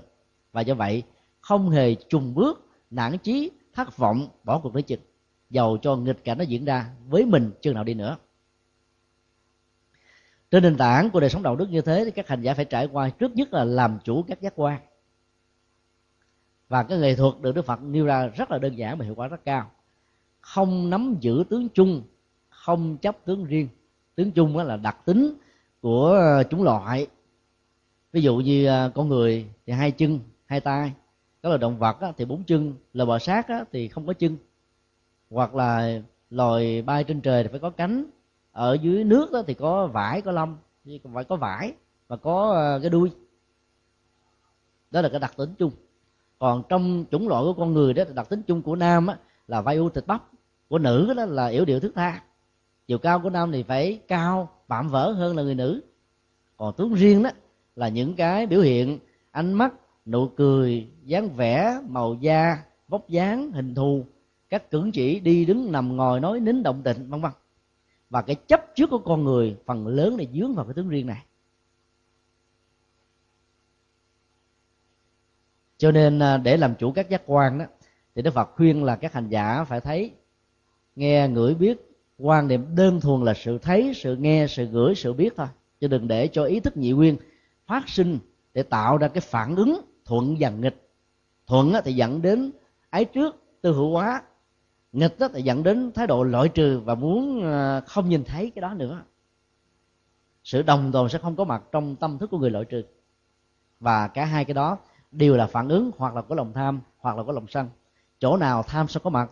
Và 0.51 0.61
do 0.61 0.73
vậy 0.73 1.03
không 1.39 1.69
hề 1.69 1.95
trùng 1.95 2.35
bước 2.35 2.65
nản 2.91 3.17
chí 3.17 3.51
thất 3.73 3.97
vọng 3.97 4.27
bỏ 4.43 4.59
cuộc 4.59 4.75
lấy 4.75 4.83
chừng 4.83 4.99
dầu 5.49 5.77
cho 5.77 5.95
nghịch 5.95 6.23
cảnh 6.23 6.37
nó 6.37 6.43
diễn 6.43 6.65
ra 6.65 6.89
với 7.07 7.25
mình 7.25 7.51
chừng 7.61 7.75
nào 7.75 7.83
đi 7.83 7.93
nữa. 7.93 8.17
Trên 10.51 10.63
nền 10.63 10.77
tảng 10.77 11.09
của 11.09 11.19
đời 11.19 11.29
sống 11.29 11.43
đạo 11.43 11.55
đức 11.55 11.69
như 11.69 11.81
thế 11.81 12.05
thì 12.05 12.11
các 12.11 12.27
hành 12.27 12.41
giả 12.41 12.53
phải 12.53 12.65
trải 12.65 12.87
qua 12.91 13.09
trước 13.09 13.35
nhất 13.35 13.53
là 13.53 13.63
làm 13.63 13.99
chủ 14.03 14.23
các 14.27 14.41
giác 14.41 14.53
quan. 14.55 14.79
Và 16.67 16.83
cái 16.83 16.97
nghệ 16.97 17.15
thuật 17.15 17.33
được 17.41 17.55
đức 17.55 17.65
phật 17.65 17.81
nêu 17.81 18.05
ra 18.05 18.27
rất 18.27 18.51
là 18.51 18.57
đơn 18.57 18.75
giản 18.75 18.97
và 18.97 19.05
hiệu 19.05 19.15
quả 19.15 19.27
rất 19.27 19.45
cao. 19.45 19.71
Không 20.41 20.89
nắm 20.89 21.15
giữ 21.19 21.43
tướng 21.49 21.67
chung, 21.73 22.03
không 22.49 22.97
chấp 22.97 23.17
tướng 23.25 23.45
riêng. 23.45 23.67
Tướng 24.15 24.31
chung 24.31 24.57
là 24.57 24.77
đặc 24.77 24.97
tính 25.05 25.33
của 25.81 26.43
chúng 26.49 26.63
loại. 26.63 27.07
Ví 28.11 28.21
dụ 28.21 28.37
như 28.37 28.67
à, 28.67 28.89
con 28.95 29.07
người 29.07 29.45
thì 29.65 29.73
hai 29.73 29.91
chân, 29.91 30.19
hai 30.45 30.59
tay 30.59 30.91
các 31.43 31.49
loài 31.49 31.59
động 31.59 31.77
vật 31.77 31.97
thì 32.17 32.25
bốn 32.25 32.43
chân. 32.43 32.73
Loài 32.93 33.05
bò 33.05 33.19
sát 33.19 33.47
thì 33.71 33.87
không 33.87 34.07
có 34.07 34.13
chân. 34.13 34.37
Hoặc 35.29 35.55
là 35.55 36.01
loài 36.29 36.81
bay 36.81 37.03
trên 37.03 37.21
trời 37.21 37.43
thì 37.43 37.49
phải 37.49 37.59
có 37.59 37.69
cánh. 37.69 38.05
Ở 38.51 38.77
dưới 38.81 39.03
nước 39.03 39.31
đó 39.31 39.41
thì 39.47 39.53
có 39.53 39.87
vải 39.87 40.21
có 40.21 40.31
lông. 40.31 40.57
Phải 41.13 41.23
có 41.23 41.35
vải 41.35 41.73
và 42.07 42.17
có 42.17 42.51
ờ, 42.51 42.79
cái 42.81 42.89
đuôi. 42.89 43.11
Đó 44.91 45.01
là 45.01 45.09
cái 45.09 45.19
đặc 45.19 45.33
tính 45.37 45.53
chung. 45.59 45.71
Còn 46.39 46.63
trong 46.69 47.05
chủng 47.11 47.27
loại 47.27 47.43
của 47.43 47.53
con 47.53 47.73
người 47.73 47.93
đó 47.93 48.03
đặc 48.15 48.29
tính 48.29 48.41
chung 48.41 48.61
của 48.61 48.75
nam 48.75 49.07
á, 49.07 49.17
là 49.47 49.61
vai 49.61 49.75
u 49.75 49.89
thịt 49.89 50.07
bắp. 50.07 50.23
Của 50.69 50.79
nữ 50.79 51.13
đó 51.17 51.25
là 51.25 51.47
yểu 51.47 51.65
điệu 51.65 51.79
thức 51.79 51.91
tha. 51.95 52.23
Chiều 52.87 52.97
cao 52.97 53.19
của 53.19 53.29
nam 53.29 53.51
thì 53.51 53.63
phải 53.63 53.99
cao 54.07 54.49
vạm 54.67 54.89
vỡ 54.89 55.11
hơn 55.11 55.35
là 55.35 55.43
người 55.43 55.55
nữ. 55.55 55.81
Còn 56.57 56.73
tướng 56.77 56.93
riêng 56.93 57.23
đó 57.23 57.29
là 57.75 57.89
những 57.89 58.15
cái 58.15 58.45
biểu 58.45 58.61
hiện 58.61 58.99
ánh 59.31 59.53
mắt 59.53 59.73
nụ 60.11 60.27
cười 60.27 60.87
dáng 61.03 61.29
vẻ 61.29 61.81
màu 61.87 62.13
da 62.13 62.57
vóc 62.87 63.09
dáng 63.09 63.51
hình 63.51 63.75
thù. 63.75 64.05
Các 64.49 64.71
cử 64.71 64.89
chỉ 64.93 65.19
đi 65.19 65.45
đứng 65.45 65.71
nằm 65.71 65.97
ngồi 65.97 66.19
nói 66.19 66.39
nín 66.39 66.63
động 66.63 66.81
tịnh 66.83 67.09
vân 67.09 67.21
vân. 67.21 67.31
Và 68.09 68.21
cái 68.21 68.35
chấp 68.35 68.65
trước 68.75 68.89
của 68.89 68.97
con 68.97 69.23
người 69.23 69.57
phần 69.65 69.87
lớn 69.87 70.17
này 70.17 70.27
dướng 70.33 70.55
vào 70.55 70.65
cái 70.65 70.73
tướng 70.73 70.89
riêng 70.89 71.07
này. 71.07 71.25
Cho 75.77 75.91
nên 75.91 76.19
à, 76.19 76.37
để 76.37 76.57
làm 76.57 76.75
chủ 76.75 76.91
các 76.91 77.09
giác 77.09 77.21
quan 77.25 77.57
đó 77.57 77.65
thì 78.15 78.21
đức 78.21 78.33
phật 78.33 78.49
khuyên 78.55 78.83
là 78.83 78.95
các 78.95 79.13
hành 79.13 79.29
giả 79.29 79.63
phải 79.63 79.81
thấy 79.81 80.11
nghe 80.95 81.27
ngửi 81.27 81.55
biết. 81.55 81.77
Quan 82.17 82.47
niệm 82.47 82.75
đơn 82.75 83.01
thuần 83.01 83.23
là 83.23 83.33
sự 83.33 83.57
thấy 83.57 83.93
sự 83.95 84.15
nghe 84.15 84.47
sự 84.49 84.65
gửi, 84.65 84.95
sự 84.95 85.13
biết 85.13 85.33
thôi. 85.37 85.47
Chứ 85.79 85.87
đừng 85.87 86.07
để 86.07 86.27
cho 86.27 86.43
ý 86.43 86.59
thức 86.59 86.77
nhị 86.77 86.91
nguyên 86.91 87.17
phát 87.65 87.89
sinh 87.89 88.19
để 88.53 88.63
tạo 88.63 88.97
ra 88.97 89.07
cái 89.07 89.21
phản 89.21 89.55
ứng 89.55 89.81
thuận 90.09 90.35
và 90.39 90.49
nghịch. 90.49 90.89
Thuận 91.47 91.73
thì 91.85 91.93
dẫn 91.93 92.21
đến 92.21 92.51
ái 92.89 93.05
trước, 93.05 93.35
tư 93.61 93.73
hữu 93.73 93.91
hóa. 93.91 94.21
Nghịch 94.91 95.19
đó 95.19 95.27
thì 95.33 95.41
dẫn 95.41 95.63
đến 95.63 95.91
thái 95.91 96.07
độ 96.07 96.23
loại 96.23 96.49
trừ 96.49 96.79
và 96.85 96.95
muốn 96.95 97.43
ờ, 97.43 97.81
không 97.87 98.09
nhìn 98.09 98.23
thấy 98.23 98.51
cái 98.55 98.61
đó 98.61 98.73
nữa. 98.73 99.01
Sự 100.43 100.61
đồng 100.61 100.91
tồn 100.91 101.09
sẽ 101.09 101.19
không 101.19 101.35
có 101.35 101.43
mặt 101.43 101.63
trong 101.71 101.95
tâm 101.95 102.17
thức 102.17 102.29
của 102.31 102.37
người 102.37 102.49
loại 102.49 102.65
trừ. 102.65 102.83
Và 103.79 104.07
cả 104.07 104.25
hai 104.25 104.45
cái 104.45 104.53
đó 104.53 104.77
đều 105.11 105.35
là 105.35 105.47
phản 105.47 105.69
ứng 105.69 105.91
hoặc 105.97 106.15
là 106.15 106.21
có 106.21 106.35
lòng 106.35 106.53
tham 106.53 106.81
hoặc 106.97 107.17
là 107.17 107.23
có 107.23 107.31
lòng 107.31 107.47
sân. 107.47 107.69
Chỗ 108.19 108.37
nào 108.37 108.63
tham 108.63 108.87
sẽ 108.87 108.99
có 109.03 109.09
mặt 109.09 109.31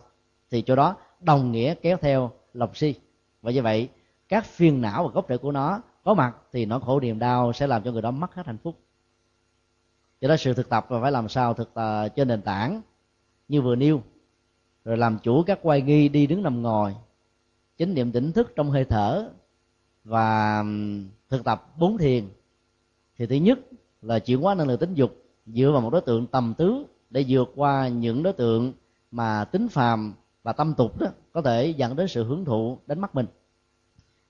thì 0.50 0.62
chỗ 0.62 0.76
đó 0.76 0.96
đồng 1.20 1.52
nghĩa 1.52 1.74
kéo 1.74 1.96
theo 2.00 2.30
lòng 2.54 2.74
si. 2.74 2.94
Và 3.42 3.50
như 3.50 3.62
vậy, 3.62 3.88
các 4.28 4.44
phiền 4.44 4.80
não 4.80 5.04
và 5.04 5.10
gốc 5.14 5.26
rễ 5.28 5.36
của 5.36 5.52
nó 5.52 5.80
có 6.04 6.14
mặt 6.14 6.36
thì 6.52 6.66
nỗi 6.66 6.80
khổ 6.80 7.00
niềm 7.00 7.18
đau 7.18 7.52
sẽ 7.52 7.66
làm 7.66 7.82
cho 7.82 7.92
người 7.92 8.02
đó 8.02 8.10
mất 8.10 8.34
hết 8.34 8.46
hạnh 8.46 8.58
phúc 8.58 8.76
do 10.20 10.28
đó 10.28 10.36
sự 10.36 10.54
thực 10.54 10.68
tập 10.68 10.90
là 10.90 11.00
phải 11.00 11.12
làm 11.12 11.28
sao 11.28 11.54
thực 11.54 11.74
tập 11.74 12.08
trên 12.08 12.28
nền 12.28 12.42
tảng 12.42 12.82
như 13.48 13.62
vừa 13.62 13.76
nêu. 13.76 14.02
Rồi 14.84 14.96
làm 14.96 15.18
chủ 15.22 15.42
các 15.42 15.58
quay 15.62 15.82
nghi 15.82 16.08
đi 16.08 16.26
đứng 16.26 16.42
nằm 16.42 16.62
ngồi, 16.62 16.94
chánh 17.78 17.94
niệm 17.94 18.12
tỉnh 18.12 18.32
thức 18.32 18.52
trong 18.56 18.70
hơi 18.70 18.84
thở 18.84 19.30
và 20.04 20.64
thực 21.28 21.44
tập 21.44 21.72
bốn 21.78 21.98
thiền. 21.98 22.24
Thì 23.18 23.26
thứ 23.26 23.36
nhất 23.36 23.58
là 24.02 24.18
chuyển 24.18 24.40
hóa 24.40 24.54
năng 24.54 24.66
lượng 24.68 24.78
tính 24.78 24.94
dục 24.94 25.24
dựa 25.46 25.70
vào 25.72 25.80
một 25.80 25.90
đối 25.90 26.00
tượng 26.00 26.26
tầm 26.26 26.54
tứ 26.58 26.84
để 27.10 27.24
vượt 27.28 27.52
qua 27.54 27.88
những 27.88 28.22
đối 28.22 28.32
tượng 28.32 28.72
mà 29.10 29.44
tính 29.44 29.68
phàm 29.68 30.14
và 30.42 30.52
tâm 30.52 30.74
tục 30.74 31.00
đó 31.00 31.06
có 31.32 31.42
thể 31.42 31.74
dẫn 31.76 31.96
đến 31.96 32.08
sự 32.08 32.24
hưởng 32.24 32.44
thụ 32.44 32.78
đánh 32.86 33.00
mắt 33.00 33.14
mình. 33.14 33.26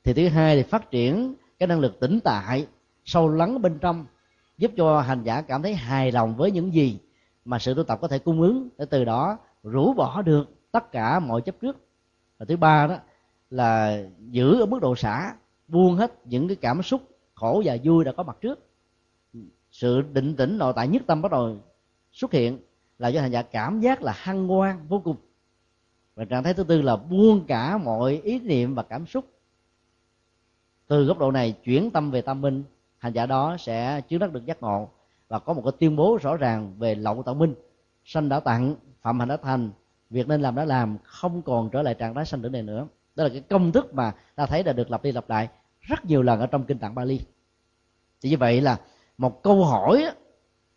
Thì 0.05 0.13
thứ 0.13 0.29
hai 0.29 0.57
thì 0.57 0.63
phát 0.63 0.91
triển 0.91 1.35
cái 1.59 1.67
năng 1.67 1.81
lực 1.81 2.01
tĩnh 2.01 2.19
tại 2.25 2.67
sâu 3.05 3.29
lắng 3.29 3.63
bên 3.63 3.79
trong 3.79 4.07
giúp 4.59 4.71
cho 4.77 5.01
hành 5.01 5.23
giả 5.23 5.43
cảm 5.43 5.63
thấy 5.63 5.75
hài 5.75 6.13
lòng 6.13 6.37
với 6.37 6.51
những 6.51 6.75
gì 6.75 6.99
mà 7.45 7.59
sự 7.59 7.75
tu 7.75 7.83
tập 7.83 7.99
có 8.03 8.09
thể 8.09 8.19
cung 8.19 8.41
ứng 8.41 8.69
để 8.79 8.87
từ 8.91 9.05
đó 9.05 9.39
rũ 9.63 9.93
bỏ 9.95 10.23
được 10.23 10.49
tất 10.73 10.93
cả 10.93 11.21
mọi 11.21 11.43
chấp 11.43 11.55
trước. 11.61 11.77
Và 12.39 12.47
thứ 12.49 12.57
ba 12.57 12.87
đó 12.87 12.97
là 13.51 14.03
giữ 14.31 14.61
ở 14.61 14.67
mức 14.67 14.79
độ 14.83 14.97
xả, 14.97 15.35
buông 15.69 15.97
hết 15.97 16.27
những 16.27 16.49
cái 16.49 16.57
cảm 16.57 16.83
xúc 16.83 17.03
khổ 17.35 17.63
và 17.65 17.77
vui 17.85 18.05
đã 18.05 18.13
có 18.13 18.23
mặt 18.23 18.37
trước. 18.41 18.59
Sự 19.71 20.03
định 20.13 20.37
tĩnh 20.37 20.59
nội 20.59 20.73
tại 20.77 20.89
nhất 20.89 21.03
tâm 21.07 21.23
bắt 21.23 21.33
đầu 21.33 21.57
xuất 22.13 22.33
hiện 22.33 22.59
là 22.99 23.09
do 23.09 23.21
hành 23.21 23.31
giả 23.31 23.43
cảm 23.43 23.81
giác 23.81 24.03
là 24.03 24.13
hăng 24.17 24.47
ngoan 24.47 24.87
vô 24.89 25.01
cùng. 25.05 25.17
Và 26.15 26.25
trạng 26.25 26.43
thái 26.43 26.55
thứ 26.55 26.65
tư 26.65 26.83
là 26.83 26.97
buông 26.97 27.45
cả 27.47 27.79
mọi 27.79 28.21
ý 28.25 28.39
niệm 28.39 28.75
và 28.75 28.83
cảm 28.83 29.07
xúc. 29.07 29.25
Từ 30.87 31.05
góc 31.05 31.19
độ 31.19 31.31
này 31.31 31.53
chuyển 31.65 31.91
tâm 31.91 32.11
về 32.11 32.23
tâm 32.23 32.41
minh 32.41 32.65
hành 32.99 33.13
giả 33.13 33.27
đó 33.27 33.57
sẽ 33.59 34.01
chứng 34.01 34.21
đắc 34.21 34.33
được 34.33 34.47
giác 34.47 34.63
ngộ 34.63 34.89
và 35.29 35.39
có 35.39 35.53
một 35.53 35.63
cái 35.65 35.73
tuyên 35.81 35.97
bố 35.97 36.19
rõ 36.23 36.37
ràng 36.37 36.75
về 36.79 36.95
lậu 36.95 37.23
tạo 37.23 37.35
minh. 37.35 37.55
Sanh 38.05 38.29
đã 38.29 38.41
tặng, 38.41 38.75
phạm 39.03 39.19
hành 39.19 39.29
đã 39.29 39.37
thành, 39.37 39.71
việc 40.11 40.29
nên 40.29 40.41
làm 40.41 40.55
đã 40.55 40.65
làm, 40.65 40.99
không 41.03 41.43
còn 41.43 41.71
trở 41.71 41.83
lại 41.83 41.95
trạng 41.95 42.15
thái 42.15 42.25
sanh 42.25 42.43
tử 42.43 42.49
này 42.49 42.63
nữa. 42.63 42.87
Đó 43.15 43.25
là 43.25 43.31
cái 43.31 43.41
công 43.41 43.73
thức 43.73 43.95
mà 43.95 44.15
ta 44.35 44.47
thấy 44.47 44.63
đã 44.63 44.73
được 44.73 44.91
lặp 44.91 45.03
đi 45.03 45.13
lặp 45.13 45.31
lại 45.31 45.49
rất 45.81 46.05
nhiều 46.05 46.23
lần 46.23 46.41
ở 46.41 46.47
trong 46.47 46.65
kinh 46.65 46.79
tạng 46.79 46.95
Bali. 46.95 47.21
Thì 48.21 48.31
như 48.31 48.37
vậy 48.37 48.61
là 48.61 48.77
một 49.19 49.43
câu 49.43 49.65
hỏi 49.65 50.05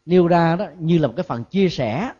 nêu 0.05 0.27
ra 0.27 0.55
đó 0.55 0.65
như 0.79 0.97
là 0.97 1.07
một 1.07 1.13
cái 1.17 1.23
phần 1.23 1.43
chia 1.43 1.69
sẻ. 1.69 2.11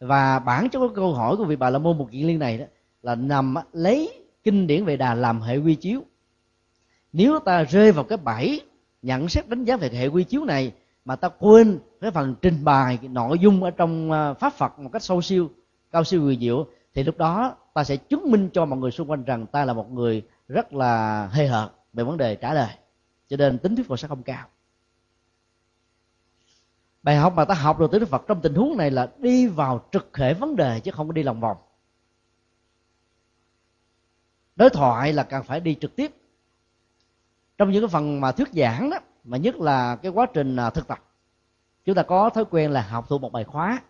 Và 0.00 0.38
bản 0.38 0.70
chất 0.70 0.78
của 0.78 0.94
câu 0.94 1.14
hỏi 1.14 1.36
của 1.36 1.44
vị 1.44 1.56
bà 1.56 1.70
la 1.70 1.78
môn 1.78 1.98
một 1.98 2.08
kiện 2.10 2.26
liên 2.26 2.38
này 2.38 2.58
đó 2.58 2.64
là 3.02 3.14
nằm 3.14 3.54
lấy 3.72 4.24
kinh 4.42 4.66
điển 4.66 4.84
về 4.84 4.96
đà 4.96 5.14
làm 5.14 5.40
hệ 5.40 5.56
quy 5.56 5.74
chiếu 5.74 6.02
nếu 7.12 7.38
ta 7.38 7.62
rơi 7.62 7.92
vào 7.92 8.04
cái 8.04 8.18
bẫy 8.18 8.62
nhận 9.02 9.28
xét 9.28 9.48
đánh 9.48 9.64
giá 9.64 9.76
về 9.76 9.88
hệ 9.88 10.06
quy 10.06 10.24
chiếu 10.24 10.44
này 10.44 10.72
mà 11.04 11.16
ta 11.16 11.28
quên 11.28 11.78
cái 12.00 12.10
phần 12.10 12.34
trình 12.42 12.64
bày 12.64 12.96
cái 12.96 13.08
nội 13.08 13.38
dung 13.38 13.62
ở 13.62 13.70
trong 13.70 14.12
à, 14.12 14.34
pháp 14.34 14.52
phật 14.52 14.78
một 14.78 14.90
cách 14.92 15.02
sâu 15.02 15.22
siêu, 15.22 15.50
cao 15.90 16.04
siêu 16.04 16.22
huyền 16.22 16.40
diệu, 16.40 16.66
thì 16.94 17.02
lúc 17.02 17.18
đó 17.18 17.56
ta 17.74 17.84
sẽ 17.84 17.96
chứng 17.96 18.30
minh 18.30 18.50
cho 18.52 18.64
mọi 18.64 18.78
người 18.78 18.90
xung 18.90 19.10
quanh 19.10 19.24
rằng 19.24 19.46
ta 19.46 19.64
là 19.64 19.72
một 19.72 19.90
người 19.90 20.22
rất 20.48 20.72
là 20.72 21.26
hề 21.32 21.46
hợt 21.46 21.70
về 21.92 22.04
vấn 22.04 22.16
đề 22.16 22.36
trả 22.36 22.54
lời. 22.54 22.74
Cho 23.28 23.36
nên 23.36 23.58
tính 23.58 23.76
thuyết 23.76 23.88
phục 23.88 23.98
sẽ 23.98 24.08
không 24.08 24.22
cao. 24.22 24.46
Bài 27.02 27.16
học 27.16 27.32
mà 27.36 27.44
ta 27.44 27.54
học 27.54 27.78
được 27.78 27.88
từ 27.92 27.98
đức 27.98 28.08
phật 28.08 28.22
trong 28.28 28.40
tình 28.40 28.54
huống 28.54 28.76
này 28.76 28.90
là 28.90 29.10
đi 29.18 29.46
vào 29.46 29.88
trực 29.92 30.16
hệ 30.16 30.34
vấn 30.34 30.56
đề 30.56 30.80
chứ 30.80 30.90
không 30.90 31.08
có 31.08 31.12
đi 31.12 31.22
lòng 31.22 31.40
vòng. 31.40 31.56
Đối 34.56 34.70
thoại 34.70 35.12
là 35.12 35.22
cần 35.22 35.42
phải 35.44 35.60
đi 35.60 35.76
trực 35.80 35.96
tiếp 35.96 36.12
trong 37.60 37.70
những 37.70 37.82
cái 37.82 37.88
phần 37.88 38.20
mà 38.20 38.32
thuyết 38.32 38.48
giảng 38.52 38.90
đó, 38.90 38.98
mà 39.24 39.36
nhất 39.36 39.56
là 39.56 39.96
cái 39.96 40.12
quá 40.12 40.26
trình 40.34 40.56
à, 40.56 40.70
thực 40.70 40.88
tập, 40.88 40.98
chúng 41.84 41.94
ta 41.94 42.02
có 42.02 42.30
thói 42.30 42.44
quen 42.50 42.70
là 42.70 42.82
học 42.82 43.04
thuộc 43.08 43.20
một 43.20 43.32
bài 43.32 43.44
khóa, 43.44 43.82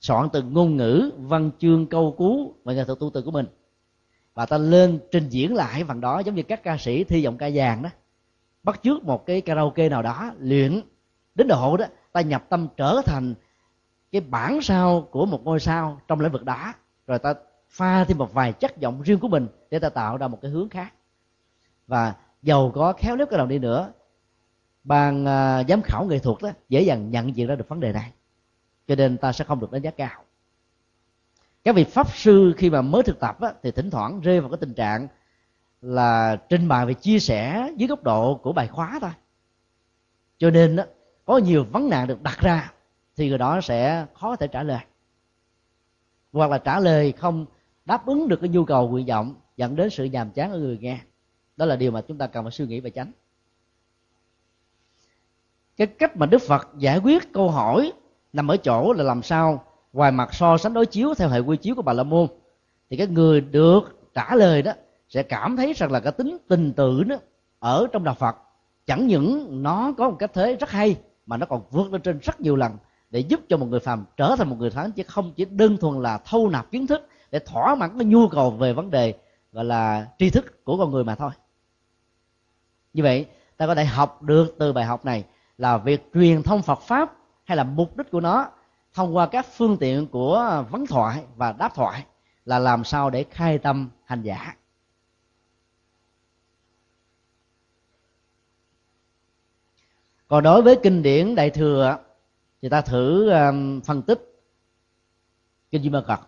soạn 0.00 0.28
từ 0.32 0.42
ngôn 0.42 0.76
ngữ, 0.76 1.10
văn 1.16 1.50
chương, 1.58 1.86
câu 1.86 2.14
cú 2.18 2.54
và 2.64 2.72
nghệ 2.72 2.84
thuật 2.84 2.98
tu 3.00 3.10
từ 3.14 3.22
của 3.22 3.30
mình. 3.30 3.46
Và 4.34 4.46
ta 4.46 4.58
lên 4.58 4.98
trình 5.10 5.28
diễn 5.28 5.54
lại 5.54 5.84
phần 5.84 6.00
đó, 6.00 6.18
giống 6.18 6.34
như 6.34 6.42
các 6.42 6.62
ca 6.62 6.76
sĩ 6.76 7.04
thi 7.04 7.22
giọng 7.22 7.38
ca 7.38 7.50
vàng 7.54 7.82
đó. 7.82 7.88
Bắt 8.62 8.82
trước 8.82 9.04
một 9.04 9.26
cái 9.26 9.40
karaoke 9.40 9.88
nào 9.88 10.02
đó, 10.02 10.32
luyện. 10.38 10.80
Đến 11.34 11.48
độ 11.48 11.76
đó, 11.76 11.84
ta 12.12 12.20
nhập 12.20 12.44
tâm 12.48 12.68
trở 12.76 13.00
thành 13.04 13.34
cái 14.12 14.20
bản 14.20 14.62
sao 14.62 15.08
của 15.10 15.26
một 15.26 15.44
ngôi 15.44 15.60
sao 15.60 16.00
trong 16.08 16.20
lĩnh 16.20 16.32
vực 16.32 16.44
đó. 16.44 16.72
Rồi 17.06 17.18
ta 17.18 17.34
pha 17.68 18.04
thêm 18.04 18.18
một 18.18 18.32
vài 18.32 18.52
chất 18.52 18.76
giọng 18.78 19.02
riêng 19.02 19.18
của 19.18 19.28
mình 19.28 19.48
để 19.70 19.78
ta 19.78 19.88
tạo 19.88 20.16
ra 20.16 20.28
một 20.28 20.38
cái 20.42 20.50
hướng 20.50 20.68
khác. 20.68 20.94
Và 21.86 22.14
giàu 22.44 22.70
có 22.74 22.92
khéo 22.92 23.16
léo 23.16 23.26
cái 23.26 23.38
nào 23.38 23.46
đi 23.46 23.58
nữa 23.58 23.92
ban 24.84 25.22
uh, 25.22 25.68
giám 25.68 25.82
khảo 25.84 26.04
nghệ 26.04 26.18
thuật 26.18 26.36
đó 26.42 26.50
dễ 26.68 26.82
dàng 26.82 27.10
nhận 27.10 27.36
diện 27.36 27.46
ra 27.46 27.54
được 27.54 27.68
vấn 27.68 27.80
đề 27.80 27.92
này. 27.92 28.12
Cho 28.88 28.94
nên 28.94 29.16
ta 29.16 29.32
sẽ 29.32 29.44
không 29.44 29.60
được 29.60 29.72
đánh 29.72 29.82
giá 29.82 29.90
cao. 29.90 30.22
Các 31.64 31.74
vị 31.74 31.84
pháp 31.84 32.14
sư 32.14 32.54
khi 32.56 32.70
mà 32.70 32.82
mới 32.82 33.02
thực 33.02 33.20
tập 33.20 33.40
á, 33.40 33.52
thì 33.62 33.70
thỉnh 33.70 33.90
thoảng 33.90 34.20
rơi 34.20 34.40
vào 34.40 34.50
cái 34.50 34.58
tình 34.60 34.74
trạng 34.74 35.08
là 35.82 36.36
trình 36.48 36.68
bày 36.68 36.86
và 36.86 36.92
chia 36.92 37.18
sẻ 37.18 37.70
dưới 37.76 37.88
góc 37.88 38.02
độ 38.02 38.34
của 38.34 38.52
bài 38.52 38.68
khóa 38.68 38.98
thôi. 39.00 39.10
Cho 40.38 40.50
nên 40.50 40.76
á, 40.76 40.86
có 41.24 41.38
nhiều 41.38 41.64
vấn 41.64 41.90
nạn 41.90 42.06
được 42.06 42.22
đặt 42.22 42.38
ra 42.40 42.72
thì 43.16 43.28
người 43.28 43.38
đó 43.38 43.60
sẽ 43.60 44.06
khó 44.14 44.36
thể 44.36 44.46
trả 44.46 44.62
lời. 44.62 44.80
Hoặc 46.32 46.50
là 46.50 46.58
trả 46.58 46.80
lời 46.80 47.12
không 47.12 47.46
đáp 47.84 48.06
ứng 48.06 48.28
được 48.28 48.40
cái 48.40 48.48
nhu 48.48 48.64
cầu 48.64 48.88
nguyện 48.88 49.06
vọng 49.06 49.34
dẫn 49.56 49.76
đến 49.76 49.90
sự 49.90 50.04
nhàm 50.04 50.30
chán 50.30 50.52
ở 50.52 50.58
người 50.58 50.78
nghe 50.78 51.00
đó 51.56 51.66
là 51.66 51.76
điều 51.76 51.90
mà 51.90 52.00
chúng 52.00 52.18
ta 52.18 52.26
cần 52.26 52.44
phải 52.44 52.50
suy 52.50 52.66
nghĩ 52.66 52.80
và 52.80 52.90
tránh. 52.90 53.12
Cái 55.76 55.86
cách 55.86 56.16
mà 56.16 56.26
đức 56.26 56.42
phật 56.42 56.68
giải 56.78 56.98
quyết 56.98 57.32
câu 57.32 57.50
hỏi 57.50 57.92
nằm 58.32 58.48
ở 58.48 58.56
chỗ 58.56 58.92
là 58.92 59.04
làm 59.04 59.22
sao 59.22 59.64
ngoài 59.92 60.12
mặt 60.12 60.34
so 60.34 60.58
sánh 60.58 60.72
đối 60.72 60.86
chiếu 60.86 61.14
theo 61.14 61.28
hệ 61.28 61.38
quy 61.38 61.56
chiếu 61.56 61.74
của 61.74 61.82
bà 61.82 61.92
la 61.92 62.02
môn, 62.02 62.26
thì 62.90 62.96
cái 62.96 63.06
người 63.06 63.40
được 63.40 64.10
trả 64.14 64.34
lời 64.34 64.62
đó 64.62 64.72
sẽ 65.08 65.22
cảm 65.22 65.56
thấy 65.56 65.72
rằng 65.72 65.92
là 65.92 66.00
cái 66.00 66.12
tính 66.12 66.36
tình 66.48 66.72
tự 66.72 67.04
đó 67.04 67.16
ở 67.58 67.86
trong 67.92 68.04
đạo 68.04 68.14
phật. 68.14 68.36
Chẳng 68.86 69.06
những 69.06 69.62
nó 69.62 69.92
có 69.98 70.10
một 70.10 70.16
cách 70.18 70.30
thế 70.34 70.56
rất 70.56 70.70
hay, 70.70 70.96
mà 71.26 71.36
nó 71.36 71.46
còn 71.46 71.62
vượt 71.70 71.92
lên 71.92 72.00
trên 72.00 72.18
rất 72.22 72.40
nhiều 72.40 72.56
lần 72.56 72.76
để 73.10 73.20
giúp 73.20 73.40
cho 73.48 73.56
một 73.56 73.66
người 73.66 73.80
phàm 73.80 74.04
trở 74.16 74.36
thành 74.38 74.48
một 74.48 74.56
người 74.58 74.70
thánh, 74.70 74.92
chứ 74.92 75.02
không 75.06 75.32
chỉ 75.36 75.44
đơn 75.44 75.76
thuần 75.76 76.02
là 76.02 76.18
thâu 76.18 76.48
nạp 76.48 76.70
kiến 76.70 76.86
thức 76.86 77.08
để 77.30 77.38
thỏa 77.38 77.74
mãn 77.74 77.98
cái 77.98 78.04
nhu 78.04 78.28
cầu 78.28 78.50
về 78.50 78.72
vấn 78.72 78.90
đề, 78.90 79.14
gọi 79.52 79.64
là 79.64 80.06
tri 80.18 80.30
thức 80.30 80.64
của 80.64 80.78
con 80.78 80.90
người 80.90 81.04
mà 81.04 81.14
thôi 81.14 81.30
như 82.94 83.02
vậy, 83.02 83.26
ta 83.56 83.66
có 83.66 83.74
thể 83.74 83.84
học 83.84 84.22
được 84.22 84.54
từ 84.58 84.72
bài 84.72 84.84
học 84.84 85.04
này 85.04 85.24
là 85.58 85.78
việc 85.78 86.10
truyền 86.14 86.42
thông 86.42 86.62
Phật 86.62 86.80
pháp 86.80 87.12
hay 87.44 87.56
là 87.56 87.64
mục 87.64 87.96
đích 87.96 88.10
của 88.10 88.20
nó 88.20 88.50
thông 88.94 89.16
qua 89.16 89.26
các 89.26 89.46
phương 89.56 89.76
tiện 89.76 90.06
của 90.06 90.64
vấn 90.70 90.86
thoại 90.86 91.24
và 91.36 91.52
đáp 91.52 91.74
thoại 91.74 92.04
là 92.44 92.58
làm 92.58 92.84
sao 92.84 93.10
để 93.10 93.24
khai 93.30 93.58
tâm 93.58 93.90
hành 94.04 94.22
giả. 94.22 94.56
Còn 100.28 100.42
đối 100.42 100.62
với 100.62 100.78
kinh 100.82 101.02
điển 101.02 101.34
đại 101.34 101.50
thừa 101.50 101.98
thì 102.62 102.68
ta 102.68 102.80
thử 102.80 103.30
um, 103.30 103.80
phân 103.80 104.02
tích 104.02 104.42
kinh 105.70 105.82
di 105.82 105.88
ma 105.88 106.02
cật. 106.06 106.18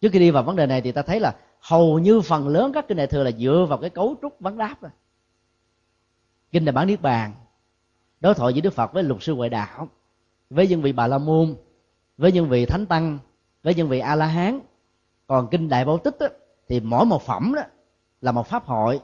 Trước 0.00 0.08
khi 0.12 0.18
đi 0.18 0.30
vào 0.30 0.42
vấn 0.42 0.56
đề 0.56 0.66
này 0.66 0.80
thì 0.80 0.92
ta 0.92 1.02
thấy 1.02 1.20
là 1.20 1.36
hầu 1.60 1.98
như 1.98 2.20
phần 2.20 2.48
lớn 2.48 2.72
các 2.74 2.88
kinh 2.88 2.96
đại 2.96 3.06
thừa 3.06 3.24
là 3.24 3.30
dựa 3.30 3.66
vào 3.68 3.78
cái 3.78 3.90
cấu 3.90 4.16
trúc 4.22 4.40
vấn 4.40 4.58
đáp 4.58 4.76
rồi 4.80 4.90
kinh 6.52 6.64
đại 6.64 6.72
bản 6.72 6.86
niết 6.86 7.02
bàn 7.02 7.32
đối 8.20 8.34
thoại 8.34 8.54
giữa 8.54 8.60
đức 8.60 8.72
phật 8.72 8.92
với 8.92 9.02
lục 9.02 9.22
sư 9.22 9.34
ngoại 9.34 9.48
đạo 9.48 9.88
với 10.50 10.68
những 10.68 10.82
vị 10.82 10.92
bà 10.92 11.06
la 11.06 11.18
môn 11.18 11.54
với 12.18 12.32
những 12.32 12.48
vị 12.48 12.66
thánh 12.66 12.86
tăng 12.86 13.18
với 13.62 13.74
những 13.74 13.88
vị 13.88 13.98
a 13.98 14.14
la 14.14 14.26
hán. 14.26 14.60
Còn 15.26 15.48
kinh 15.50 15.68
đại 15.68 15.84
bảo 15.84 15.98
tích 15.98 16.16
đó, 16.20 16.26
thì 16.68 16.80
mỗi 16.80 17.06
một 17.06 17.22
phẩm 17.22 17.52
đó 17.56 17.62
là 18.20 18.32
một 18.32 18.46
pháp 18.46 18.64
hội 18.66 19.00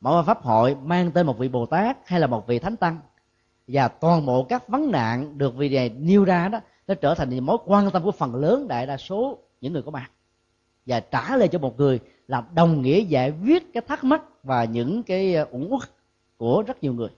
mỗi 0.00 0.12
một 0.12 0.22
pháp 0.26 0.42
hội 0.42 0.76
mang 0.82 1.10
tên 1.12 1.26
một 1.26 1.38
vị 1.38 1.48
bồ 1.48 1.66
tát 1.66 1.96
hay 2.04 2.20
là 2.20 2.26
một 2.26 2.46
vị 2.46 2.58
thánh 2.58 2.76
tăng. 2.76 2.98
Và 3.68 3.88
toàn 3.88 4.26
bộ 4.26 4.42
các 4.42 4.68
vấn 4.68 4.90
nạn 4.90 5.38
được 5.38 5.56
vị 5.56 5.68
này 5.68 5.88
nêu 5.88 6.24
ra 6.24 6.48
đó 6.48 6.60
nó 6.86 6.94
trở 6.94 7.14
thành 7.14 7.44
mối 7.44 7.58
quan 7.66 7.90
tâm 7.90 8.02
của 8.02 8.10
phần 8.10 8.34
lớn 8.34 8.68
đại 8.68 8.86
đa 8.86 8.96
số 8.96 9.38
những 9.60 9.72
người 9.72 9.82
có 9.82 9.90
mặt. 9.90 10.10
Và 10.86 11.00
trả 11.00 11.36
lời 11.36 11.48
cho 11.48 11.58
một 11.58 11.78
người 11.78 12.00
là 12.28 12.44
đồng 12.54 12.82
nghĩa 12.82 13.00
giải 13.00 13.32
quyết 13.44 13.72
cái 13.72 13.82
thắc 13.88 14.04
mắc 14.04 14.22
và 14.42 14.64
những 14.64 15.02
cái 15.02 15.34
ờ, 15.34 15.46
uẩn 15.50 15.68
uất 15.70 15.82
của 16.40 16.64
rất 16.66 16.82
nhiều 16.82 16.94
người. 16.94 17.08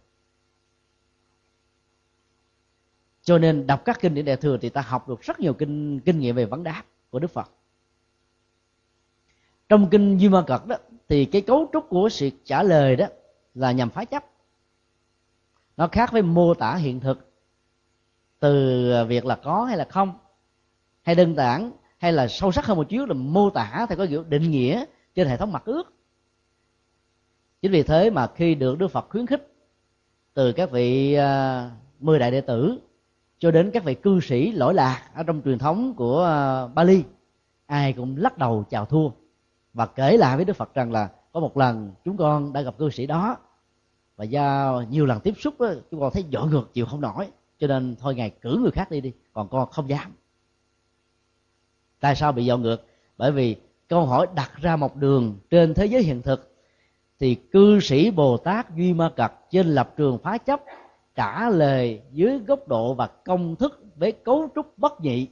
Cho 3.23 3.39
nên 3.39 3.67
đọc 3.67 3.83
các 3.85 3.99
kinh 4.01 4.15
điển 4.15 4.25
đại 4.25 4.37
thừa 4.37 4.59
thì 4.61 4.69
ta 4.69 4.81
học 4.81 5.09
được 5.09 5.21
rất 5.21 5.41
nhiều 5.41 5.55
kinh 5.55 6.01
kinh 6.01 6.19
nghiệm 6.19 6.37
về 6.37 6.45
vấn 6.45 6.63
đáp 6.63 6.83
của 7.11 7.19
đức 7.19 7.31
phật. 7.31 7.51
Trong 9.69 9.91
kinh 9.91 10.19
duy 10.19 10.29
ma 10.29 10.45
cật 10.47 10.67
đó, 10.67 10.77
thì 11.09 11.25
cái 11.25 11.43
cấu 11.43 11.71
trúc 11.73 11.89
của 11.89 12.09
sự 12.09 12.31
trả 12.45 12.63
lời 12.63 12.97
đó 12.97 13.07
là 13.55 13.73
nhằm 13.73 13.91
phá 13.91 14.05
chấp. 14.05 14.25
Nó 15.77 15.89
khác 15.93 16.13
với 16.13 16.23
mô 16.23 16.55
tả 16.55 16.75
hiện 16.75 17.01
thực. 17.01 17.33
Từ 18.39 18.91
việc 19.09 19.27
là 19.27 19.37
có 19.37 19.65
hay 19.65 19.77
là 19.77 19.85
không, 19.85 20.19
hay 21.03 21.15
đơn 21.15 21.35
giản, 21.37 21.73
hay 21.99 22.13
là 22.13 22.29
sâu 22.29 22.53
sắc 22.53 22.67
hơn 22.67 22.77
một 22.77 22.89
chút 22.89 23.07
là 23.09 23.15
mô 23.15 23.51
tả 23.51 23.87
theo 23.89 23.99
có 23.99 24.07
kiểu 24.07 24.25
định 24.25 24.51
nghĩa 24.51 24.85
trên 25.15 25.29
hệ 25.29 25.37
thống 25.37 25.53
mặt 25.53 25.65
ước 25.65 25.93
chính 27.63 27.73
vì 27.73 27.83
thế 27.83 28.11
mà 28.11 28.27
khi 28.35 28.55
được 28.55 28.79
đức 28.79 28.89
phật 28.89 29.07
khuyến 29.09 29.27
khích 29.27 29.53
từ 30.35 30.53
các 30.53 30.71
vị 30.71 31.15
à, 31.15 31.71
mười 32.01 32.19
đại 32.19 32.31
đệ 32.31 32.41
tử 32.41 32.79
cho 33.39 33.51
đến 33.51 33.71
các 33.71 33.85
vị 33.85 33.95
cư 33.95 34.21
sĩ 34.21 34.53
lỗi 34.53 34.75
lạc 34.75 35.11
ở 35.15 35.23
trong 35.23 35.43
truyền 35.45 35.59
thống 35.59 35.95
của 35.95 36.25
à, 36.25 36.67
Bali 36.67 37.05
ai 37.67 37.93
cũng 37.93 38.17
lắc 38.17 38.39
đầu 38.39 38.65
chào 38.71 38.85
thua. 38.85 39.11
Và 39.75 39.87
kể 39.87 40.17
lại 40.17 40.37
với 40.37 40.45
Đức 40.45 40.57
Phật 40.57 40.75
rằng 40.75 40.93
là 40.93 41.11
có 41.33 41.41
một 41.41 41.57
lần 41.57 41.93
chúng 42.05 42.17
con 42.17 42.53
đã 42.53 42.63
gặp 42.63 42.79
cư 42.79 42.91
sĩ 42.91 43.07
đó 43.07 43.37
và 44.17 44.25
do 44.25 44.85
nhiều 44.91 45.07
lần 45.07 45.21
tiếp 45.21 45.35
xúc 45.39 45.61
đó, 45.61 45.73
chúng 45.91 46.01
con 46.01 46.13
thấy 46.13 46.25
dội 46.33 46.47
ngược 46.49 46.75
chịu 46.75 46.87
không 46.87 47.01
nổi. 47.01 47.27
Cho 47.59 47.67
nên 47.67 47.97
thôi 47.97 48.15
ngài 48.15 48.31
cử 48.31 48.59
người 48.63 48.71
khác 48.71 48.91
đi 48.91 49.01
đi 49.01 49.13
còn 49.33 49.49
con 49.49 49.71
không 49.71 49.89
dám. 49.89 50.13
Tại 52.01 52.17
sao 52.17 52.33
bị 52.33 52.47
dội 52.47 52.59
ngược? 52.59 52.87
Bởi 53.19 53.33
vì 53.33 53.57
câu 53.89 54.07
hỏi 54.07 54.27
đặt 54.35 54.51
ra 54.57 54.77
một 54.77 54.97
đường 54.97 55.39
trên 55.51 55.75
thế 55.75 55.87
giới 55.87 56.03
hiện 56.03 56.23
thực 56.23 56.52
thì 57.23 57.35
cư 57.35 57.81
sĩ 57.81 58.11
bồ 58.11 58.37
tát 58.37 58.77
duy 58.77 58.93
ma 58.93 59.11
cật 59.17 59.33
trên 59.51 59.67
lập 59.67 59.95
trường 59.97 60.19
phá 60.19 60.39
chấp, 60.39 60.61
trả 61.15 61.49
lời 61.49 62.01
dưới 62.13 62.39
góc 62.39 62.69
độ 62.69 62.95
và 62.95 63.07
công 63.07 63.57
thức 63.57 63.85
với 63.97 64.13
cấu 64.13 64.49
trúc 64.55 64.79
bất 64.79 65.01
nhị. 65.01 65.29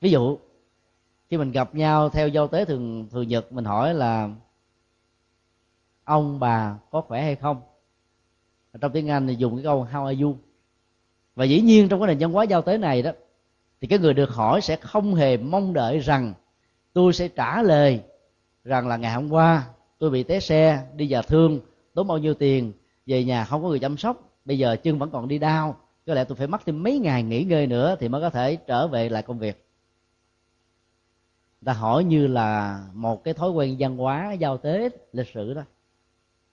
Ví 0.00 0.10
dụ, 0.10 0.38
khi 1.30 1.36
mình 1.36 1.52
gặp 1.52 1.74
nhau 1.74 2.08
theo 2.08 2.28
giao 2.28 2.48
tế 2.48 2.64
thường 2.64 3.08
thường 3.10 3.28
nhật, 3.28 3.52
mình 3.52 3.64
hỏi 3.64 3.94
là, 3.94 4.30
ông 6.04 6.40
bà 6.40 6.78
có 6.90 7.00
khỏe 7.00 7.22
hay 7.22 7.36
không? 7.36 7.60
Trong 8.80 8.92
tiếng 8.92 9.10
anh 9.10 9.26
thì 9.26 9.34
dùng 9.34 9.56
cái 9.56 9.64
câu, 9.64 9.86
how 9.92 10.04
are 10.04 10.22
you? 10.22 10.36
Và 11.34 11.44
dĩ 11.44 11.60
nhiên 11.60 11.88
trong 11.88 12.00
cái 12.00 12.06
nền 12.06 12.18
văn 12.18 12.32
hóa 12.32 12.44
giao 12.44 12.62
tế 12.62 12.78
này 12.78 13.02
đó, 13.02 13.10
thì 13.80 13.88
cái 13.88 13.98
người 13.98 14.14
được 14.14 14.30
hỏi 14.30 14.60
sẽ 14.60 14.76
không 14.76 15.14
hề 15.14 15.36
mong 15.36 15.72
đợi 15.72 15.98
rằng 15.98 16.34
tôi 16.92 17.12
sẽ 17.12 17.28
trả 17.28 17.62
lời 17.62 18.00
rằng 18.64 18.88
là 18.88 18.96
ngày 18.96 19.12
hôm 19.14 19.30
qua 19.30 19.73
tôi 20.04 20.10
bị 20.10 20.22
té 20.22 20.40
xe, 20.40 20.86
đi 20.96 21.06
vào 21.10 21.22
thương, 21.22 21.60
tốn 21.94 22.06
bao 22.06 22.18
nhiêu 22.18 22.34
tiền, 22.34 22.72
về 23.06 23.24
nhà 23.24 23.44
không 23.44 23.62
có 23.62 23.68
người 23.68 23.78
chăm 23.78 23.96
sóc, 23.96 24.32
bây 24.44 24.58
giờ 24.58 24.76
chân 24.82 24.98
vẫn 24.98 25.10
còn 25.10 25.28
đi 25.28 25.38
đau. 25.38 25.76
Có 26.06 26.14
lẽ 26.14 26.24
tôi 26.24 26.36
phải 26.36 26.46
mất 26.46 26.60
thêm 26.66 26.82
mấy 26.82 26.98
ngày 26.98 27.22
nghỉ 27.22 27.44
ngơi 27.44 27.66
nữa 27.66 27.96
thì 28.00 28.08
mới 28.08 28.20
có 28.20 28.30
thể 28.30 28.56
trở 28.56 28.88
về 28.88 29.08
lại 29.08 29.22
công 29.22 29.38
việc. 29.38 29.66
Ta 31.64 31.72
hỏi 31.72 32.04
như 32.04 32.26
là 32.26 32.80
một 32.94 33.24
cái 33.24 33.34
thói 33.34 33.50
quen 33.50 33.76
văn 33.78 33.96
hóa 33.96 34.32
giao 34.32 34.58
tế, 34.58 34.88
lịch 35.12 35.28
sử 35.34 35.54
đó. 35.54 35.62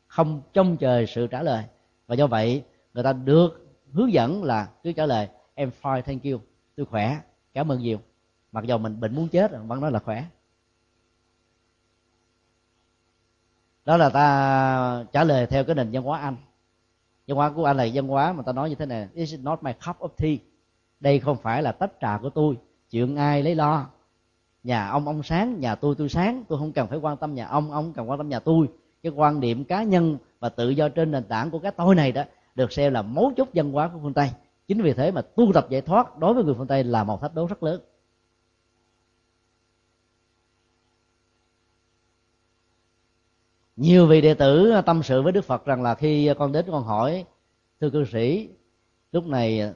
Không 0.08 0.42
trông 0.54 0.78
chờ 0.78 1.06
sự 1.08 1.28
trả 1.28 1.44
lời. 1.44 1.64
Và 2.08 2.16
do 2.16 2.28
vậy, 2.28 2.64
người 2.94 3.04
ta 3.04 3.14
được 3.14 3.68
hướng 3.94 4.14
dẫn 4.14 4.44
là 4.44 4.70
cứ 4.84 4.92
trả 4.92 5.06
lời, 5.06 5.28
em 5.54 5.72
fine, 5.82 6.02
thank 6.02 6.24
you, 6.24 6.40
tôi 6.76 6.86
khỏe, 6.86 7.20
cảm 7.54 7.72
ơn 7.72 7.80
nhiều. 7.80 8.00
Mặc 8.52 8.64
dù 8.66 8.78
mình 8.78 9.00
bệnh 9.00 9.16
muốn 9.16 9.28
chết, 9.28 9.52
vẫn 9.68 9.82
nói 9.82 9.92
là 9.92 10.00
khỏe. 10.00 10.24
Đó 13.86 13.98
là 13.98 14.10
ta 14.10 15.06
trả 15.14 15.24
lời 15.24 15.48
theo 15.48 15.64
cái 15.64 15.76
nền 15.76 15.90
văn 15.92 16.04
hóa 16.04 16.20
anh. 16.20 16.36
Văn 17.28 17.38
hóa 17.38 17.50
của 17.50 17.66
anh 17.66 17.78
là 17.78 17.88
văn 17.94 18.08
hóa 18.08 18.34
mà 18.34 18.44
ta 18.44 18.52
nói 18.52 18.70
như 18.70 18.76
thế 18.76 18.86
này 18.86 19.08
this 19.16 19.32
is 19.32 19.40
not 19.40 19.64
my 19.64 19.72
cup 19.74 20.00
of 20.00 20.08
tea? 20.18 20.38
Đây 21.00 21.20
không 21.20 21.38
phải 21.38 21.64
là 21.64 21.72
tách 21.72 21.92
trà 22.02 22.18
của 22.18 22.30
tôi. 22.30 22.58
Chuyện 22.90 23.16
ai 23.16 23.44
lấy 23.44 23.56
lo? 23.56 23.86
Nhà 24.64 24.88
ông 24.88 25.08
ông 25.08 25.24
sáng, 25.24 25.60
nhà 25.60 25.76
tôi 25.76 25.96
tôi 25.98 26.10
sáng. 26.10 26.44
Tôi 26.48 26.60
không 26.60 26.72
cần 26.72 26.88
phải 26.88 26.98
quan 26.98 27.18
tâm 27.18 27.34
nhà 27.34 27.48
ông 27.48 27.72
ông 27.72 27.94
cần 27.94 28.10
quan 28.10 28.18
tâm 28.18 28.30
nhà 28.30 28.40
tôi. 28.40 28.68
Cái 29.04 29.12
quan 29.16 29.40
điểm 29.40 29.64
cá 29.64 29.84
nhân 29.84 30.18
và 30.40 30.50
tự 30.50 30.70
do 30.70 30.90
trên 30.90 31.12
nền 31.12 31.24
tảng 31.24 31.52
của 31.52 31.60
cái 31.60 31.72
tôi 31.72 31.96
này 31.96 32.12
đó 32.12 32.24
được 32.56 32.72
xem 32.72 32.94
là 32.94 33.02
mấu 33.02 33.32
chốt 33.38 33.48
văn 33.54 33.72
hóa 33.72 33.90
của 33.94 34.00
phương 34.04 34.14
tây. 34.14 34.30
Chính 34.68 34.82
vì 34.82 34.94
thế 34.94 35.12
mà 35.12 35.22
tu 35.22 35.54
tập 35.54 35.68
giải 35.70 35.82
thoát 35.82 36.18
đối 36.18 36.34
với 36.34 36.44
người 36.44 36.54
phương 36.58 36.68
tây 36.68 36.84
là 36.84 37.04
một 37.04 37.22
thách 37.22 37.34
đố 37.34 37.48
rất 37.48 37.64
lớn. 37.64 37.82
Nhiều 43.82 44.08
vị 44.08 44.22
đệ 44.22 44.34
tử 44.34 44.72
à, 44.72 44.82
tâm 44.82 45.04
sự 45.04 45.22
với 45.22 45.32
đức 45.32 45.46
phật 45.46 45.66
rằng 45.66 45.84
là 45.84 45.96
khi 45.96 46.34
con 46.40 46.52
đến 46.52 46.66
con 46.72 46.84
hỏi, 46.84 47.26
thưa 47.80 47.90
cư 47.90 48.06
sĩ, 48.06 48.50
lúc 49.12 49.28
này 49.28 49.62
à, 49.62 49.74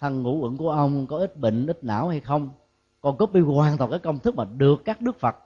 thân 0.00 0.22
ngũ 0.22 0.42
uẩn 0.42 0.56
của 0.56 0.70
ông 0.70 1.06
có 1.06 1.16
ít 1.18 1.36
bệnh, 1.36 1.66
ít 1.66 1.84
não 1.84 2.08
hay 2.08 2.20
không? 2.20 2.50
Con 3.00 3.16
copy 3.16 3.40
hoàn 3.40 3.78
toàn 3.78 3.90
cái 3.90 3.98
công 3.98 4.18
thức 4.18 4.34
mà 4.34 4.44
được 4.44 4.84
các 4.84 5.00
đức 5.00 5.20
phật 5.20 5.36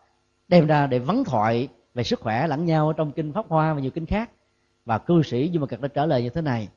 đem 0.48 0.66
ra 0.66 0.86
để 0.86 0.98
vấn 0.98 1.24
thoại 1.24 1.68
về 1.94 2.02
sức 2.02 2.20
khỏe 2.20 2.46
lẫn 2.46 2.64
nhau 2.64 2.92
trong 2.92 3.12
kinh 3.12 3.32
pháp 3.32 3.46
hoa 3.48 3.74
và 3.74 3.80
nhiều 3.80 3.90
kinh 3.90 4.06
khác. 4.06 4.30
Và 4.84 4.98
cư 4.98 5.22
sĩ 5.22 5.50
nhưng 5.52 5.60
mà 5.60 5.66
cật 5.66 5.80
đã 5.80 5.88
trả 5.88 6.06
lời 6.06 6.22
như 6.22 6.30
thế 6.30 6.40
này, 6.40 6.68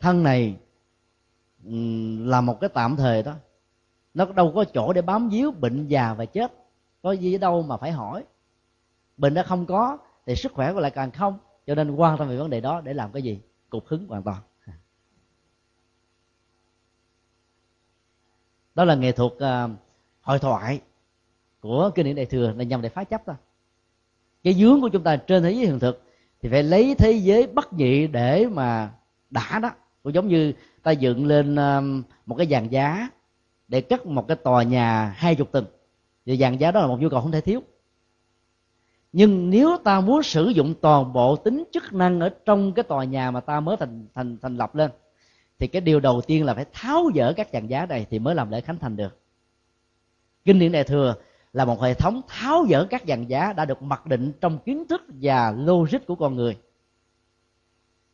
thân 0.00 0.22
này 0.22 0.56
là 2.18 2.40
một 2.40 2.60
cái 2.60 2.70
tạm 2.74 2.96
thời 2.96 3.22
đó. 3.22 3.34
Nó 4.14 4.24
đâu 4.24 4.52
có 4.54 4.64
chỗ 4.64 4.92
để 4.92 5.02
bám 5.02 5.28
víu 5.28 5.52
bệnh 5.52 5.86
già 5.86 6.14
và 6.14 6.24
chết. 6.24 6.52
Có 7.02 7.12
gì 7.12 7.34
ở 7.34 7.38
đâu 7.38 7.62
mà 7.62 7.76
phải 7.76 7.92
hỏi. 7.92 8.24
Bệnh 9.16 9.34
đã 9.34 9.42
không 9.42 9.66
có 9.66 9.98
thì 10.26 10.36
sức 10.36 10.52
khỏe 10.52 10.72
của 10.72 10.80
lại 10.80 10.90
càng 10.90 11.10
không 11.10 11.38
cho 11.66 11.74
nên 11.74 11.90
quan 11.90 12.18
tâm 12.18 12.28
về 12.28 12.36
vấn 12.36 12.50
đề 12.50 12.60
đó 12.60 12.80
để 12.80 12.94
làm 12.94 13.12
cái 13.12 13.22
gì? 13.22 13.40
Cục 13.70 13.86
hứng 13.86 14.06
hoàn 14.08 14.22
toàn. 14.22 14.42
Đó 18.74 18.84
là 18.84 18.94
nghệ 18.94 19.12
thuật 19.12 19.32
uh, 19.32 19.70
hội 20.20 20.38
thoại 20.38 20.80
của 21.60 21.90
kinh 21.94 22.06
điển 22.06 22.16
đại 22.16 22.26
thừa 22.26 22.52
là 22.56 22.64
nhằm 22.64 22.82
để 22.82 22.88
phá 22.88 23.04
chấp 23.04 23.22
thôi. 23.26 23.36
Cái 24.44 24.54
dướng 24.54 24.80
của 24.80 24.88
chúng 24.88 25.02
ta 25.02 25.16
trên 25.16 25.42
thế 25.42 25.52
giới 25.52 25.66
hiện 25.66 25.78
thực 25.78 26.02
thì 26.42 26.48
phải 26.48 26.62
lấy 26.62 26.94
thế 26.94 27.12
giới 27.12 27.46
bất 27.46 27.72
nhị 27.72 28.06
để 28.06 28.46
mà 28.46 28.92
đã 29.30 29.58
đó. 29.58 29.70
Cũng 30.02 30.14
giống 30.14 30.28
như 30.28 30.52
ta 30.82 30.90
dựng 30.90 31.26
lên 31.26 31.56
à, 31.56 31.80
một 32.26 32.34
cái 32.36 32.46
dàn 32.46 32.68
giá 32.68 33.08
để 33.68 33.80
cất 33.80 34.06
một 34.06 34.28
cái 34.28 34.36
tòa 34.36 34.62
nhà 34.62 35.14
hai 35.16 35.34
chục 35.34 35.52
tầng. 35.52 35.66
Thì 36.26 36.36
dàn 36.36 36.58
giá 36.58 36.70
đó 36.70 36.80
là 36.80 36.86
một 36.86 37.00
nhu 37.00 37.08
cầu 37.08 37.20
không 37.20 37.32
thể 37.32 37.40
thiếu 37.40 37.62
nhưng 39.12 39.50
nếu 39.50 39.76
ta 39.84 40.00
muốn 40.00 40.22
sử 40.22 40.48
dụng 40.48 40.74
toàn 40.80 41.12
bộ 41.12 41.36
tính 41.36 41.64
chức 41.72 41.92
năng 41.92 42.20
ở 42.20 42.30
trong 42.44 42.72
cái 42.72 42.82
tòa 42.82 43.04
nhà 43.04 43.30
mà 43.30 43.40
ta 43.40 43.60
mới 43.60 43.76
thành 43.76 44.06
thành 44.14 44.38
thành 44.42 44.56
lập 44.56 44.74
lên, 44.74 44.90
thì 45.58 45.66
cái 45.66 45.82
điều 45.82 46.00
đầu 46.00 46.20
tiên 46.20 46.44
là 46.44 46.54
phải 46.54 46.64
tháo 46.72 47.10
dỡ 47.14 47.32
các 47.32 47.52
chàng 47.52 47.70
giá 47.70 47.86
này 47.86 48.06
thì 48.10 48.18
mới 48.18 48.34
làm 48.34 48.50
lễ 48.50 48.60
khánh 48.60 48.78
thành 48.78 48.96
được. 48.96 49.18
Kinh 50.44 50.58
điển 50.58 50.72
đại 50.72 50.84
thừa 50.84 51.14
là 51.52 51.64
một 51.64 51.82
hệ 51.82 51.94
thống 51.94 52.20
tháo 52.28 52.66
dỡ 52.70 52.86
các 52.90 53.02
dàn 53.08 53.26
giá 53.26 53.52
đã 53.52 53.64
được 53.64 53.82
mặc 53.82 54.06
định 54.06 54.32
trong 54.40 54.58
kiến 54.58 54.86
thức 54.88 55.02
và 55.08 55.50
logic 55.50 56.06
của 56.06 56.14
con 56.14 56.36
người. 56.36 56.58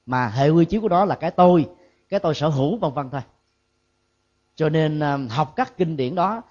Mà 0.07 0.29
hệ 0.29 0.49
quy 0.49 0.65
chiếu 0.65 0.81
của 0.81 0.89
đó 0.89 1.05
là 1.05 1.15
cái 1.15 1.31
tôi 1.31 1.69
cái 2.09 2.21
tôi 2.21 2.35
sở 2.35 2.49
hữu 2.49 2.77
vân 2.77 2.93
vân 2.93 3.11
thôi. 3.11 3.21
Cho 4.55 4.69
nên 4.69 5.01
à, 5.01 5.19
học 5.31 5.53
các 5.57 5.77
kinh 5.77 5.97
điển 5.97 6.15
đó 6.15 6.43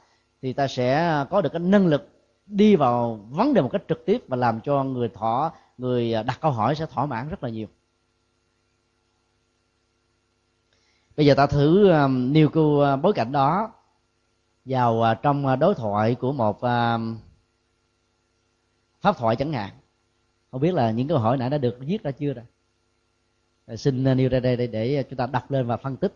thì 0.41 0.53
ta 0.53 0.67
sẽ 0.67 1.25
có 1.29 1.41
được 1.41 1.49
cái 1.53 1.59
năng 1.59 1.87
lực 1.87 2.09
đi 2.45 2.75
vào 2.75 3.15
vấn 3.29 3.53
đề 3.53 3.61
một 3.61 3.69
cách 3.71 3.83
trực 3.89 4.05
tiếp 4.05 4.23
và 4.27 4.37
làm 4.37 4.61
cho 4.61 4.83
người 4.83 5.09
thọ, 5.09 5.53
người 5.77 6.13
à, 6.13 6.23
đặt 6.23 6.37
câu 6.41 6.51
hỏi 6.51 6.75
sẽ 6.75 6.85
thỏa 6.85 7.05
mãn 7.05 7.29
rất 7.29 7.43
là 7.43 7.49
nhiều. 7.49 7.67
Bây 11.17 11.25
giờ 11.25 11.33
ta 11.33 11.47
thử 11.47 11.91
nêu 12.09 12.49
câu 12.49 12.81
à, 12.81 12.95
bối 12.95 13.13
cảnh 13.13 13.31
đó 13.31 13.71
vào 14.65 15.01
à, 15.01 15.13
trong 15.13 15.59
đối 15.59 15.75
thoại 15.75 16.15
của 16.15 16.31
một 16.31 16.59
pháp 19.01 19.17
thoại 19.17 19.35
chẳng 19.35 19.53
hạn. 19.53 19.73
Không 20.51 20.61
biết 20.61 20.73
là 20.73 20.91
những 20.91 21.07
câu 21.07 21.17
hỏi 21.17 21.37
nãy 21.37 21.49
đã 21.49 21.57
được 21.57 21.77
viết 21.79 22.03
ra 22.03 22.11
chưa 22.11 22.33
rồi 22.33 22.45
xin 23.77 24.03
nêu 24.03 24.29
ra 24.29 24.39
đây 24.39 24.67
để 24.67 25.03
chúng 25.09 25.17
ta 25.17 25.27
đọc 25.27 25.51
lên 25.51 25.67
và 25.67 25.77
phân 25.77 25.97
tích 25.97 26.13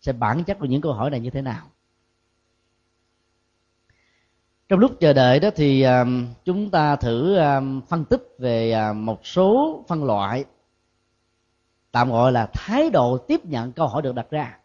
xem 0.00 0.18
bản 0.18 0.44
chất 0.44 0.58
của 0.58 0.66
những 0.66 0.80
câu 0.80 0.92
hỏi 0.92 1.10
này 1.10 1.20
như 1.20 1.30
thế 1.30 1.42
nào 1.42 1.66
trong 4.70 4.78
lúc 4.78 5.00
chờ 5.00 5.12
đợi 5.12 5.40
đó 5.40 5.50
thì 5.56 5.82
um, 5.82 6.26
chúng 6.44 6.70
ta 6.70 6.96
thử 6.96 7.36
à, 7.36 7.60
phân 7.88 8.04
tích 8.04 8.34
về 8.38 8.72
à, 8.72 8.92
một 8.92 9.26
số 9.26 9.84
phân 9.88 10.04
loại 10.04 10.44
tạm 11.92 12.10
gọi 12.10 12.32
là 12.32 12.46
thái 12.52 12.90
độ 12.90 13.18
tiếp 13.18 13.44
nhận 13.44 13.72
câu 13.72 13.88
hỏi 13.88 14.02
được 14.02 14.14
đặt 14.14 14.26
ra. 14.30 14.58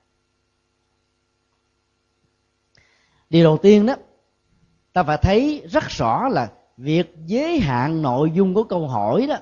Điều 3.30 3.43
đầu 3.43 3.58
tiên 3.58 3.86
đó 3.86 3.95
ta 4.93 5.03
phải 5.03 5.18
thấy 5.18 5.68
rất 5.70 5.84
rõ 5.84 6.28
là 6.28 6.51
việc 6.78 7.16
giới 7.26 7.60
hạn 7.60 8.01
nội 8.01 8.32
dung 8.32 8.53
của 8.53 8.64
câu 8.64 8.88
hỏi 8.88 9.26
đó 9.30 9.38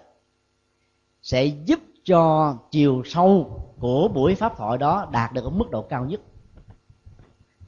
sẽ 1.21 1.45
giúp 1.45 1.79
cho 2.03 2.55
chiều 2.71 3.03
sâu 3.05 3.59
của 3.79 4.07
buổi 4.07 4.35
pháp 4.35 4.57
thoại 4.57 4.77
đó 4.77 5.09
đạt 5.11 5.33
được 5.33 5.43
ở 5.43 5.49
mức 5.49 5.71
độ 5.71 5.81
cao 5.81 6.05
nhất. 6.05 6.21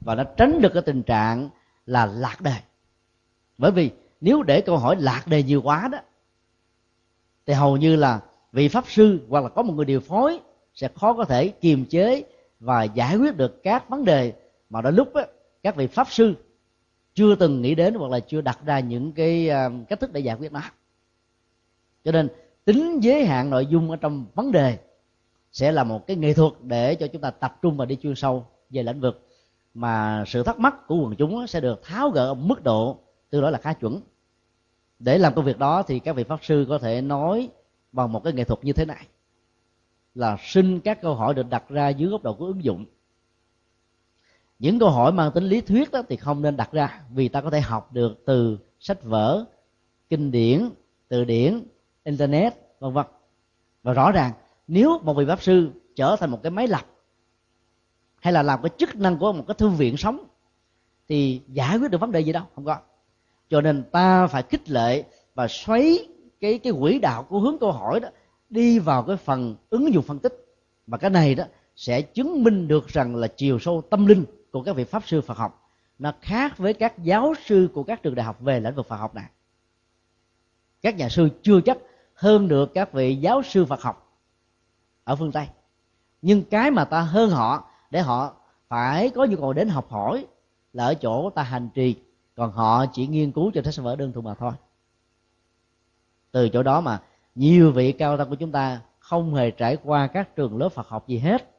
Và 0.00 0.14
nó 0.14 0.24
tránh 0.36 0.60
được 0.60 0.70
cái 0.74 0.82
tình 0.82 1.02
trạng 1.02 1.48
là 1.86 2.06
lạc 2.06 2.40
đề 2.40 2.54
bởi 3.58 3.70
vì 3.70 3.90
nếu 4.20 4.42
để 4.42 4.60
câu 4.60 4.76
hỏi 4.76 4.96
lạc 4.98 5.22
đề 5.26 5.42
nhiều 5.42 5.62
quá 5.62 5.88
đó 5.92 5.98
thì 7.46 7.54
hầu 7.54 7.76
như 7.76 7.96
là 7.96 8.20
vị 8.52 8.68
pháp 8.68 8.84
sư 8.88 9.20
hoặc 9.28 9.44
là 9.44 9.48
có 9.48 9.62
một 9.62 9.74
người 9.74 9.84
điều 9.84 10.00
phối 10.00 10.40
sẽ 10.74 10.88
khó 10.94 11.12
có 11.12 11.24
thể 11.24 11.48
kiềm 11.48 11.84
chế 11.84 12.24
và 12.60 12.84
giải 12.84 13.16
quyết 13.16 13.36
được 13.36 13.62
các 13.62 13.88
vấn 13.88 14.04
đề 14.04 14.32
mà 14.70 14.82
đôi 14.82 14.92
lúc 14.92 15.14
đó, 15.14 15.22
các 15.62 15.76
vị 15.76 15.86
pháp 15.86 16.06
sư 16.10 16.34
chưa 17.14 17.34
từng 17.34 17.62
nghĩ 17.62 17.74
đến 17.74 17.94
hoặc 17.94 18.10
là 18.10 18.20
chưa 18.20 18.40
đặt 18.40 18.58
ra 18.66 18.80
những 18.80 19.12
cái 19.12 19.48
à, 19.48 19.70
cách 19.88 20.00
thức 20.00 20.12
để 20.12 20.20
giải 20.20 20.36
quyết 20.36 20.52
nó. 20.52 20.60
Cho 22.04 22.12
nên 22.12 22.28
tính 22.64 23.00
giới 23.00 23.24
hạn 23.24 23.50
nội 23.50 23.66
dung 23.66 23.90
ở 23.90 23.96
trong 23.96 24.26
vấn 24.34 24.52
đề 24.52 24.78
sẽ 25.52 25.72
là 25.72 25.84
một 25.84 26.06
cái 26.06 26.16
nghệ 26.16 26.32
thuật 26.32 26.52
để 26.62 26.94
cho 26.94 27.06
chúng 27.06 27.22
ta 27.22 27.30
tập 27.30 27.58
trung 27.62 27.76
và 27.76 27.84
đi 27.84 27.96
chuyên 28.02 28.14
sâu 28.14 28.46
về 28.70 28.82
lĩnh 28.82 29.00
vực 29.00 29.28
mà 29.74 30.24
sự 30.26 30.42
thắc 30.42 30.58
mắc 30.58 30.86
của 30.86 30.96
quần 30.96 31.16
chúng 31.16 31.46
sẽ 31.46 31.60
được 31.60 31.82
tháo 31.82 32.10
gỡ 32.10 32.26
ở 32.26 32.34
mức 32.34 32.64
độ 32.64 32.98
tương 33.36 33.42
đối 33.42 33.52
là 33.52 33.58
khá 33.58 33.72
chuẩn. 33.72 34.00
Để 34.98 35.18
làm 35.18 35.34
công 35.34 35.44
việc 35.44 35.58
đó 35.58 35.82
thì 35.82 35.98
các 35.98 36.16
vị 36.16 36.24
pháp 36.24 36.44
sư 36.44 36.66
có 36.68 36.78
thể 36.78 37.00
nói 37.00 37.48
bằng 37.92 38.12
một 38.12 38.24
cái 38.24 38.32
nghệ 38.32 38.44
thuật 38.44 38.64
như 38.64 38.72
thế 38.72 38.84
này. 38.84 39.06
Là 40.14 40.36
xin 40.40 40.80
các 40.80 41.02
câu 41.02 41.14
hỏi 41.14 41.34
được 41.34 41.50
đặt 41.50 41.68
ra 41.68 41.88
dưới 41.88 42.10
góc 42.10 42.22
độ 42.22 42.34
của 42.34 42.46
ứng 42.46 42.64
dụng. 42.64 42.84
Những 44.58 44.78
câu 44.78 44.90
hỏi 44.90 45.12
mang 45.12 45.32
tính 45.32 45.44
lý 45.44 45.60
thuyết 45.60 45.92
đó 45.92 46.02
thì 46.08 46.16
không 46.16 46.42
nên 46.42 46.56
đặt 46.56 46.72
ra, 46.72 47.00
vì 47.10 47.28
ta 47.28 47.40
có 47.40 47.50
thể 47.50 47.60
học 47.60 47.92
được 47.92 48.22
từ 48.26 48.58
sách 48.80 49.02
vở, 49.02 49.44
kinh 50.08 50.30
điển, 50.30 50.68
từ 51.08 51.24
điển, 51.24 51.62
internet, 52.04 52.54
vân 52.80 52.92
vân. 52.92 53.06
Và 53.82 53.92
rõ 53.92 54.12
ràng, 54.12 54.32
nếu 54.68 54.98
một 54.98 55.14
vị 55.14 55.24
pháp 55.28 55.42
sư 55.42 55.70
trở 55.96 56.16
thành 56.16 56.30
một 56.30 56.40
cái 56.42 56.50
máy 56.50 56.66
lập 56.66 56.86
hay 58.20 58.32
là 58.32 58.42
làm 58.42 58.62
cái 58.62 58.70
chức 58.78 58.96
năng 58.96 59.18
của 59.18 59.32
một 59.32 59.44
cái 59.48 59.54
thư 59.54 59.68
viện 59.68 59.96
sống, 59.96 60.24
thì 61.08 61.42
giải 61.48 61.78
quyết 61.78 61.90
được 61.90 62.00
vấn 62.00 62.12
đề 62.12 62.20
gì 62.20 62.32
đâu, 62.32 62.44
không 62.54 62.64
có 62.64 62.78
cho 63.50 63.60
nên 63.60 63.84
ta 63.92 64.26
phải 64.26 64.42
khích 64.42 64.70
lệ 64.70 65.04
và 65.34 65.48
xoáy 65.48 66.08
cái 66.40 66.58
cái 66.58 66.72
quỹ 66.80 66.98
đạo 66.98 67.22
của 67.22 67.40
hướng 67.40 67.58
câu 67.58 67.72
hỏi 67.72 68.00
đó 68.00 68.08
đi 68.50 68.78
vào 68.78 69.02
cái 69.02 69.16
phần 69.16 69.56
ứng 69.70 69.94
dụng 69.94 70.04
phân 70.04 70.18
tích. 70.18 70.46
Và 70.86 70.98
cái 70.98 71.10
này 71.10 71.34
đó 71.34 71.44
sẽ 71.76 72.02
chứng 72.02 72.44
minh 72.44 72.68
được 72.68 72.88
rằng 72.88 73.16
là 73.16 73.26
chiều 73.26 73.58
sâu 73.58 73.82
tâm 73.90 74.06
linh 74.06 74.24
của 74.52 74.62
các 74.62 74.76
vị 74.76 74.84
pháp 74.84 75.02
sư 75.06 75.20
Phật 75.20 75.38
học 75.38 75.70
nó 75.98 76.12
khác 76.20 76.58
với 76.58 76.74
các 76.74 76.98
giáo 76.98 77.34
sư 77.44 77.68
của 77.74 77.82
các 77.82 78.02
trường 78.02 78.14
đại 78.14 78.26
học 78.26 78.40
về 78.40 78.60
lĩnh 78.60 78.74
vực 78.74 78.88
Phật 78.88 78.96
học 78.96 79.14
này. 79.14 79.26
Các 80.82 80.96
nhà 80.96 81.08
sư 81.08 81.28
chưa 81.42 81.60
chắc 81.60 81.78
hơn 82.14 82.48
được 82.48 82.74
các 82.74 82.92
vị 82.92 83.16
giáo 83.16 83.42
sư 83.42 83.64
Phật 83.64 83.82
học 83.82 84.20
ở 85.04 85.16
phương 85.16 85.32
Tây. 85.32 85.46
Nhưng 86.22 86.44
cái 86.44 86.70
mà 86.70 86.84
ta 86.84 87.00
hơn 87.00 87.30
họ 87.30 87.70
để 87.90 88.00
họ 88.00 88.34
phải 88.68 89.10
có 89.10 89.24
nhu 89.24 89.36
cầu 89.36 89.52
đến 89.52 89.68
học 89.68 89.90
hỏi 89.90 90.26
là 90.72 90.84
ở 90.84 90.94
chỗ 90.94 91.30
ta 91.30 91.42
hành 91.42 91.68
trì 91.74 91.96
còn 92.36 92.52
họ 92.52 92.86
chỉ 92.86 93.06
nghiên 93.06 93.32
cứu 93.32 93.50
trên 93.50 93.64
sách 93.64 93.84
vở 93.84 93.96
đơn 93.96 94.12
thuần 94.12 94.24
mà 94.24 94.34
thôi. 94.34 94.52
Từ 96.32 96.48
chỗ 96.48 96.62
đó 96.62 96.80
mà, 96.80 97.02
nhiều 97.34 97.72
vị 97.72 97.92
cao 97.92 98.18
tăng 98.18 98.28
của 98.28 98.34
chúng 98.34 98.52
ta 98.52 98.80
không 98.98 99.34
hề 99.34 99.50
trải 99.50 99.76
qua 99.84 100.06
các 100.06 100.36
trường 100.36 100.58
lớp 100.58 100.68
Phật 100.68 100.88
học 100.88 101.08
gì 101.08 101.18
hết. 101.18 101.50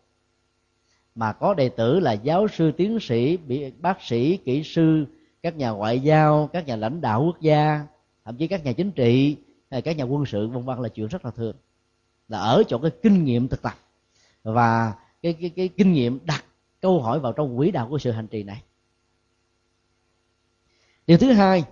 Mà 1.15 1.33
có 1.33 1.53
đệ 1.53 1.69
tử 1.69 1.99
là 1.99 2.13
giáo 2.13 2.47
sư, 2.47 2.71
tiến 2.77 2.99
sĩ 2.99 3.37
bác 3.81 4.01
sĩ, 4.01 4.37
kỹ 4.37 4.63
sư, 4.63 5.05
các 5.41 5.55
nhà 5.55 5.69
ngoại 5.69 5.99
giao, 5.99 6.49
các 6.53 6.67
nhà 6.67 6.75
lãnh 6.75 7.01
đạo 7.01 7.23
quốc 7.25 7.41
gia, 7.41 7.85
thậm 8.25 8.37
chí 8.37 8.47
các 8.47 8.65
nhà 8.65 8.71
chính 8.71 8.91
trị, 8.91 9.37
hay 9.71 9.81
các 9.81 9.97
nhà 9.97 10.03
quân 10.03 10.25
sự, 10.25 10.47
vân 10.47 10.65
vân 10.65 10.79
là 10.79 10.89
chuyện 10.89 11.07
rất 11.07 11.25
là 11.25 11.31
thường. 11.31 11.55
Là 12.27 12.39
ở 12.39 12.63
chỗ 12.67 12.77
cái 12.77 12.91
kinh 13.03 13.23
nghiệm 13.23 13.47
thực 13.47 13.61
tập 13.61 13.73
và 14.43 14.93
cái 15.21 15.33
cái 15.33 15.49
cái 15.49 15.67
kinh 15.67 15.93
nghiệm 15.93 16.19
đặt 16.25 16.43
câu 16.81 17.01
hỏi 17.01 17.19
vào 17.19 17.33
trong 17.33 17.57
quỹ 17.57 17.71
đạo 17.71 17.87
của 17.89 17.97
sự 17.97 18.11
hành 18.11 18.27
trì 18.27 18.43
này 18.43 18.61
điều 21.07 21.17
thứ 21.17 21.31
hai, 21.31 21.63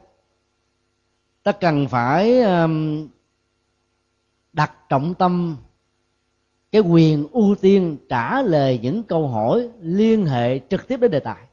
ta 1.44 1.52
cần 1.52 1.88
phải 1.88 2.42
đặt 4.54 4.74
trọng 4.90 5.14
tâm, 5.14 5.58
cái 6.72 6.82
quyền 6.82 7.28
ưu 7.32 7.56
tiên 7.56 7.98
trả 8.10 8.42
lời 8.42 8.80
những 8.84 9.04
câu 9.04 9.28
hỏi 9.28 9.70
liên 9.82 10.26
hệ 10.26 10.60
trực 10.70 10.88
tiếp 10.88 10.98
đến 10.98 11.12
đề 11.12 11.20
tài. 11.20 11.44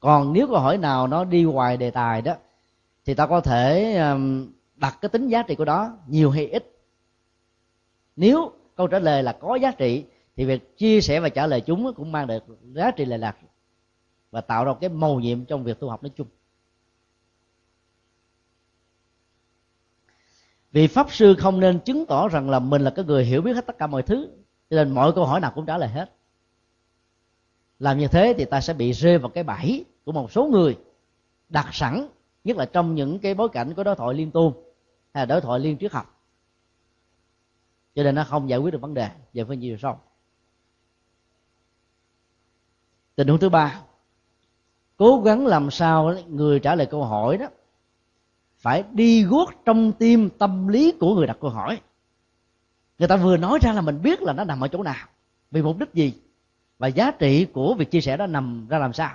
Còn 0.00 0.32
nếu 0.32 0.46
câu 0.46 0.58
hỏi 0.58 0.78
nào 0.78 1.06
nó 1.06 1.24
đi 1.24 1.42
ngoài 1.42 1.76
đề 1.76 1.90
tài 1.90 2.22
đó, 2.22 2.34
thì 3.04 3.14
ta 3.14 3.26
có 3.26 3.40
thể 3.40 3.94
đặt 4.76 4.98
cái 5.00 5.08
tính 5.08 5.28
giá 5.28 5.42
trị 5.42 5.54
của 5.54 5.64
đó 5.64 5.98
nhiều 6.06 6.30
hay 6.30 6.46
ít. 6.46 6.72
Nếu 8.16 8.52
câu 8.74 8.86
trả 8.86 8.98
lời 8.98 9.22
là 9.22 9.32
có 9.32 9.54
giá 9.54 9.70
trị, 9.70 10.04
thì 10.36 10.44
việc 10.44 10.76
chia 10.76 11.00
sẻ 11.00 11.20
và 11.20 11.28
trả 11.28 11.46
lời 11.46 11.60
chúng 11.60 11.94
cũng 11.94 12.12
mang 12.12 12.26
được 12.26 12.44
giá 12.62 12.90
trị 12.90 13.04
lệ 13.04 13.18
lạc 13.18 13.36
và 14.36 14.42
tạo 14.42 14.64
ra 14.64 14.72
cái 14.80 14.90
mầu 14.90 15.20
nhiệm 15.20 15.44
trong 15.44 15.64
việc 15.64 15.80
tu 15.80 15.88
học 15.88 16.02
nói 16.02 16.10
chung. 16.16 16.26
Vì 20.72 20.86
pháp 20.86 21.12
sư 21.12 21.34
không 21.38 21.60
nên 21.60 21.80
chứng 21.80 22.06
tỏ 22.06 22.28
rằng 22.28 22.50
là 22.50 22.58
mình 22.58 22.82
là 22.82 22.90
cái 22.90 23.04
người 23.04 23.24
hiểu 23.24 23.42
biết 23.42 23.52
hết 23.52 23.66
tất 23.66 23.78
cả 23.78 23.86
mọi 23.86 24.02
thứ, 24.02 24.28
cho 24.70 24.76
nên 24.76 24.94
mọi 24.94 25.12
câu 25.12 25.26
hỏi 25.26 25.40
nào 25.40 25.52
cũng 25.54 25.66
trả 25.66 25.78
lời 25.78 25.88
hết. 25.88 26.12
Làm 27.78 27.98
như 27.98 28.08
thế 28.08 28.34
thì 28.38 28.44
ta 28.44 28.60
sẽ 28.60 28.72
bị 28.72 28.92
rơi 28.92 29.18
vào 29.18 29.30
cái 29.30 29.44
bẫy 29.44 29.84
của 30.04 30.12
một 30.12 30.32
số 30.32 30.46
người 30.46 30.78
đặt 31.48 31.68
sẵn, 31.72 32.08
nhất 32.44 32.56
là 32.56 32.66
trong 32.66 32.94
những 32.94 33.18
cái 33.18 33.34
bối 33.34 33.48
cảnh 33.48 33.74
của 33.74 33.84
đối 33.84 33.96
thoại 33.96 34.14
liên 34.14 34.30
tôn 34.30 34.52
hay 35.14 35.22
là 35.22 35.26
đối 35.26 35.40
thoại 35.40 35.60
liên 35.60 35.78
triết 35.78 35.92
học. 35.92 36.22
Cho 37.94 38.02
nên 38.02 38.14
nó 38.14 38.24
không 38.24 38.48
giải 38.48 38.58
quyết 38.58 38.70
được 38.70 38.80
vấn 38.80 38.94
đề 38.94 39.10
về 39.32 39.44
phương 39.44 39.62
diện 39.62 39.78
sau. 39.82 40.00
Tình 43.14 43.28
huống 43.28 43.38
thứ 43.38 43.48
ba 43.48 43.82
cố 44.96 45.20
gắng 45.24 45.46
làm 45.46 45.70
sao 45.70 46.14
người 46.28 46.60
trả 46.60 46.74
lời 46.74 46.86
câu 46.86 47.04
hỏi 47.04 47.36
đó, 47.36 47.46
phải 48.58 48.84
đi 48.92 49.22
guốc 49.22 49.50
trong 49.64 49.92
tim 49.92 50.30
tâm 50.38 50.68
lý 50.68 50.92
của 51.00 51.14
người 51.14 51.26
đặt 51.26 51.38
câu 51.40 51.50
hỏi. 51.50 51.80
Người 52.98 53.08
ta 53.08 53.16
vừa 53.16 53.36
nói 53.36 53.58
ra 53.62 53.72
là 53.72 53.80
mình 53.80 54.02
biết 54.02 54.22
là 54.22 54.32
nó 54.32 54.44
nằm 54.44 54.60
ở 54.60 54.68
chỗ 54.68 54.82
nào, 54.82 55.06
vì 55.50 55.62
mục 55.62 55.78
đích 55.78 55.94
gì, 55.94 56.12
và 56.78 56.88
giá 56.88 57.10
trị 57.10 57.44
của 57.44 57.74
việc 57.74 57.90
chia 57.90 58.00
sẻ 58.00 58.16
đó 58.16 58.26
nằm 58.26 58.66
ra 58.68 58.78
làm 58.78 58.92
sao. 58.92 59.10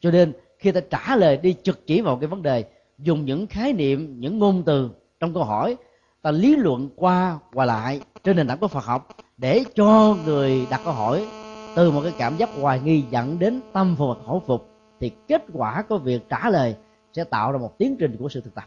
Cho 0.00 0.10
nên, 0.10 0.32
khi 0.58 0.72
ta 0.72 0.80
trả 0.90 1.16
lời 1.16 1.36
đi 1.36 1.54
trực 1.62 1.86
chỉ 1.86 2.00
vào 2.00 2.16
cái 2.16 2.26
vấn 2.26 2.42
đề, 2.42 2.64
dùng 2.98 3.24
những 3.24 3.46
khái 3.46 3.72
niệm, 3.72 4.20
những 4.20 4.38
ngôn 4.38 4.62
từ 4.62 4.90
trong 5.20 5.34
câu 5.34 5.44
hỏi, 5.44 5.76
ta 6.22 6.30
lý 6.30 6.56
luận 6.56 6.88
qua 6.96 7.38
và 7.52 7.64
lại 7.64 8.00
trên 8.24 8.36
nền 8.36 8.48
tảng 8.48 8.58
của 8.58 8.68
Phật 8.68 8.84
học 8.84 9.16
để 9.36 9.64
cho 9.74 10.16
người 10.24 10.66
đặt 10.70 10.80
câu 10.84 10.92
hỏi 10.92 11.26
từ 11.74 11.90
một 11.90 12.00
cái 12.02 12.12
cảm 12.18 12.36
giác 12.36 12.50
hoài 12.60 12.80
nghi 12.80 13.04
dẫn 13.10 13.38
đến 13.38 13.60
tâm 13.72 13.96
phục 13.98 14.18
khẩu 14.26 14.42
phục 14.46 14.69
thì 15.00 15.12
kết 15.28 15.44
quả 15.52 15.82
của 15.88 15.98
việc 15.98 16.28
trả 16.28 16.50
lời 16.50 16.76
sẽ 17.12 17.24
tạo 17.24 17.52
ra 17.52 17.58
một 17.58 17.78
tiến 17.78 17.96
trình 17.98 18.16
của 18.18 18.28
sự 18.28 18.40
thực 18.40 18.54
tập. 18.54 18.64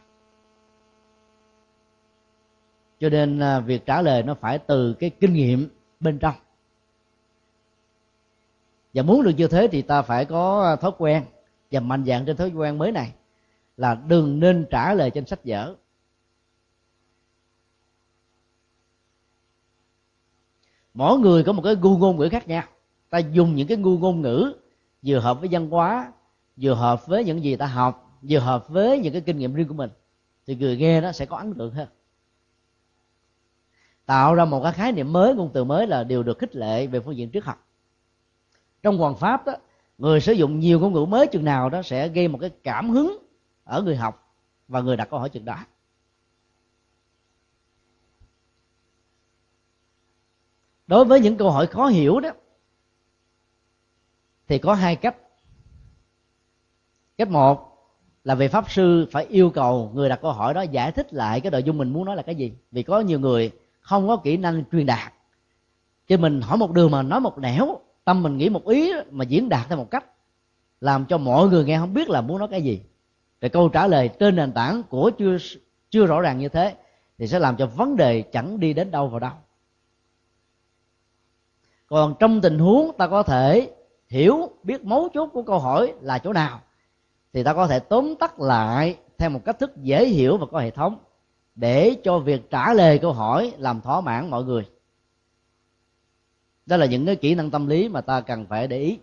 Cho 3.00 3.10
nên 3.10 3.40
à, 3.40 3.60
việc 3.60 3.86
trả 3.86 4.02
lời 4.02 4.24
nó 4.24 4.34
phải 4.34 4.60
từ 4.60 4.94
cái 4.94 5.10
kinh 5.10 5.34
nghiệm 5.34 5.70
bên 6.00 6.20
trong. 6.20 6.36
Và 8.94 9.04
muốn 9.04 9.24
được 9.24 9.34
như 9.38 9.48
thế 9.48 9.68
thì 9.72 9.82
ta 9.82 10.02
phải 10.02 10.26
có 10.26 10.64
à, 10.64 10.76
thói 10.76 10.92
quen 10.98 11.26
và 11.72 11.80
mạnh 11.80 12.06
dạng 12.06 12.26
trên 12.26 12.38
thói 12.38 12.50
quen 12.50 12.78
mới 12.78 12.92
này 12.92 13.14
là 13.78 13.96
đừng 13.96 14.40
nên 14.40 14.66
trả 14.70 14.94
lời 14.94 15.12
trên 15.12 15.26
sách 15.26 15.40
vở. 15.44 15.76
Mỗi 20.94 21.20
người 21.20 21.44
có 21.44 21.52
một 21.54 21.62
cái 21.62 21.76
gu 21.76 21.98
ngôn 21.98 22.18
ngữ 22.18 22.30
khác 22.30 22.48
nhau. 22.48 22.64
Ta 23.10 23.18
dùng 23.18 23.56
những 23.56 23.68
cái 23.68 23.78
gu 23.78 23.98
ngôn 23.98 24.22
ngữ 24.22 24.54
vừa 25.06 25.20
hợp 25.20 25.40
với 25.40 25.50
văn 25.52 25.70
hóa 25.70 26.12
vừa 26.56 26.74
hợp 26.74 27.08
với 27.08 27.24
những 27.24 27.43
gì 27.43 27.56
ta 27.56 27.66
học, 27.66 28.20
vừa 28.22 28.39
hợp 28.39 28.70
với 28.70 28.99
những 28.99 29.14
cái 29.14 29.22
kinh 29.22 29.38
nghiệm 29.38 29.54
riêng 29.54 29.68
của 29.68 29.74
mình, 29.74 29.89
thì 30.47 30.56
người 30.56 30.78
nghe 30.78 31.01
nó 31.01 31.12
sẽ 31.12 31.26
có 31.26 31.38
ấn 31.38 31.54
tượng 31.54 31.74
hơn. 31.74 31.88
Tạo 34.06 34.36
ra 34.36 34.45
một 34.45 34.64
cái 34.64 34.72
khái 34.72 34.91
niệm 34.91 35.14
mới, 35.14 35.36
ngôn 35.36 35.51
từ 35.54 35.64
mới 35.64 35.88
là 35.88 36.04
điều 36.04 36.24
được 36.24 36.39
khích 36.39 36.56
lệ 36.56 36.88
về 36.88 36.99
phương 36.99 37.18
diện 37.18 37.30
triết 37.34 37.43
học. 37.43 37.68
Trong 38.84 38.97
hoàng 38.97 39.16
pháp 39.16 39.45
đó, 39.45 39.54
người 39.97 40.22
sử 40.22 40.34
dụng 40.34 40.60
nhiều 40.60 40.80
ngôn 40.80 40.93
ngữ 40.93 41.06
mới 41.06 41.28
chừng 41.28 41.45
nào 41.45 41.70
đó 41.70 41.82
sẽ 41.82 42.08
gây 42.08 42.28
một 42.28 42.38
cái 42.41 42.49
cảm 42.64 42.89
hứng 42.89 43.18
ở 43.64 43.82
người 43.82 43.95
học 43.95 44.36
và 44.68 44.82
người 44.82 44.97
đặt 44.97 45.08
câu 45.10 45.20
hỏi 45.20 45.30
chừng 45.30 45.45
đó. 45.45 45.58
Đối 50.88 51.06
với 51.06 51.20
những 51.20 51.38
câu 51.38 51.51
hỏi 51.51 51.68
khó 51.68 51.88
hiểu 51.88 52.20
đó, 52.20 52.30
thì 54.47 54.58
có 54.58 54.74
hai 54.74 54.95
cách 54.95 55.18
cách 57.18 57.30
một 57.30 57.70
là 58.24 58.36
vị 58.36 58.47
pháp 58.47 58.72
sư 58.72 59.07
phải 59.11 59.26
yêu 59.26 59.49
cầu 59.49 59.91
người 59.93 60.09
đặt 60.09 60.20
câu 60.22 60.32
hỏi 60.32 60.53
đó 60.53 60.61
giải 60.61 60.91
thích 60.91 61.14
lại 61.14 61.41
cái 61.41 61.51
nội 61.51 61.64
dung 61.64 61.78
mình 61.78 61.93
muốn 61.93 62.05
nói 62.05 62.16
là 62.16 62.22
cái 62.22 62.36
gì. 62.36 62.53
Vì 62.72 62.84
có 62.84 62.99
nhiều 62.99 63.20
người 63.20 63.51
không 63.80 64.07
có 64.07 64.18
kỹ 64.18 64.38
năng 64.38 64.64
truyền 64.72 64.86
đạt. 64.86 65.14
Cho 66.07 66.18
mình 66.18 66.41
hỏi 66.41 66.57
một 66.57 66.72
đường 66.72 66.91
mà 66.91 67.01
nói 67.01 67.20
một 67.20 67.38
nẻo, 67.38 67.80
tâm 68.03 68.24
mình 68.24 68.38
nghĩ 68.38 68.49
một 68.49 68.68
ý 68.68 68.91
mà 69.11 69.26
diễn 69.26 69.49
đạt 69.49 69.66
theo 69.70 69.78
một 69.78 69.91
cách 69.91 70.05
làm 70.82 71.05
cho 71.05 71.18
mọi 71.18 71.47
người 71.47 71.66
nghe 71.66 71.78
không 71.78 71.93
biết 71.93 72.09
là 72.09 72.22
muốn 72.22 72.38
nói 72.38 72.47
cái 72.47 72.61
gì. 72.61 72.82
Thì 73.41 73.49
câu 73.49 73.70
trả 73.70 73.88
lời 73.88 74.09
trên 74.20 74.36
nền 74.36 74.51
tảng 74.51 74.84
của 74.84 75.11
chưa 75.18 75.38
chưa 75.89 76.05
rõ 76.05 76.22
ràng 76.22 76.38
như 76.38 76.49
thế 76.49 76.76
thì 77.18 77.28
sẽ 77.28 77.39
làm 77.39 77.57
cho 77.57 77.66
vấn 77.66 77.95
đề 77.95 78.22
chẳng 78.22 78.59
đi 78.59 78.74
đến 78.74 78.91
đâu 78.91 79.07
vào 79.07 79.20
đâu. 79.20 79.32
Còn 81.88 82.16
trong 82.20 82.41
tình 82.41 82.59
huống 82.59 82.91
ta 82.97 83.07
có 83.07 83.24
thể 83.24 83.72
hiểu, 84.09 84.49
biết 84.64 84.86
mấu 84.86 85.09
chốt 85.14 85.30
của 85.34 85.43
câu 85.43 85.59
hỏi 85.59 85.93
là 86.01 86.18
chỗ 86.18 86.34
nào 86.34 86.61
thì 87.34 87.44
ta 87.44 87.54
có 87.54 87.68
thể 87.68 87.80
tóm 87.80 88.16
tắt 88.20 88.40
lại 88.40 88.98
theo 89.18 89.30
một 89.30 89.42
cách 89.46 89.60
thức 89.60 89.78
dễ 89.78 90.06
hiểu 90.06 90.38
và 90.38 90.46
có 90.52 90.60
hệ 90.60 90.72
thống 90.72 90.98
để 91.56 91.96
cho 92.04 92.20
việc 92.20 92.50
trả 92.50 92.74
lời 92.74 93.00
câu 93.00 93.14
hỏi 93.14 93.54
làm 93.58 93.82
thỏa 93.82 94.02
mãn 94.02 94.30
mọi 94.30 94.44
người. 94.44 94.66
Đó 96.66 96.78
là 96.78 96.86
những 96.86 97.06
cái 97.06 97.16
kỹ 97.16 97.36
năng 97.36 97.52
tâm 97.52 97.68
lý 97.68 97.90
mà 97.90 98.02
ta 98.02 98.22
cần 98.22 98.46
phải 98.46 98.68
để 98.68 98.80
ý. 98.80 99.00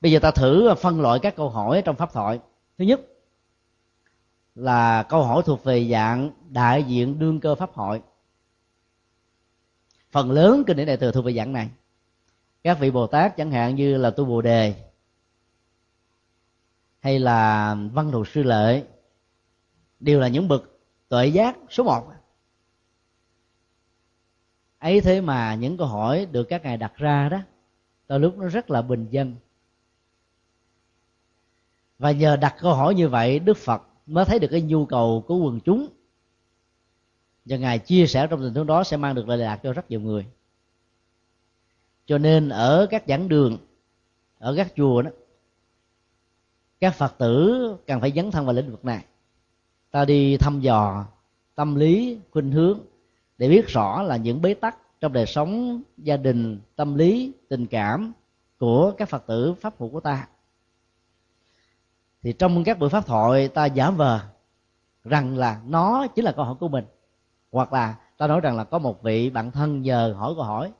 Bây 0.00 0.12
giờ 0.12 0.18
ta 0.18 0.30
thử 0.30 0.74
phân 0.74 1.00
loại 1.00 1.18
các 1.18 1.36
câu 1.36 1.48
hỏi 1.50 1.82
trong 1.84 1.96
pháp 1.96 2.12
thoại. 2.12 2.40
Thứ 2.78 2.84
nhất 2.84 3.00
là 4.54 5.02
câu 5.02 5.22
hỏi 5.22 5.42
thuộc 5.46 5.64
về 5.64 5.88
dạng 5.90 6.30
đại 6.48 6.82
diện 6.82 7.18
đương 7.18 7.40
cơ 7.40 7.54
pháp 7.54 7.72
hội 7.72 8.02
phần 10.10 10.30
lớn 10.30 10.64
kinh 10.66 10.76
điển 10.76 10.86
đại 10.86 10.96
thừa 10.96 11.12
thuộc 11.12 11.24
về 11.24 11.32
dạng 11.32 11.52
này. 11.52 11.68
Các 12.64 12.78
vị 12.80 12.90
bồ 12.90 13.06
tát 13.06 13.36
chẳng 13.36 13.50
hạn 13.50 13.74
như 13.74 13.96
là 13.96 14.10
tu 14.10 14.24
bồ 14.24 14.42
đề 14.42 14.89
hay 17.00 17.18
là 17.18 17.74
văn 17.92 18.12
thù 18.12 18.24
sư 18.24 18.42
lợi 18.42 18.84
đều 20.00 20.20
là 20.20 20.28
những 20.28 20.48
bậc 20.48 20.70
tuệ 21.08 21.26
giác 21.26 21.56
số 21.70 21.84
một. 21.84 22.12
Ấy 24.78 25.00
thế 25.00 25.20
mà 25.20 25.54
những 25.54 25.76
câu 25.76 25.86
hỏi 25.86 26.26
được 26.32 26.44
các 26.44 26.62
ngài 26.62 26.76
đặt 26.76 26.92
ra 26.96 27.28
đó, 27.28 27.38
đôi 28.08 28.20
lúc 28.20 28.38
nó 28.38 28.48
rất 28.48 28.70
là 28.70 28.82
bình 28.82 29.06
dân. 29.10 29.36
Và 31.98 32.10
nhờ 32.12 32.36
đặt 32.36 32.56
câu 32.60 32.74
hỏi 32.74 32.94
như 32.94 33.08
vậy, 33.08 33.38
đức 33.38 33.56
phật 33.56 33.82
mới 34.06 34.24
thấy 34.24 34.38
được 34.38 34.48
cái 34.50 34.62
nhu 34.62 34.86
cầu 34.86 35.24
của 35.28 35.36
quần 35.36 35.60
chúng. 35.60 35.88
Và 37.44 37.56
ngài 37.56 37.78
chia 37.78 38.06
sẻ 38.06 38.26
trong 38.30 38.42
tình 38.42 38.54
huống 38.54 38.66
đó 38.66 38.84
sẽ 38.84 38.96
mang 38.96 39.14
được 39.14 39.28
lợi 39.28 39.38
lạc 39.38 39.56
cho 39.62 39.72
rất 39.72 39.90
nhiều 39.90 40.00
người. 40.00 40.26
Cho 42.06 42.18
nên 42.18 42.48
ở 42.48 42.86
các 42.90 43.04
giảng 43.08 43.28
đường, 43.28 43.58
ở 44.38 44.54
các 44.56 44.72
chùa 44.76 45.02
đó 45.02 45.10
các 46.80 46.94
phật 46.94 47.18
tử 47.18 47.76
cần 47.86 48.00
phải 48.00 48.12
dấn 48.12 48.30
thân 48.30 48.46
vào 48.46 48.54
lĩnh 48.54 48.70
vực 48.70 48.84
này. 48.84 49.04
Ta 49.90 50.04
đi 50.04 50.36
thăm 50.36 50.60
dò 50.60 51.04
tâm 51.54 51.74
lý, 51.74 52.18
khuynh 52.30 52.52
hướng 52.52 52.78
để 53.38 53.48
biết 53.48 53.68
rõ 53.68 54.02
là 54.02 54.16
những 54.16 54.42
bế 54.42 54.54
tắc 54.54 54.76
trong 55.00 55.12
đời 55.12 55.26
sống, 55.26 55.82
gia 55.96 56.16
đình, 56.16 56.60
tâm 56.76 56.94
lý, 56.94 57.32
tình 57.48 57.66
cảm 57.66 58.12
của 58.58 58.92
các 58.98 59.08
phật 59.08 59.26
tử, 59.26 59.54
pháp 59.60 59.74
hữu 59.78 59.88
của 59.88 60.00
ta. 60.00 60.28
Thì 62.22 62.32
trong 62.32 62.64
các 62.64 62.78
buổi 62.78 62.88
pháp 62.88 63.06
thoại, 63.06 63.48
ta 63.48 63.66
giả 63.66 63.90
vờ 63.90 64.20
rằng 65.04 65.36
là 65.36 65.60
nó 65.66 66.06
chính 66.06 66.24
là 66.24 66.32
câu 66.32 66.44
hỏi 66.44 66.54
của 66.60 66.68
mình, 66.68 66.84
hoặc 67.52 67.72
là 67.72 67.96
ta 68.16 68.26
nói 68.26 68.40
rằng 68.40 68.56
là 68.56 68.64
có 68.64 68.78
một 68.78 69.02
vị 69.02 69.30
bạn 69.30 69.50
thân 69.50 69.82
nhờ 69.82 70.14
hỏi 70.18 70.32
câu 70.36 70.44
hỏi 70.44 70.72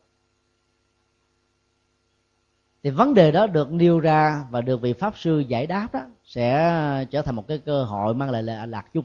thì 2.83 2.91
vấn 2.91 3.15
đề 3.15 3.33
đó 3.33 3.47
được 3.47 3.73
nêu 3.73 4.01
ra 4.01 4.45
và 4.51 4.61
được 4.61 4.81
vị 4.81 4.93
pháp 4.93 5.19
sư 5.19 5.39
giải 5.39 5.67
đáp 5.67 5.89
đó 5.93 6.01
sẽ 6.25 7.07
trở 7.11 7.23
thành 7.23 7.35
một 7.35 7.49
cái 7.49 7.59
cơ 7.59 7.85
hội 7.85 8.15
mang 8.15 8.31
lại 8.31 8.43
lợi 8.43 8.67
lạc 8.67 8.87
chung. 8.93 9.05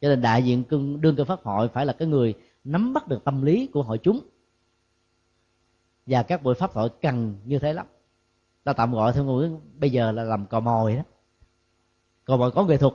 Cho 0.00 0.08
nên 0.08 0.22
đại 0.22 0.44
diện 0.44 0.64
cưng, 0.64 1.00
đương 1.00 1.16
cơ 1.16 1.24
pháp 1.24 1.42
hội 1.42 1.68
phải 1.68 1.86
là 1.86 1.92
cái 1.92 2.08
người 2.08 2.34
nắm 2.64 2.92
bắt 2.92 3.08
được 3.08 3.24
tâm 3.24 3.42
lý 3.42 3.66
của 3.66 3.82
hội 3.82 3.98
chúng. 3.98 4.20
Và 6.06 6.22
các 6.22 6.42
buổi 6.42 6.54
pháp 6.54 6.72
hội 6.72 6.88
cần 7.02 7.36
như 7.44 7.58
thế 7.58 7.72
lắm. 7.72 7.86
Ta 8.64 8.72
tạm 8.72 8.92
gọi 8.92 9.12
theo 9.12 9.24
ngôn 9.24 9.60
bây 9.78 9.90
giờ 9.90 10.12
là 10.12 10.24
làm 10.24 10.46
cò 10.46 10.60
mồi 10.60 10.96
đó. 10.96 11.02
Cò 12.24 12.36
mồi 12.36 12.50
có 12.50 12.64
nghệ 12.64 12.76
thuật. 12.76 12.92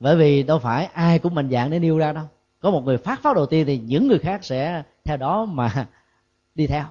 Bởi 0.00 0.16
vì 0.16 0.42
đâu 0.42 0.58
phải 0.58 0.86
ai 0.86 1.18
cũng 1.18 1.34
mạnh 1.34 1.50
dạng 1.50 1.70
để 1.70 1.78
nêu 1.78 1.98
ra 1.98 2.12
đâu. 2.12 2.24
Có 2.60 2.70
một 2.70 2.80
người 2.80 2.98
phát 2.98 3.22
pháo 3.22 3.34
đầu 3.34 3.46
tiên 3.46 3.66
thì 3.66 3.78
những 3.78 4.08
người 4.08 4.18
khác 4.18 4.44
sẽ 4.44 4.82
theo 5.04 5.16
đó 5.16 5.44
mà 5.44 5.88
đi 6.54 6.66
theo 6.66 6.84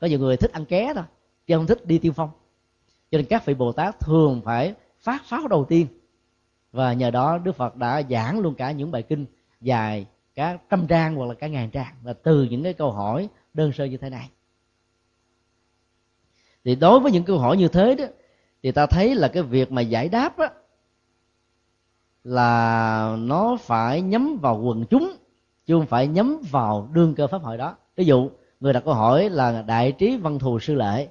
có 0.00 0.06
nhiều 0.06 0.18
người 0.18 0.36
thích 0.36 0.52
ăn 0.52 0.64
ké 0.64 0.92
thôi, 0.94 1.04
chứ 1.46 1.56
không 1.56 1.66
thích 1.66 1.86
đi 1.86 1.98
tiêu 1.98 2.12
phong. 2.12 2.30
Cho 3.10 3.18
nên 3.18 3.26
các 3.26 3.46
vị 3.46 3.54
bồ 3.54 3.72
tát 3.72 4.00
thường 4.00 4.40
phải 4.44 4.74
phát 5.00 5.24
pháo 5.24 5.48
đầu 5.48 5.64
tiên. 5.64 5.86
Và 6.72 6.92
nhờ 6.92 7.10
đó 7.10 7.38
đức 7.38 7.56
phật 7.56 7.76
đã 7.76 8.02
giảng 8.10 8.40
luôn 8.40 8.54
cả 8.54 8.70
những 8.70 8.90
bài 8.90 9.02
kinh 9.02 9.26
dài 9.60 10.06
cả 10.34 10.58
trăm 10.70 10.86
trang 10.86 11.14
hoặc 11.14 11.26
là 11.26 11.34
cả 11.34 11.46
ngàn 11.46 11.70
trang. 11.70 11.94
Là 12.04 12.12
từ 12.12 12.42
những 12.42 12.62
cái 12.62 12.72
câu 12.72 12.92
hỏi 12.92 13.28
đơn 13.54 13.72
sơ 13.72 13.84
như 13.84 13.96
thế 13.96 14.10
này. 14.10 14.30
Thì 16.64 16.74
đối 16.74 17.00
với 17.00 17.12
những 17.12 17.24
câu 17.24 17.38
hỏi 17.38 17.56
như 17.56 17.68
thế 17.68 17.94
đó, 17.94 18.04
thì 18.62 18.72
ta 18.72 18.86
thấy 18.86 19.14
là 19.14 19.28
cái 19.28 19.42
việc 19.42 19.72
mà 19.72 19.82
giải 19.82 20.08
đáp 20.08 20.38
á, 20.38 20.50
là 22.24 23.16
nó 23.18 23.56
phải 23.60 24.00
nhắm 24.00 24.38
vào 24.42 24.60
quần 24.62 24.84
chúng, 24.90 25.12
chứ 25.66 25.74
không 25.74 25.86
phải 25.86 26.06
nhắm 26.06 26.40
vào 26.50 26.88
đương 26.92 27.14
cơ 27.14 27.26
pháp 27.26 27.42
hội 27.42 27.58
đó. 27.58 27.76
Ví 27.96 28.04
dụ 28.04 28.30
người 28.64 28.72
đặt 28.72 28.84
câu 28.84 28.94
hỏi 28.94 29.30
là 29.30 29.62
đại 29.62 29.92
trí 29.92 30.16
văn 30.16 30.38
thù 30.38 30.58
sư 30.58 30.74
lệ 30.74 31.08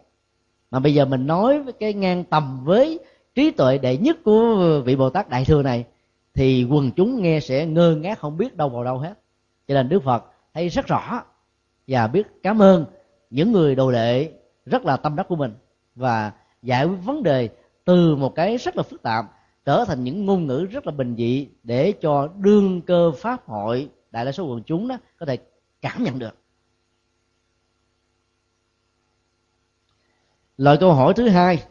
mà 0.71 0.79
bây 0.79 0.93
giờ 0.93 1.05
mình 1.05 1.27
nói 1.27 1.59
với 1.59 1.73
cái 1.73 1.93
ngang 1.93 2.23
tầm 2.23 2.63
với 2.63 2.99
trí 3.35 3.51
tuệ 3.51 3.77
đệ 3.77 3.97
nhất 3.97 4.17
của 4.23 4.81
vị 4.85 4.95
bồ 4.95 5.09
tát 5.09 5.29
đại 5.29 5.45
thừa 5.45 5.63
này, 5.63 5.85
thì 6.33 6.63
quần 6.63 6.91
chúng 6.91 7.21
nghe 7.21 7.39
sẽ 7.39 7.65
ngơ 7.65 7.95
ngác 7.95 8.19
không 8.19 8.37
biết 8.37 8.57
đâu 8.57 8.69
vào 8.69 8.83
đâu 8.83 8.97
hết. 8.97 9.13
Cho 9.67 9.73
nên 9.73 9.89
đức 9.89 10.03
phật 10.03 10.25
thấy 10.53 10.69
rất 10.69 10.87
rõ 10.87 11.23
và 11.87 12.07
biết 12.07 12.27
cảm 12.43 12.61
ơn 12.61 12.85
những 13.29 13.51
người 13.51 13.75
đồ 13.75 13.91
đệ 13.91 14.31
rất 14.65 14.85
là 14.85 14.97
tâm 14.97 15.15
đắc 15.15 15.27
của 15.27 15.35
mình 15.35 15.53
và 15.95 16.31
giải 16.61 16.85
quyết 16.85 16.97
vấn 17.05 17.23
đề 17.23 17.49
từ 17.85 18.15
một 18.15 18.35
cái 18.35 18.57
rất 18.57 18.77
là 18.77 18.83
phức 18.83 19.01
tạp 19.01 19.25
trở 19.65 19.85
thành 19.87 20.03
những 20.03 20.25
ngôn 20.25 20.47
ngữ 20.47 20.67
rất 20.71 20.85
là 20.85 20.91
bình 20.91 21.15
dị 21.17 21.47
để 21.63 21.91
cho 22.01 22.29
đương 22.37 22.81
cơ 22.81 23.11
pháp 23.11 23.47
hội 23.47 23.89
đại 24.11 24.25
đa 24.25 24.31
số 24.31 24.45
quần 24.45 24.63
chúng 24.63 24.87
đó 24.87 24.97
có 25.19 25.25
thể 25.25 25.37
cảm 25.81 26.03
nhận 26.03 26.19
được. 26.19 26.42
Loại 30.57 30.77
câu 30.79 30.93
hỏi 30.93 31.13
thứ 31.13 31.29
hai 31.29 31.63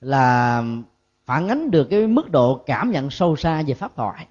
là 0.00 0.62
phản 1.24 1.48
ánh 1.48 1.70
được 1.70 1.84
cái 1.84 2.06
mức 2.06 2.30
độ 2.30 2.62
cảm 2.66 2.90
nhận 2.90 3.10
sâu 3.10 3.36
xa 3.36 3.62
về 3.66 3.74
pháp 3.74 3.96
thoại. 3.96 4.26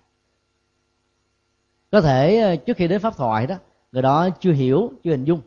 Có 1.92 2.02
thể 2.02 2.40
ờ, 2.40 2.56
trước 2.56 2.78
khi 2.78 2.88
đến 2.88 3.02
pháp 3.02 3.18
thoại 3.18 3.48
đó, 3.48 3.56
người 3.92 4.02
đó 4.02 4.30
chưa 4.40 4.52
hiểu, 4.52 4.92
chưa 5.04 5.12
hình 5.12 5.24
dung, 5.24 5.42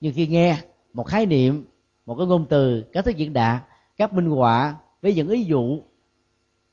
nhưng 0.00 0.14
khi 0.14 0.26
nghe 0.26 0.56
một 0.92 1.04
khái 1.04 1.26
niệm, 1.26 1.64
một 2.06 2.14
cái 2.14 2.26
ngôn 2.26 2.46
từ 2.48 2.84
các 2.92 3.04
thứ 3.04 3.10
diễn 3.10 3.32
đạt 3.32 3.62
các 3.96 4.12
minh 4.12 4.30
họa 4.30 4.76
với 5.02 5.14
những 5.14 5.28
ví 5.28 5.44
dụ, 5.44 5.80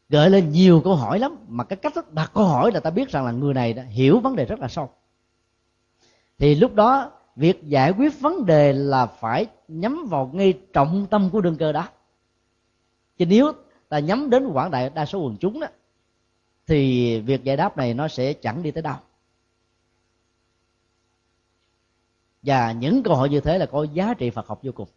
gợi 0.10 0.30
lên 0.30 0.52
nhiều 0.52 0.82
câu 0.84 0.96
hỏi 0.96 1.20
lắm, 1.20 1.36
mà 1.48 1.64
cái 1.64 1.78
cách 1.78 1.94
đặt 2.12 2.32
câu 2.34 2.46
hỏi 2.46 2.72
là 2.72 2.80
ta 2.80 2.90
biết 2.90 3.10
rằng 3.10 3.26
là 3.26 3.32
người 3.32 3.54
này 3.54 3.74
đã 3.74 3.84
hiểu 3.84 4.20
vấn 4.20 4.36
đề 4.36 4.46
rất 4.46 4.60
là 4.60 4.68
sâu. 4.68 4.90
Thì 6.38 6.56
lúc 6.56 6.74
đó 6.74 7.12
việc 7.38 7.64
giải 7.64 7.92
quyết 7.92 8.20
vấn 8.20 8.46
đề 8.46 8.74
là 8.74 9.06
phải 9.06 9.46
nhắm 9.68 10.08
vào 10.10 10.32
ngay 10.34 10.60
trọng 10.74 11.08
tâm 11.10 11.30
của 11.30 11.42
đương 11.42 11.58
cơ 11.58 11.72
đó. 11.72 11.90
Chứ 13.18 13.26
nếu 13.26 13.52
ta 13.90 14.00
nhắm 14.00 14.30
đến 14.30 14.48
quảng 14.48 14.72
đại 14.72 14.90
đa 14.90 15.06
số 15.06 15.20
quần 15.20 15.38
chúng 15.40 15.60
đó, 15.60 15.68
thì 16.68 17.20
việc 17.20 17.44
giải 17.44 17.58
đáp 17.58 17.78
này 17.78 17.94
nó 17.94 18.08
sẽ 18.08 18.34
chẳng 18.34 18.64
đi 18.64 18.72
tới 18.72 18.84
đâu. 18.84 18.96
Và 22.42 22.72
những 22.72 23.04
câu 23.04 23.16
hỏi 23.16 23.30
như 23.30 23.40
thế 23.40 23.58
là 23.58 23.66
có 23.66 23.84
giá 23.84 24.14
trị 24.14 24.30
Phật 24.30 24.48
học 24.48 24.60
vô 24.64 24.72
cùng. 24.72 24.88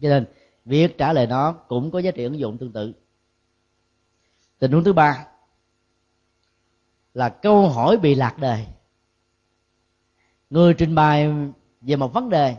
Cho 0.00 0.08
nên, 0.08 0.26
việc 0.64 0.98
trả 0.98 1.12
lời 1.12 1.26
nó 1.26 1.52
cũng 1.52 1.90
có 1.90 1.98
giá 1.98 2.10
trị 2.10 2.24
ứng 2.24 2.38
dụng 2.38 2.58
tương 2.58 2.72
tự. 2.72 2.92
Tình 4.58 4.72
huống 4.72 4.84
thứ 4.84 4.92
ba 4.92 5.26
là 7.14 7.28
câu 7.28 7.68
hỏi 7.68 7.96
bị 7.96 8.14
lạc 8.14 8.38
đề 8.38 8.66
người 10.50 10.74
trình 10.74 10.94
bày 10.94 11.32
về 11.80 11.96
một 11.96 12.12
vấn 12.12 12.28
đề 12.28 12.56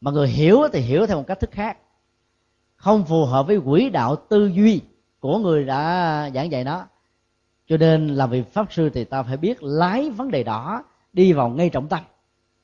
mà 0.00 0.10
người 0.10 0.28
hiểu 0.28 0.58
thì 0.72 0.80
hiểu 0.80 1.06
theo 1.06 1.16
một 1.16 1.24
cách 1.26 1.40
thức 1.40 1.50
khác. 1.52 1.78
Không 2.76 3.04
phù 3.04 3.24
hợp 3.24 3.46
với 3.46 3.60
quỹ 3.60 3.90
đạo 3.90 4.16
tư 4.16 4.46
duy 4.46 4.80
của 5.20 5.38
người 5.38 5.64
đã 5.64 6.30
giảng 6.34 6.50
dạy 6.52 6.64
nó 6.64 6.86
cho 7.66 7.76
nên 7.76 8.08
làm 8.08 8.30
việc 8.30 8.52
pháp 8.52 8.72
sư 8.72 8.90
thì 8.94 9.04
ta 9.04 9.22
phải 9.22 9.36
biết 9.36 9.62
lái 9.62 10.10
vấn 10.10 10.30
đề 10.30 10.42
đó 10.42 10.84
đi 11.12 11.32
vào 11.32 11.48
ngay 11.48 11.70
trọng 11.70 11.88
tâm 11.88 12.00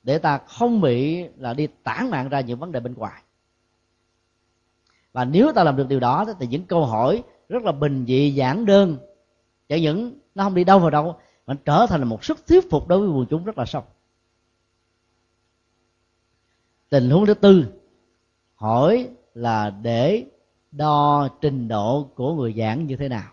để 0.02 0.18
ta 0.18 0.38
không 0.38 0.80
bị 0.80 1.24
là 1.38 1.54
đi 1.54 1.68
tản 1.82 2.10
mạn 2.10 2.28
ra 2.28 2.40
những 2.40 2.58
vấn 2.58 2.72
đề 2.72 2.80
bên 2.80 2.94
ngoài. 2.94 3.22
Và 5.12 5.24
nếu 5.24 5.52
ta 5.52 5.64
làm 5.64 5.76
được 5.76 5.88
điều 5.88 6.00
đó 6.00 6.24
thì 6.40 6.46
những 6.46 6.64
câu 6.64 6.86
hỏi 6.86 7.22
rất 7.48 7.62
là 7.62 7.72
bình 7.72 8.04
dị, 8.08 8.30
giản 8.30 8.66
đơn, 8.66 8.96
chẳng 9.68 9.82
những 9.82 10.18
nó 10.34 10.44
không 10.44 10.54
đi 10.54 10.64
đâu 10.64 10.78
vào 10.78 10.90
đâu, 10.90 11.16
mà 11.46 11.54
trở 11.64 11.86
thành 11.88 12.00
là 12.00 12.06
một 12.06 12.24
sức 12.24 12.46
thuyết 12.46 12.70
phục 12.70 12.88
đối 12.88 12.98
với 12.98 13.08
quần 13.08 13.26
chúng 13.26 13.44
rất 13.44 13.58
là 13.58 13.64
sâu 13.64 13.82
tình 16.88 17.10
huống 17.10 17.26
thứ 17.26 17.34
tư, 17.34 17.66
hỏi 18.54 19.08
là 19.34 19.70
để 19.70 20.24
đo 20.72 21.28
trình 21.40 21.68
độ 21.68 22.08
của 22.14 22.34
người 22.34 22.54
giảng 22.58 22.86
như 22.86 22.96
thế 22.96 23.08
nào. 23.08 23.32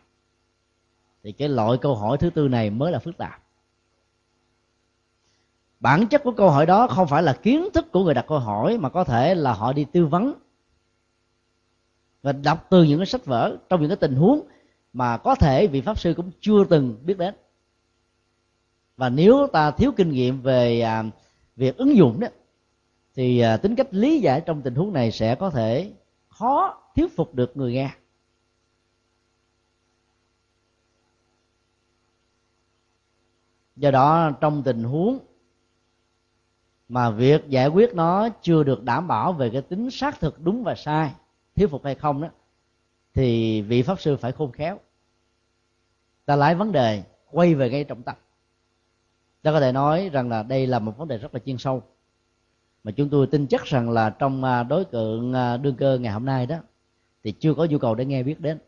Thì 1.24 1.32
cái 1.32 1.50
loại 1.50 1.78
câu 1.82 1.96
hỏi 1.96 2.18
thứ 2.18 2.30
tư 2.30 2.48
này 2.48 2.70
mới 2.70 2.92
là 2.92 3.00
phức 3.00 3.18
tạp. 3.18 3.44
Bản 5.80 6.08
chất 6.08 6.24
của 6.24 6.32
câu 6.32 6.50
hỏi 6.50 6.66
đó 6.66 6.88
không 6.88 7.08
phải 7.08 7.24
là 7.24 7.34
kiến 7.34 7.68
thức 7.74 7.92
của 7.92 8.04
người 8.04 8.14
đặt 8.14 8.26
câu 8.28 8.40
hỏi, 8.40 8.78
mà 8.78 8.90
có 8.90 9.04
thể 9.04 9.36
là 9.36 9.54
họ 9.54 9.74
đi 9.74 9.86
tư 9.94 10.06
vấn 10.06 10.34
và 12.22 12.32
đọc 12.32 12.68
từ 12.70 12.84
những 12.84 13.00
cái 13.00 13.06
sách 13.06 13.26
vở 13.26 13.58
trong 13.70 13.82
những 13.82 13.90
cái 13.90 13.98
tình 13.98 14.16
huống 14.16 14.48
mà 14.94 15.18
có 15.18 15.36
thể 15.36 15.68
vị 15.68 15.82
pháp 15.82 16.00
sư 16.00 16.14
cũng 16.18 16.32
chưa 16.42 16.64
từng 16.70 16.98
biết 17.06 17.18
đến. 17.18 17.34
Và 18.98 19.10
nếu 19.10 19.48
ta 19.48 19.72
thiếu 19.72 19.92
kinh 19.98 20.12
nghiệm 20.12 20.42
về 20.42 20.82
à, 20.82 21.04
việc 21.56 21.78
ứng 21.78 21.96
dụng 21.96 22.20
đó 22.20 22.28
thì 23.16 23.40
à, 23.40 23.58
tính 23.58 23.76
cách 23.76 23.88
lý 23.92 24.20
giải 24.20 24.42
trong 24.42 24.62
tình 24.62 24.76
huống 24.76 24.94
này 24.94 25.12
sẽ 25.12 25.36
có 25.36 25.50
thể 25.50 25.94
khó 26.30 26.82
thuyết 26.96 27.16
phục 27.16 27.36
được 27.36 27.58
người 27.58 27.74
nghe. 27.74 27.92
Do 33.76 33.92
đó 33.92 34.32
trong 34.42 34.64
tình 34.64 34.84
huống 34.84 35.20
mà 36.90 37.10
việc 37.10 37.50
giải 37.50 37.68
quyết 37.68 37.96
nó 37.96 38.30
chưa 38.42 38.64
được 38.64 38.84
đảm 38.84 39.08
bảo 39.08 39.34
về 39.34 39.50
cái 39.50 39.62
tính 39.62 39.92
xác 39.92 40.20
thực 40.20 40.40
đúng 40.42 40.64
và 40.64 40.76
sai 40.76 41.12
thuyết 41.56 41.68
phục 41.68 41.84
hay 41.84 41.96
không 41.96 42.22
đó 42.22 42.28
thì 43.14 43.62
vị 43.62 43.82
pháp 43.82 44.02
sư 44.02 44.18
phải 44.18 44.32
khôn 44.32 44.52
khéo. 44.52 44.80
Ta 46.26 46.36
lái 46.36 46.56
vấn 46.56 46.72
đề 46.72 47.04
quay 47.32 47.56
về 47.56 47.70
ngay 47.70 47.84
trọng 47.84 48.04
tâm. 48.04 48.16
Ta 49.42 49.52
có 49.52 49.60
thể 49.60 49.72
nói 49.72 50.10
rằng 50.14 50.30
là 50.30 50.44
đây 50.44 50.68
là 50.68 50.80
một 50.80 50.98
vấn 50.98 51.08
đề 51.08 51.18
rất 51.18 51.34
là 51.34 51.40
chuyên 51.40 51.58
sâu 51.58 51.84
mà 52.84 52.92
chúng 52.92 53.10
tôi 53.10 53.28
tin 53.28 53.48
chắc 53.48 53.66
rằng 53.66 53.90
là 53.90 54.10
trong 54.10 54.44
à, 54.44 54.64
đối 54.64 54.86
tượng 54.86 55.34
à, 55.34 55.58
đương 55.58 55.76
cơ 55.76 55.98
ngày 56.02 56.14
hôm 56.14 56.26
nay 56.26 56.46
đó, 56.46 56.58
thì 57.24 57.32
chưa 57.32 57.54
có 57.54 57.66
nhu 57.66 57.78
cầu 57.78 57.96
để 57.96 58.06
nghe 58.06 58.24
biết 58.24 58.40
đến. 58.40 58.60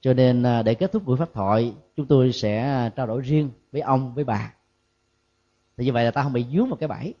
Cho 0.00 0.14
nên 0.14 0.42
à, 0.42 0.62
để 0.62 0.74
kết 0.74 0.92
thúc 0.92 1.04
buổi 1.04 1.16
pháp 1.16 1.32
thoại, 1.32 1.74
chúng 1.96 2.06
tôi 2.06 2.32
sẽ 2.32 2.90
trao 2.96 3.06
đổi 3.06 3.20
riêng 3.20 3.50
với 3.72 3.80
ông, 3.80 4.14
với 4.14 4.24
bà. 4.24 4.54
Thì 5.76 5.84
như 5.84 5.92
vậy 5.92 6.04
là 6.04 6.10
ta 6.10 6.22
không 6.22 6.32
bị 6.32 6.46
dướng 6.52 6.68
một 6.68 6.76
cái 6.80 6.88
bẫy. 6.88 7.14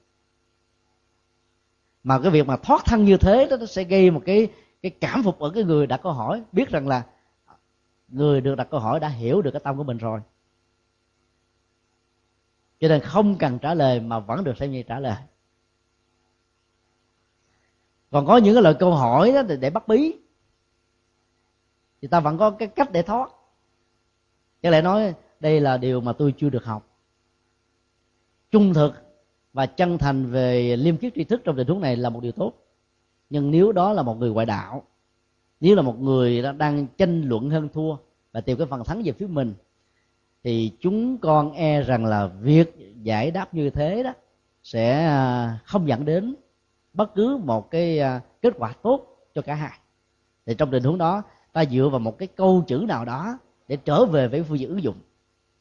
Mà 2.02 2.20
cái 2.22 2.30
việc 2.30 2.46
mà 2.46 2.56
thoát 2.56 2.82
thân 2.84 3.04
như 3.04 3.16
thế 3.16 3.46
đó, 3.50 3.56
nó 3.56 3.66
sẽ 3.66 3.84
gây 3.84 4.10
một 4.10 4.22
cái 4.26 4.48
cái 4.82 4.90
cảm 4.90 5.22
phục 5.22 5.38
ở 5.38 5.50
cái 5.50 5.64
người 5.64 5.86
đặt 5.86 6.00
câu 6.02 6.12
hỏi. 6.12 6.42
Biết 6.52 6.68
rằng 6.68 6.88
là 6.88 7.06
người 8.08 8.40
được 8.40 8.54
đặt 8.54 8.68
câu 8.70 8.80
hỏi 8.80 9.00
đã 9.00 9.08
hiểu 9.08 9.42
được 9.42 9.50
cái 9.50 9.60
tâm 9.64 9.76
của 9.76 9.84
mình 9.84 9.98
rồi. 9.98 10.20
Cho 12.80 12.88
nên 12.88 13.00
không 13.00 13.38
cần 13.38 13.58
trả 13.58 13.74
lời 13.74 14.00
mà 14.00 14.18
vẫn 14.18 14.44
được 14.44 14.56
xem 14.56 14.72
như 14.72 14.82
trả 14.82 15.00
lời 15.00 15.16
còn 18.10 18.26
có 18.26 18.36
những 18.36 18.54
cái 18.54 18.62
lời 18.62 18.74
câu 18.74 18.94
hỏi 18.94 19.32
đó 19.32 19.42
để 19.42 19.70
bắt 19.70 19.88
bí. 19.88 20.12
Thì 22.02 22.08
ta 22.08 22.20
vẫn 22.20 22.38
có 22.38 22.50
cái 22.50 22.68
cách 22.68 22.92
để 22.92 23.02
thoát. 23.02 23.30
Chứ 24.62 24.70
lại 24.70 24.82
nói, 24.82 25.14
đây 25.40 25.60
là 25.60 25.76
điều 25.76 26.00
mà 26.00 26.12
tôi 26.12 26.34
chưa 26.36 26.50
được 26.50 26.64
học. 26.64 26.86
Trung 28.50 28.74
thực 28.74 28.92
và 29.52 29.66
chân 29.66 29.98
thành 29.98 30.30
về 30.30 30.76
liêm 30.76 30.96
khiết 30.96 31.12
tri 31.14 31.24
thức 31.24 31.40
trong 31.44 31.56
tình 31.56 31.66
huống 31.66 31.80
này 31.80 31.96
là 31.96 32.10
một 32.10 32.22
điều 32.22 32.32
tốt. 32.32 32.52
Nhưng 33.30 33.50
nếu 33.50 33.72
đó 33.72 33.92
là 33.92 34.02
một 34.02 34.18
người 34.18 34.30
ngoại 34.30 34.46
đạo, 34.46 34.82
nếu 35.60 35.76
là 35.76 35.82
một 35.82 36.00
người 36.00 36.42
đang 36.58 36.86
tranh 36.86 37.22
luận 37.22 37.50
hơn 37.50 37.68
thua 37.68 37.96
và 38.32 38.40
tìm 38.40 38.58
cái 38.58 38.66
phần 38.66 38.84
thắng 38.84 39.02
về 39.02 39.12
phía 39.12 39.26
mình, 39.26 39.54
thì 40.44 40.72
chúng 40.80 41.18
con 41.18 41.52
e 41.52 41.82
rằng 41.82 42.04
là 42.04 42.26
việc 42.26 42.76
giải 43.02 43.30
đáp 43.30 43.54
như 43.54 43.70
thế 43.70 44.02
đó 44.02 44.12
sẽ 44.62 45.06
à, 45.06 45.58
không 45.64 45.88
dẫn 45.88 46.04
đến 46.04 46.34
bất 46.92 47.14
cứ 47.14 47.36
một 47.36 47.70
cái 47.70 47.98
à, 47.98 48.20
kết 48.42 48.54
quả 48.58 48.72
tốt 48.82 49.06
cho 49.34 49.42
cả 49.42 49.54
hai. 49.54 49.78
Thì 50.46 50.54
trong 50.54 50.70
tình 50.70 50.82
huống 50.82 50.98
đó, 50.98 51.22
ta 51.52 51.64
dựa 51.64 51.88
vào 51.88 52.00
một 52.00 52.18
cái 52.18 52.28
câu 52.36 52.64
chữ 52.66 52.84
nào 52.88 53.04
đó 53.04 53.38
để 53.68 53.76
trở 53.76 54.04
về 54.04 54.28
với 54.28 54.42
phương 54.42 54.58
diện 54.58 54.68
ứng 54.68 54.82
dụng. 54.82 54.96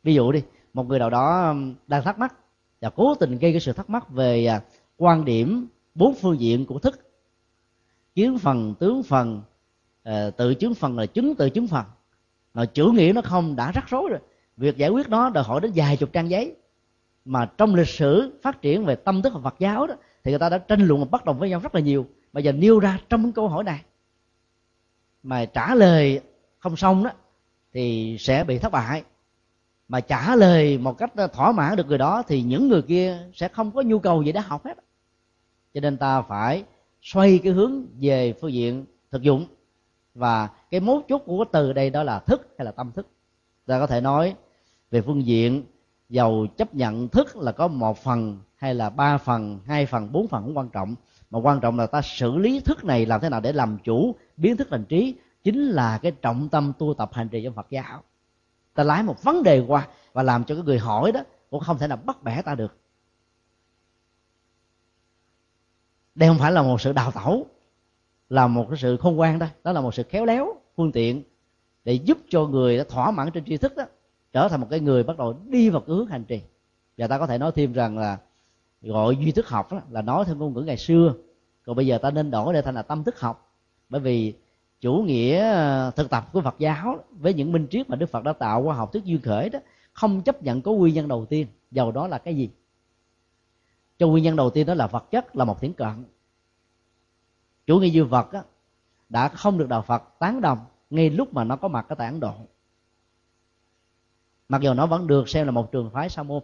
Ví 0.04 0.14
dụ 0.14 0.32
đi, 0.32 0.44
một 0.74 0.88
người 0.88 1.00
nào 1.00 1.10
đó 1.10 1.54
đang 1.88 2.04
thắc 2.04 2.20
mắc 2.20 2.36
và 2.82 2.90
cố 2.90 3.16
tình 3.16 3.38
gây 3.38 3.52
cái 3.52 3.62
sự 3.62 3.74
thắc 3.74 3.90
mắc 3.90 4.10
về 4.10 4.46
à, 4.46 4.62
quan 4.98 5.26
điểm 5.26 5.68
bốn 5.96 6.16
phương 6.16 6.40
diện 6.40 6.66
của 6.66 6.80
thức. 6.80 7.00
Kiến 8.16 8.38
phần, 8.38 8.76
tướng 8.80 9.04
phần 9.04 9.42
ờ, 10.04 10.32
tự 10.32 10.54
chứng 10.54 10.74
phần 10.74 10.98
là 10.98 11.06
chứng 11.06 11.36
tự 11.36 11.50
chứng 11.50 11.68
phần. 11.68 11.86
Mà 12.54 12.66
chữ 12.66 12.92
nghĩa 12.94 13.12
nó 13.16 13.22
không 13.22 13.56
đã 13.56 13.72
rắc 13.72 13.90
rối 13.90 14.10
rồi. 14.10 14.20
Việc 14.58 14.78
giải 14.78 14.90
quyết 14.90 15.10
nó 15.10 15.30
đòi 15.30 15.44
hỏi 15.44 15.62
đến 15.62 15.72
vài 15.76 15.98
chục 15.98 16.14
trang 16.14 16.30
giấy. 16.30 16.56
Mà 17.26 17.46
trong 17.58 17.76
lịch 17.76 17.88
sử 17.88 18.40
phát 18.42 18.62
triển 18.62 18.86
về 18.86 18.96
tâm 18.96 19.22
thức 19.22 19.34
và 19.34 19.42
Phật 19.42 19.56
giáo 19.60 19.88
đó 19.88 19.96
thì 20.24 20.32
người 20.32 20.40
ta 20.40 20.50
đã 20.50 20.58
tranh 20.58 20.82
luận 20.82 21.00
và 21.00 21.06
bất 21.12 21.26
đồng 21.26 21.40
với 21.40 21.50
nhau 21.50 21.60
rất 21.60 21.76
là 21.76 21.82
nhiều. 21.82 22.08
Bây 22.34 22.44
giờ 22.44 22.52
nêu 22.52 22.80
ra 22.80 23.00
trong 23.10 23.32
câu 23.32 23.48
hỏi 23.48 23.64
này. 23.64 23.82
Mà 25.24 25.46
trả 25.46 25.76
lời 25.76 26.22
không 26.60 26.76
xong 26.76 27.04
đó, 27.04 27.12
thì 27.74 28.18
sẽ 28.20 28.44
bị 28.44 28.60
thất 28.60 28.72
bại. 28.72 29.04
Mà 29.88 30.02
trả 30.02 30.36
lời 30.36 30.78
một 30.78 30.98
cách 30.98 31.12
thỏa 31.34 31.52
mãn 31.52 31.76
được 31.76 31.88
người 31.88 31.98
đó, 31.98 32.24
thì 32.28 32.42
những 32.42 32.68
người 32.68 32.82
kia 32.82 33.18
sẽ 33.34 33.48
không 33.48 33.72
có 33.72 33.82
nhu 33.82 34.00
cầu 34.00 34.24
gì 34.24 34.32
để 34.32 34.40
học 34.40 34.66
hết. 34.66 34.78
Cho 35.74 35.82
nên 35.82 35.98
ta 35.98 36.22
phải 36.22 36.64
xoay 37.02 37.40
cái 37.44 37.54
hướng 37.54 37.86
về 38.02 38.34
phương 38.42 38.54
diện 38.54 38.86
thực 39.12 39.22
dụng. 39.22 39.48
Và 40.16 40.50
cái 40.72 40.80
mấu 40.80 41.02
chốt 41.10 41.22
của 41.26 41.44
cái 41.44 41.50
từ 41.52 41.74
đây 41.74 41.90
đó 41.90 42.04
là 42.04 42.20
thức 42.20 42.56
hay 42.58 42.66
là 42.66 42.72
tâm 42.72 42.92
thức. 42.92 43.08
Ta 43.66 43.80
có 43.80 43.88
thể 43.88 44.02
nói 44.02 44.36
về 44.92 45.02
phương 45.02 45.26
diện 45.26 45.64
giàu 46.10 46.46
chấp 46.58 46.76
nhận 46.76 47.08
thức 47.08 47.38
là 47.38 47.52
có 47.52 47.68
một 47.68 47.98
phần 47.98 48.40
hay 48.56 48.76
là 48.76 48.90
ba 48.90 49.18
phần, 49.18 49.60
hai 49.66 49.86
phần, 49.86 50.12
bốn 50.12 50.28
phần 50.28 50.44
cũng 50.46 50.58
quan 50.58 50.70
trọng. 50.70 50.96
Mà 51.30 51.40
quan 51.40 51.60
trọng 51.60 51.80
là 51.80 51.88
ta 51.88 52.02
xử 52.02 52.38
lý 52.38 52.60
thức 52.60 52.86
này 52.86 53.06
làm 53.06 53.22
thế 53.22 53.30
nào 53.30 53.40
để 53.42 53.54
làm 53.54 53.78
chủ 53.84 54.16
biến 54.38 54.58
thức 54.58 54.68
thành 54.72 54.86
trí, 54.86 55.16
chính 55.44 55.68
là 55.68 55.98
cái 55.98 56.12
trọng 56.12 56.50
tâm 56.50 56.74
tu 56.78 56.94
tập 56.94 57.10
hành 57.14 57.30
trì 57.30 57.44
trong 57.44 57.54
phật 57.54 57.68
giáo. 57.70 58.04
Ta 58.74 58.84
lái 58.84 59.04
một 59.04 59.24
vấn 59.24 59.44
đề 59.44 59.64
qua 59.68 59.88
và 60.14 60.24
làm 60.24 60.44
cho 60.44 60.56
cái 60.56 60.64
người 60.64 60.80
hỏi 60.80 61.12
đó 61.12 61.22
cũng 61.50 61.60
không 61.60 61.78
thể 61.78 61.88
nào 61.88 61.98
bắt 61.98 62.24
bẻ 62.24 62.42
ta 62.42 62.56
được. 62.56 62.78
Đây 66.16 66.30
không 66.30 66.38
phải 66.40 66.52
là 66.52 66.62
một 66.62 66.82
sự 66.82 66.94
đào 66.94 67.12
tẩu, 67.12 67.48
là 68.30 68.48
một 68.48 68.66
cái 68.70 68.78
sự 68.78 68.98
khôn 68.98 69.16
ngoan 69.16 69.40
đó. 69.40 69.48
Đó 69.64 69.72
là 69.72 69.82
một 69.82 69.94
sự 69.94 70.04
khéo 70.04 70.26
léo, 70.26 70.56
phương 70.76 70.92
tiện 70.92 71.24
để 71.84 71.94
giúp 71.94 72.18
cho 72.30 72.46
người 72.46 72.78
đã 72.78 72.84
thỏa 72.90 73.12
mãn 73.12 73.32
trên 73.32 73.46
tri 73.46 73.58
thức 73.58 73.76
đó 73.78 73.84
trở 74.34 74.48
thành 74.48 74.62
một 74.62 74.68
cái 74.70 74.80
người 74.80 75.04
bắt 75.04 75.18
đầu 75.18 75.38
đi 75.48 75.70
vào 75.70 75.82
cái 75.82 75.96
hướng 75.96 76.08
hành 76.08 76.24
trì. 76.24 76.42
Và 76.98 77.08
ta 77.08 77.20
có 77.20 77.28
thể 77.28 77.38
nói 77.38 77.52
thêm 77.56 77.74
rằng 77.74 77.98
là 77.98 78.18
gọi 78.82 79.16
duy 79.16 79.32
thức 79.32 79.48
học 79.48 79.72
đó, 79.72 79.82
là 79.90 80.02
nói 80.02 80.26
theo 80.26 80.36
ngôn 80.36 80.54
ngữ 80.54 80.62
ngày 80.62 80.78
xưa. 80.78 81.14
Còn 81.66 81.76
bây 81.76 81.88
giờ 81.88 81.98
ta 81.98 82.12
nên 82.12 82.32
đổi 82.32 82.54
để 82.54 82.62
thành 82.62 82.76
là 82.76 82.82
tâm 82.82 83.04
thức 83.04 83.20
học. 83.20 83.54
Bởi 83.90 84.02
vì 84.02 84.34
chủ 84.82 84.94
nghĩa 84.94 85.52
ờ, 85.52 85.92
thực 85.96 86.10
tập 86.10 86.30
của 86.34 86.42
Phật 86.42 86.56
giáo 86.60 86.98
với 87.10 87.34
những 87.34 87.52
minh 87.52 87.68
triết 87.70 87.90
mà 87.90 87.96
Đức 87.96 88.10
Phật 88.10 88.24
đã 88.24 88.34
tạo 88.34 88.62
qua 88.62 88.76
học 88.76 88.94
thuyết 88.94 89.04
duyên 89.04 89.22
khởi 89.22 89.50
đó 89.50 89.60
không 89.94 90.22
chấp 90.22 90.44
nhận 90.44 90.62
có 90.62 90.72
nguyên 90.72 90.94
nhân 90.94 91.08
đầu 91.08 91.26
tiên. 91.26 91.48
Dầu 91.72 91.92
đó 91.92 92.08
là 92.08 92.18
cái 92.18 92.36
gì? 92.36 92.50
Cho 93.98 94.08
nguyên 94.08 94.24
nhân 94.24 94.36
đầu 94.36 94.50
tiên 94.50 94.66
đó 94.68 94.74
là 94.74 94.88
vật 94.88 95.12
chất 95.12 95.36
là 95.36 95.46
một 95.46 95.62
thiển 95.62 95.74
cận. 95.74 96.06
Chủ 97.66 97.80
nghĩa 97.80 97.88
duy 97.88 98.02
vật 98.02 98.34
đó, 98.34 98.44
đã 99.10 99.28
không 99.28 99.58
được 99.58 99.70
đạo 99.70 99.82
Phật 99.82 100.04
tán 100.20 100.42
đồng 100.42 100.60
ngay 100.90 101.10
lúc 101.10 101.34
mà 101.34 101.44
nó 101.44 101.56
có 101.56 101.68
mặt 101.68 101.86
ở 101.90 101.96
tại 101.96 102.08
Ấn 102.08 102.20
Độ 102.20 102.34
mặc 104.50 104.62
dù 104.62 104.74
nó 104.74 104.86
vẫn 104.86 105.08
được 105.08 105.30
xem 105.30 105.46
là 105.46 105.52
một 105.52 105.72
trường 105.72 105.90
phái 105.90 106.10
sa 106.10 106.24
môn. 106.24 106.44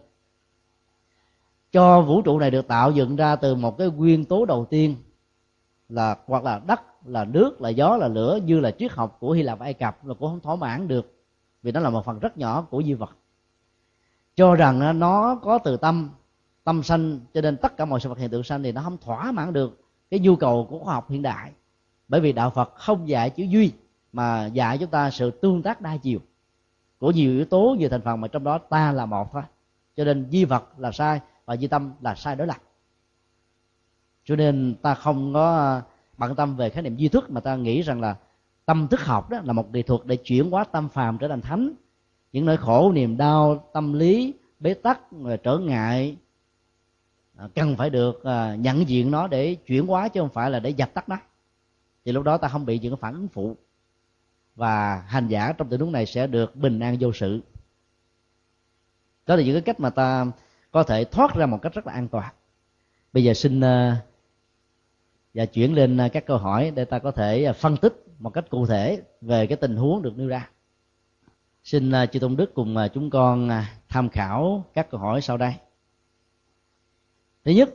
Cho 1.72 2.00
vũ 2.00 2.22
trụ 2.22 2.38
này 2.38 2.50
được 2.50 2.68
tạo 2.68 2.90
dựng 2.90 3.16
ra 3.16 3.36
từ 3.36 3.54
một 3.54 3.78
cái 3.78 3.88
nguyên 3.88 4.24
tố 4.24 4.44
đầu 4.44 4.66
tiên 4.70 4.96
là, 5.88 6.16
hoặc 6.26 6.44
là 6.44 6.60
đất, 6.66 6.80
là 7.06 7.24
nước, 7.24 7.60
là 7.60 7.68
gió, 7.68 7.96
là 7.96 8.08
lửa, 8.08 8.38
như 8.44 8.60
là 8.60 8.70
triết 8.70 8.92
học 8.92 9.16
của 9.20 9.32
hy 9.32 9.42
lạp, 9.42 9.60
ai 9.60 9.74
cập, 9.74 10.06
là 10.06 10.14
cũng 10.14 10.30
không 10.30 10.40
thỏa 10.40 10.56
mãn 10.56 10.88
được, 10.88 11.14
vì 11.62 11.72
nó 11.72 11.80
là 11.80 11.90
một 11.90 12.04
phần 12.04 12.18
rất 12.18 12.38
nhỏ 12.38 12.62
của 12.70 12.82
di 12.82 12.94
vật. 12.94 13.16
Cho 14.34 14.54
rằng 14.54 14.98
nó 14.98 15.34
có 15.34 15.58
từ 15.58 15.76
tâm 15.76 16.10
tâm 16.64 16.82
sanh, 16.82 17.20
cho 17.34 17.40
nên 17.40 17.56
tất 17.56 17.76
cả 17.76 17.84
mọi 17.84 18.00
sự 18.00 18.08
vật 18.08 18.18
hiện 18.18 18.30
tượng 18.30 18.42
sanh 18.42 18.62
thì 18.62 18.72
nó 18.72 18.82
không 18.82 18.98
thỏa 18.98 19.32
mãn 19.32 19.52
được 19.52 19.80
cái 20.10 20.20
nhu 20.20 20.36
cầu 20.36 20.66
của 20.70 20.78
khoa 20.78 20.94
học 20.94 21.10
hiện 21.10 21.22
đại. 21.22 21.52
Bởi 22.08 22.20
vì 22.20 22.32
đạo 22.32 22.50
phật 22.50 22.74
không 22.74 23.08
dạy 23.08 23.30
chữ 23.30 23.44
duy, 23.44 23.72
mà 24.12 24.46
dạy 24.46 24.78
chúng 24.78 24.90
ta 24.90 25.10
sự 25.10 25.30
tương 25.30 25.62
tác 25.62 25.80
đa 25.80 25.96
chiều 25.96 26.20
của 26.98 27.10
nhiều 27.10 27.32
yếu 27.32 27.44
tố, 27.44 27.76
nhiều 27.78 27.88
thành 27.88 28.02
phần 28.02 28.20
mà 28.20 28.28
trong 28.28 28.44
đó 28.44 28.58
ta 28.58 28.92
là 28.92 29.06
một 29.06 29.32
thôi. 29.32 29.42
Cho 29.96 30.04
nên 30.04 30.28
di 30.30 30.44
vật 30.44 30.78
là 30.78 30.92
sai 30.92 31.20
và 31.44 31.56
di 31.56 31.66
tâm 31.66 31.92
là 32.00 32.14
sai 32.14 32.36
đối 32.36 32.46
lập. 32.46 32.56
Cho 34.24 34.36
nên 34.36 34.74
ta 34.82 34.94
không 34.94 35.34
có 35.34 35.56
à, 35.56 35.82
bận 36.18 36.36
tâm 36.36 36.56
về 36.56 36.70
khái 36.70 36.82
niệm 36.82 36.96
duy 36.96 37.08
thức 37.08 37.30
mà 37.30 37.40
ta 37.40 37.56
nghĩ 37.56 37.82
rằng 37.82 38.00
là 38.00 38.16
tâm 38.64 38.88
thức 38.88 39.00
học 39.00 39.30
đó 39.30 39.40
là 39.44 39.52
một 39.52 39.72
nghệ 39.72 39.82
thuật 39.82 40.00
để 40.04 40.16
chuyển 40.16 40.50
hóa 40.50 40.64
tâm 40.64 40.88
phàm 40.88 41.18
trở 41.18 41.28
thành 41.28 41.40
thánh. 41.40 41.72
Những 42.32 42.44
nỗi 42.44 42.56
khổ, 42.56 42.92
niềm 42.92 43.16
đau, 43.16 43.70
tâm 43.72 43.92
lý, 43.92 44.34
bế 44.60 44.74
tắc 44.74 45.00
trở 45.42 45.58
ngại 45.58 46.16
à, 47.36 47.48
cần 47.54 47.76
phải 47.76 47.90
được 47.90 48.24
à, 48.24 48.54
nhận 48.54 48.88
diện 48.88 49.10
nó 49.10 49.28
để 49.28 49.54
chuyển 49.54 49.86
hóa 49.86 50.08
chứ 50.08 50.20
không 50.20 50.28
phải 50.28 50.50
là 50.50 50.60
để 50.60 50.70
dập 50.70 50.94
tắt 50.94 51.08
nó. 51.08 51.16
Thì 52.04 52.12
lúc 52.12 52.24
đó 52.24 52.38
ta 52.38 52.48
không 52.48 52.66
bị 52.66 52.78
những 52.78 52.96
phản 52.96 53.14
ứng 53.14 53.28
phụ 53.28 53.56
và 54.56 55.04
hành 55.08 55.28
giả 55.28 55.52
trong 55.52 55.68
tình 55.68 55.80
huống 55.80 55.92
này 55.92 56.06
sẽ 56.06 56.26
được 56.26 56.56
bình 56.56 56.80
an 56.80 56.96
vô 57.00 57.12
sự. 57.12 57.40
Đó 59.26 59.36
là 59.36 59.42
những 59.42 59.54
cái 59.54 59.62
cách 59.62 59.80
mà 59.80 59.90
ta 59.90 60.26
có 60.70 60.82
thể 60.82 61.04
thoát 61.04 61.34
ra 61.34 61.46
một 61.46 61.58
cách 61.62 61.74
rất 61.74 61.86
là 61.86 61.92
an 61.92 62.08
toàn. 62.08 62.34
Bây 63.12 63.24
giờ 63.24 63.34
xin 63.34 63.60
và 65.34 65.46
chuyển 65.46 65.74
lên 65.74 65.96
ờ, 65.96 66.08
các 66.08 66.26
câu 66.26 66.38
hỏi 66.38 66.72
để 66.74 66.84
ta 66.84 66.98
có 66.98 67.10
thể 67.10 67.44
ờ, 67.44 67.52
phân 67.52 67.76
tích 67.76 68.04
một 68.18 68.30
cách 68.30 68.50
cụ 68.50 68.66
thể 68.66 69.02
về 69.20 69.46
cái 69.46 69.56
tình 69.56 69.76
huống 69.76 70.02
được 70.02 70.18
nêu 70.18 70.28
ra. 70.28 70.50
Xin 71.64 71.92
chư 72.12 72.18
tôn 72.18 72.36
đức 72.36 72.54
cùng 72.54 72.76
chúng 72.94 73.10
con 73.10 73.50
tham 73.88 74.08
khảo 74.08 74.64
các 74.74 74.90
câu 74.90 75.00
hỏi 75.00 75.20
sau 75.20 75.36
đây. 75.36 75.54
Thứ 77.44 77.52
nhất, 77.52 77.74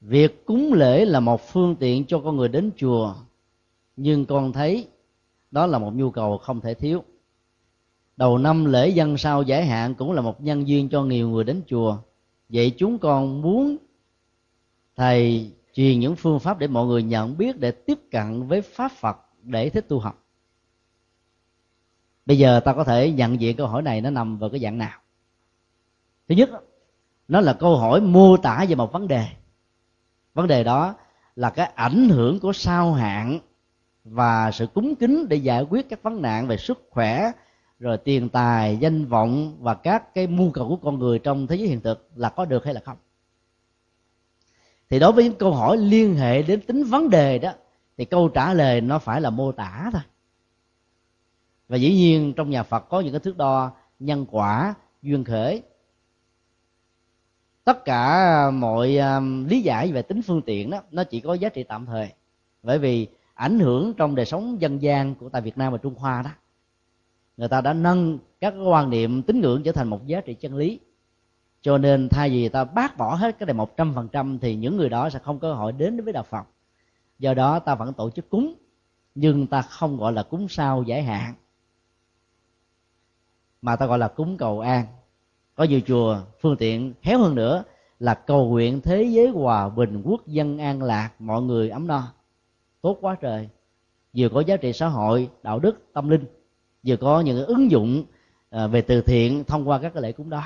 việc 0.00 0.46
cúng 0.46 0.72
lễ 0.72 1.04
là 1.04 1.20
một 1.20 1.40
phương 1.40 1.76
tiện 1.76 2.04
cho 2.06 2.20
con 2.24 2.36
người 2.36 2.48
đến 2.48 2.70
chùa, 2.76 3.14
nhưng 3.96 4.26
con 4.26 4.52
thấy 4.52 4.88
đó 5.52 5.66
là 5.66 5.78
một 5.78 5.94
nhu 5.94 6.10
cầu 6.10 6.38
không 6.38 6.60
thể 6.60 6.74
thiếu. 6.74 7.04
Đầu 8.16 8.38
năm 8.38 8.64
lễ 8.64 8.88
dân 8.88 9.18
sau 9.18 9.42
giải 9.42 9.66
hạn 9.66 9.94
cũng 9.94 10.12
là 10.12 10.22
một 10.22 10.40
nhân 10.40 10.68
duyên 10.68 10.88
cho 10.88 11.04
nhiều 11.04 11.28
người 11.28 11.44
đến 11.44 11.62
chùa. 11.66 11.98
Vậy 12.48 12.74
chúng 12.78 12.98
con 12.98 13.42
muốn 13.42 13.76
thầy 14.96 15.50
truyền 15.74 16.00
những 16.00 16.16
phương 16.16 16.40
pháp 16.40 16.58
để 16.58 16.66
mọi 16.66 16.86
người 16.86 17.02
nhận 17.02 17.38
biết, 17.38 17.60
để 17.60 17.70
tiếp 17.70 17.98
cận 18.10 18.46
với 18.48 18.62
pháp 18.62 18.92
phật 18.92 19.16
để 19.42 19.70
thích 19.70 19.88
tu 19.88 19.98
học. 19.98 20.24
Bây 22.26 22.38
giờ 22.38 22.60
ta 22.60 22.74
có 22.74 22.84
thể 22.84 23.12
nhận 23.12 23.40
diện 23.40 23.56
câu 23.56 23.66
hỏi 23.66 23.82
này 23.82 24.00
nó 24.00 24.10
nằm 24.10 24.38
vào 24.38 24.50
cái 24.50 24.60
dạng 24.60 24.78
nào? 24.78 24.98
Thứ 26.28 26.34
nhất, 26.34 26.50
nó 27.28 27.40
là 27.40 27.52
câu 27.52 27.76
hỏi 27.76 28.00
mô 28.00 28.36
tả 28.36 28.64
về 28.68 28.74
một 28.74 28.92
vấn 28.92 29.08
đề. 29.08 29.26
Vấn 30.34 30.46
đề 30.46 30.64
đó 30.64 30.94
là 31.36 31.50
cái 31.50 31.66
ảnh 31.74 32.08
hưởng 32.08 32.40
của 32.40 32.52
sao 32.52 32.92
hạn 32.92 33.38
và 34.04 34.50
sự 34.50 34.66
cúng 34.66 34.94
kính 34.96 35.28
để 35.28 35.36
giải 35.36 35.62
quyết 35.62 35.88
các 35.88 36.02
vấn 36.02 36.22
nạn 36.22 36.46
về 36.46 36.56
sức 36.56 36.86
khỏe 36.90 37.32
rồi 37.78 37.98
tiền 37.98 38.28
tài 38.28 38.76
danh 38.76 39.06
vọng 39.06 39.56
và 39.60 39.74
các 39.74 40.14
cái 40.14 40.26
mưu 40.26 40.50
cầu 40.50 40.68
của 40.68 40.76
con 40.76 40.98
người 40.98 41.18
trong 41.18 41.46
thế 41.46 41.56
giới 41.56 41.68
hiện 41.68 41.80
thực 41.80 42.10
là 42.14 42.28
có 42.28 42.44
được 42.44 42.64
hay 42.64 42.74
là 42.74 42.80
không. 42.84 42.96
Thì 44.90 44.98
đối 44.98 45.12
với 45.12 45.24
những 45.24 45.38
câu 45.38 45.52
hỏi 45.52 45.76
liên 45.76 46.14
hệ 46.14 46.42
đến 46.42 46.60
tính 46.60 46.84
vấn 46.84 47.10
đề 47.10 47.38
đó 47.38 47.52
thì 47.96 48.04
câu 48.04 48.28
trả 48.28 48.54
lời 48.54 48.80
nó 48.80 48.98
phải 48.98 49.20
là 49.20 49.30
mô 49.30 49.52
tả 49.52 49.90
thôi. 49.92 50.02
Và 51.68 51.76
dĩ 51.76 51.94
nhiên 51.94 52.32
trong 52.36 52.50
nhà 52.50 52.62
phật 52.62 52.88
có 52.88 53.00
những 53.00 53.12
cái 53.12 53.20
thước 53.20 53.36
đo 53.36 53.72
nhân 53.98 54.26
quả 54.30 54.74
duyên 55.02 55.24
khởi. 55.24 55.62
Tất 57.64 57.84
cả 57.84 58.50
mọi 58.50 58.96
um, 58.96 59.44
lý 59.44 59.60
giải 59.60 59.92
về 59.92 60.02
tính 60.02 60.22
phương 60.22 60.42
tiện 60.42 60.70
đó 60.70 60.82
nó 60.90 61.04
chỉ 61.04 61.20
có 61.20 61.34
giá 61.34 61.48
trị 61.48 61.62
tạm 61.62 61.86
thời. 61.86 62.08
Bởi 62.62 62.78
vì 62.78 63.08
ảnh 63.42 63.58
hưởng 63.58 63.94
trong 63.94 64.14
đời 64.14 64.26
sống 64.26 64.60
dân 64.60 64.82
gian 64.82 65.14
của 65.14 65.28
tại 65.28 65.42
Việt 65.42 65.58
Nam 65.58 65.72
và 65.72 65.78
Trung 65.78 65.94
Hoa 65.94 66.22
đó. 66.22 66.30
Người 67.36 67.48
ta 67.48 67.60
đã 67.60 67.72
nâng 67.72 68.18
các 68.40 68.54
quan 68.64 68.90
niệm 68.90 69.22
tín 69.22 69.40
ngưỡng 69.40 69.62
trở 69.62 69.72
thành 69.72 69.88
một 69.88 70.06
giá 70.06 70.20
trị 70.20 70.34
chân 70.34 70.56
lý. 70.56 70.80
Cho 71.62 71.78
nên 71.78 72.08
thay 72.08 72.30
vì 72.30 72.48
ta 72.48 72.64
bác 72.64 72.98
bỏ 72.98 73.14
hết 73.14 73.38
cái 73.38 73.46
này 73.46 73.54
một 73.54 73.76
trăm 73.76 73.94
phần 73.94 74.08
trăm 74.08 74.38
thì 74.38 74.56
những 74.56 74.76
người 74.76 74.88
đó 74.88 75.10
sẽ 75.10 75.18
không 75.18 75.38
có 75.38 75.48
cơ 75.48 75.54
hội 75.54 75.72
đến 75.72 76.04
với 76.04 76.12
đạo 76.12 76.22
Phật. 76.22 76.46
Do 77.18 77.34
đó 77.34 77.58
ta 77.58 77.74
vẫn 77.74 77.92
tổ 77.92 78.10
chức 78.10 78.30
cúng, 78.30 78.54
nhưng 79.14 79.46
ta 79.46 79.62
không 79.62 79.96
gọi 79.96 80.12
là 80.12 80.22
cúng 80.22 80.48
sao 80.48 80.82
giải 80.82 81.02
hạn, 81.02 81.34
mà 83.62 83.76
ta 83.76 83.86
gọi 83.86 83.98
là 83.98 84.08
cúng 84.08 84.36
cầu 84.36 84.60
an. 84.60 84.86
Có 85.54 85.64
nhiều 85.64 85.80
chùa, 85.86 86.20
phương 86.40 86.56
tiện 86.56 86.94
khéo 87.02 87.18
hơn 87.18 87.34
nữa 87.34 87.64
là 87.98 88.14
cầu 88.14 88.48
nguyện 88.48 88.80
thế 88.80 89.02
giới 89.02 89.28
hòa 89.28 89.68
bình, 89.68 90.02
quốc 90.04 90.26
dân 90.26 90.58
an 90.58 90.82
lạc, 90.82 91.10
mọi 91.18 91.42
người 91.42 91.70
ấm 91.70 91.86
no 91.86 92.12
tốt 92.82 92.98
quá 93.00 93.16
trời. 93.20 93.48
Vừa 94.16 94.28
có 94.28 94.40
giá 94.40 94.56
trị 94.56 94.72
xã 94.72 94.88
hội, 94.88 95.30
đạo 95.42 95.58
đức, 95.58 95.92
tâm 95.92 96.08
linh, 96.08 96.24
vừa 96.86 96.96
có 96.96 97.20
những 97.20 97.46
ứng 97.46 97.70
dụng 97.70 98.04
à, 98.50 98.66
về 98.66 98.82
từ 98.82 99.00
thiện 99.00 99.44
thông 99.44 99.68
qua 99.68 99.78
các 99.78 99.94
cái 99.94 100.02
lễ 100.02 100.12
cúng 100.12 100.30
đó. 100.30 100.42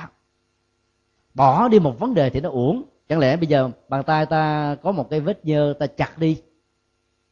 Bỏ 1.33 1.67
đi 1.67 1.79
một 1.79 1.99
vấn 1.99 2.13
đề 2.13 2.29
thì 2.29 2.41
nó 2.41 2.49
uổng. 2.49 2.83
Chẳng 3.09 3.19
lẽ 3.19 3.37
bây 3.37 3.47
giờ 3.47 3.71
bàn 3.89 4.03
tay 4.03 4.25
ta 4.25 4.75
có 4.83 4.91
một 4.91 5.09
cái 5.09 5.19
vết 5.19 5.45
nhơ 5.45 5.73
ta 5.79 5.87
chặt 5.87 6.17
đi, 6.17 6.41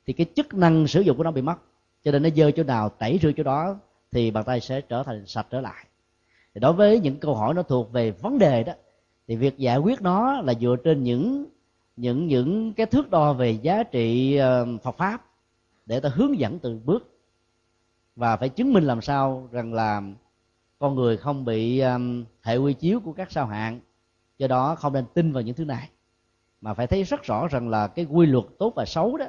thì 0.06 0.14
cái 0.14 0.26
chức 0.36 0.53
năng 0.53 0.88
sử 0.88 1.01
dụng 1.01 1.18
của 1.18 1.24
nó 1.24 1.32
bị 1.32 1.41
mất. 1.41 1.56
Cho 2.03 2.12
nên 2.12 2.24
nó 2.24 2.30
dơ 2.36 2.51
chỗ 2.51 2.64
nào, 2.64 2.89
tẩy 2.89 3.20
rửa 3.22 3.32
chỗ 3.38 3.43
đó, 3.43 3.80
thì 4.12 4.32
bàn 4.32 4.43
tay 4.43 4.60
sẽ 4.60 4.82
trở 4.82 5.03
thành 5.03 5.26
sạch 5.26 5.47
trở 5.49 5.62
lại. 5.62 5.86
Thì 6.53 6.60
đối 6.60 6.74
với 6.74 6.99
những 6.99 7.20
câu 7.20 7.36
hỏi 7.36 7.53
nó 7.53 7.64
thuộc 7.64 7.91
về 7.91 8.12
vấn 8.12 8.39
đề 8.39 8.64
đó, 8.64 8.74
thì 9.28 9.36
việc 9.36 9.58
giải 9.58 9.78
quyết 9.78 10.01
nó 10.01 10.41
là 10.41 10.53
dựa 10.53 10.76
trên 10.84 11.03
những 11.03 11.45
những 11.98 12.28
những 12.28 12.74
cái 12.74 12.86
thước 12.86 13.10
đo 13.10 13.34
về 13.34 13.52
giá 13.52 13.84
trị 13.84 14.36
ờ, 14.36 14.68
Phật 14.84 14.98
pháp 14.98 15.26
để 15.86 16.00
ta 16.00 16.10
hướng 16.10 16.39
dẫn 16.39 16.60
từng 16.60 16.86
bước. 16.86 17.20
Và 18.16 18.38
phải 18.38 18.50
chứng 18.50 18.74
minh 18.74 18.84
làm 18.84 19.02
sao 19.02 19.50
rằng 19.52 19.74
là 19.74 20.02
con 20.80 20.96
người 20.96 21.18
không 21.18 21.46
bị 21.46 21.80
ờ, 21.80 22.00
hệ 22.41 22.58
quy 22.58 22.74
chiếu 22.74 23.00
của 23.00 23.14
các 23.14 23.32
sao 23.32 23.46
hạn 23.48 23.80
do 24.38 24.48
đó 24.48 24.76
không 24.76 24.93
nên 24.93 25.06
tin 25.14 25.32
vào 25.32 25.43
những 25.43 25.56
thứ 25.56 25.66
này. 25.66 25.89
Mà 26.62 26.74
phải 26.74 26.88
thấy 26.88 27.04
rất 27.04 27.24
rõ 27.24 27.48
rằng 27.48 27.70
là 27.70 27.88
cái 27.88 28.06
quy 28.06 28.26
luật 28.26 28.46
tốt 28.60 28.74
và 28.76 28.86
xấu 28.86 29.18
đó, 29.18 29.26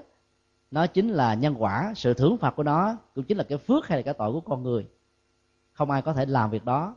nó 0.70 0.86
chính 0.86 1.08
là 1.08 1.34
nhân 1.34 1.54
quả, 1.58 1.92
sự 1.96 2.14
thưởng 2.14 2.36
phạt 2.38 2.50
của 2.50 2.62
nó, 2.62 2.96
cũng 3.14 3.24
chính 3.24 3.36
là 3.36 3.44
cái 3.44 3.58
phước 3.58 3.86
hay 3.86 3.98
là 3.98 4.02
cái 4.02 4.14
tội 4.14 4.32
của 4.32 4.40
con 4.40 4.62
người. 4.62 4.88
Không 5.72 5.90
ai 5.90 6.02
có 6.02 6.12
thể 6.12 6.26
làm 6.26 6.50
việc 6.50 6.64
đó 6.64 6.96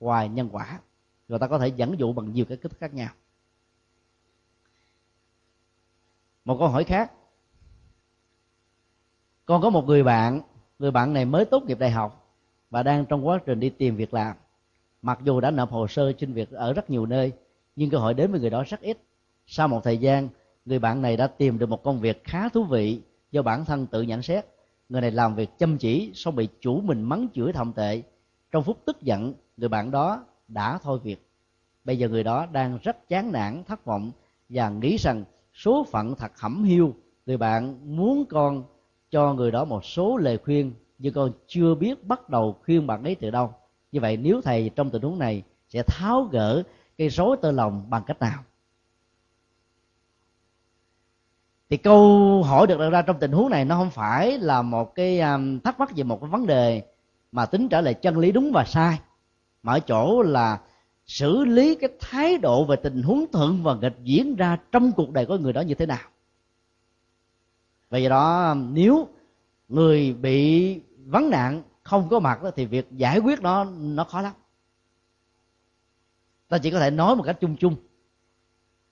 ngoài 0.00 0.28
nhân 0.28 0.48
quả. 0.52 0.80
Rồi 1.28 1.38
ta 1.38 1.46
có 1.46 1.58
thể 1.58 1.68
dẫn 1.68 1.98
dụ 1.98 2.12
bằng 2.12 2.32
nhiều 2.32 2.44
cái 2.44 2.56
kích 2.56 2.72
khác 2.78 2.94
nhau. 2.94 3.10
Một 6.44 6.56
câu 6.58 6.68
hỏi 6.68 6.84
khác. 6.84 7.12
Con 9.44 9.62
có 9.62 9.70
một 9.70 9.86
người 9.86 10.02
bạn 10.02 10.40
người 10.82 10.90
bạn 10.90 11.12
này 11.12 11.24
mới 11.24 11.44
tốt 11.44 11.62
nghiệp 11.62 11.78
đại 11.78 11.90
học 11.90 12.30
và 12.70 12.82
đang 12.82 13.06
trong 13.06 13.26
quá 13.26 13.38
trình 13.46 13.60
đi 13.60 13.70
tìm 13.70 13.96
việc 13.96 14.14
làm. 14.14 14.36
Mặc 15.02 15.18
dù 15.24 15.40
đã 15.40 15.50
nộp 15.50 15.70
hồ 15.70 15.86
sơ 15.86 16.12
xin 16.18 16.32
việc 16.32 16.50
ở 16.50 16.72
rất 16.72 16.90
nhiều 16.90 17.06
nơi, 17.06 17.32
nhưng 17.76 17.90
cơ 17.90 17.98
hội 17.98 18.14
đến 18.14 18.30
với 18.30 18.40
người 18.40 18.50
đó 18.50 18.64
rất 18.66 18.80
ít. 18.80 18.98
Sau 19.46 19.68
một 19.68 19.84
thời 19.84 19.98
gian, 19.98 20.28
người 20.64 20.78
bạn 20.78 21.02
này 21.02 21.16
đã 21.16 21.26
tìm 21.26 21.58
được 21.58 21.68
một 21.68 21.82
công 21.82 22.00
việc 22.00 22.24
khá 22.24 22.48
thú 22.48 22.64
vị 22.64 23.00
do 23.30 23.42
bản 23.42 23.64
thân 23.64 23.86
tự 23.86 24.02
nhận 24.02 24.22
xét. 24.22 24.46
Người 24.88 25.00
này 25.00 25.10
làm 25.10 25.34
việc 25.34 25.58
chăm 25.58 25.78
chỉ, 25.78 26.10
xong 26.14 26.36
bị 26.36 26.48
chủ 26.60 26.80
mình 26.80 27.02
mắng 27.02 27.28
chửi 27.34 27.52
thậm 27.52 27.72
tệ. 27.72 28.02
Trong 28.50 28.64
phút 28.64 28.78
tức 28.84 29.02
giận, 29.02 29.34
người 29.56 29.68
bạn 29.68 29.90
đó 29.90 30.24
đã 30.48 30.78
thôi 30.82 30.98
việc. 31.02 31.28
Bây 31.84 31.98
giờ 31.98 32.08
người 32.08 32.24
đó 32.24 32.46
đang 32.52 32.78
rất 32.82 33.08
chán 33.08 33.32
nản, 33.32 33.64
thất 33.64 33.84
vọng 33.84 34.10
và 34.48 34.70
nghĩ 34.70 34.96
rằng 34.96 35.24
số 35.54 35.86
phận 35.90 36.14
thật 36.14 36.32
hẩm 36.38 36.64
hiu 36.64 36.94
người 37.26 37.36
bạn 37.36 37.78
muốn 37.96 38.24
con 38.30 38.64
cho 39.10 39.34
người 39.34 39.50
đó 39.50 39.64
một 39.64 39.84
số 39.84 40.16
lời 40.16 40.38
khuyên, 40.44 40.74
nhưng 40.98 41.14
con 41.14 41.32
chưa 41.46 41.74
biết 41.74 42.04
bắt 42.04 42.28
đầu 42.28 42.56
khuyên 42.64 42.86
bạn 42.86 43.04
ấy 43.04 43.14
từ 43.14 43.30
đâu. 43.30 43.54
Như 43.92 44.00
vậy 44.00 44.16
nếu 44.16 44.40
thầy 44.40 44.70
trong 44.76 44.90
tình 44.90 45.02
huống 45.02 45.18
này 45.18 45.42
sẽ 45.68 45.82
tháo 45.82 46.22
gỡ 46.22 46.62
cái 46.98 47.08
rối 47.08 47.36
tơ 47.42 47.52
lòng 47.52 47.90
bằng 47.90 48.02
cách 48.06 48.20
nào? 48.20 48.42
Thì 51.70 51.76
câu 51.76 52.42
hỏi 52.42 52.66
được 52.66 52.78
đặt 52.78 52.90
ra 52.90 53.02
trong 53.02 53.18
tình 53.20 53.32
huống 53.32 53.50
này 53.50 53.64
nó 53.64 53.76
không 53.76 53.90
phải 53.90 54.38
là 54.38 54.62
một 54.62 54.94
cái 54.94 55.20
um, 55.20 55.60
thắc 55.60 55.80
mắc 55.80 55.90
về 55.96 56.04
một 56.04 56.20
cái 56.20 56.30
vấn 56.30 56.46
đề 56.46 56.82
mà 57.32 57.46
tính 57.46 57.68
trả 57.68 57.80
lời 57.80 57.94
chân 57.94 58.18
lý 58.18 58.32
đúng 58.32 58.52
và 58.52 58.64
sai. 58.64 59.00
Mà 59.62 59.72
ở 59.72 59.80
chỗ 59.80 60.22
là 60.22 60.60
xử 61.06 61.44
lý 61.44 61.74
cái 61.74 61.90
thái 62.00 62.38
độ 62.38 62.64
về 62.64 62.76
tình 62.76 63.02
huống 63.02 63.24
thuận 63.32 63.62
và 63.62 63.74
nghịch 63.74 63.96
diễn 64.02 64.36
ra 64.36 64.58
trong 64.72 64.92
cuộc 64.92 65.12
đời 65.12 65.26
của 65.26 65.36
người 65.36 65.52
đó 65.52 65.60
như 65.60 65.74
thế 65.74 65.86
nào. 65.86 66.08
Vì 67.90 68.08
đó, 68.08 68.54
nếu 68.72 69.08
người 69.68 70.12
bị 70.12 70.80
vấn 71.06 71.30
nạn 71.30 71.62
không 71.82 72.08
có 72.08 72.20
mặt 72.20 72.42
đó, 72.42 72.50
thì 72.56 72.66
việc 72.66 72.86
giải 72.92 73.18
quyết 73.18 73.40
nó 73.40 73.64
nó 73.64 74.04
khó 74.04 74.22
lắm. 74.22 74.32
Ta 76.48 76.58
chỉ 76.58 76.70
có 76.70 76.78
thể 76.78 76.90
nói 76.90 77.16
một 77.16 77.22
cách 77.22 77.36
chung 77.40 77.56
chung. 77.56 77.76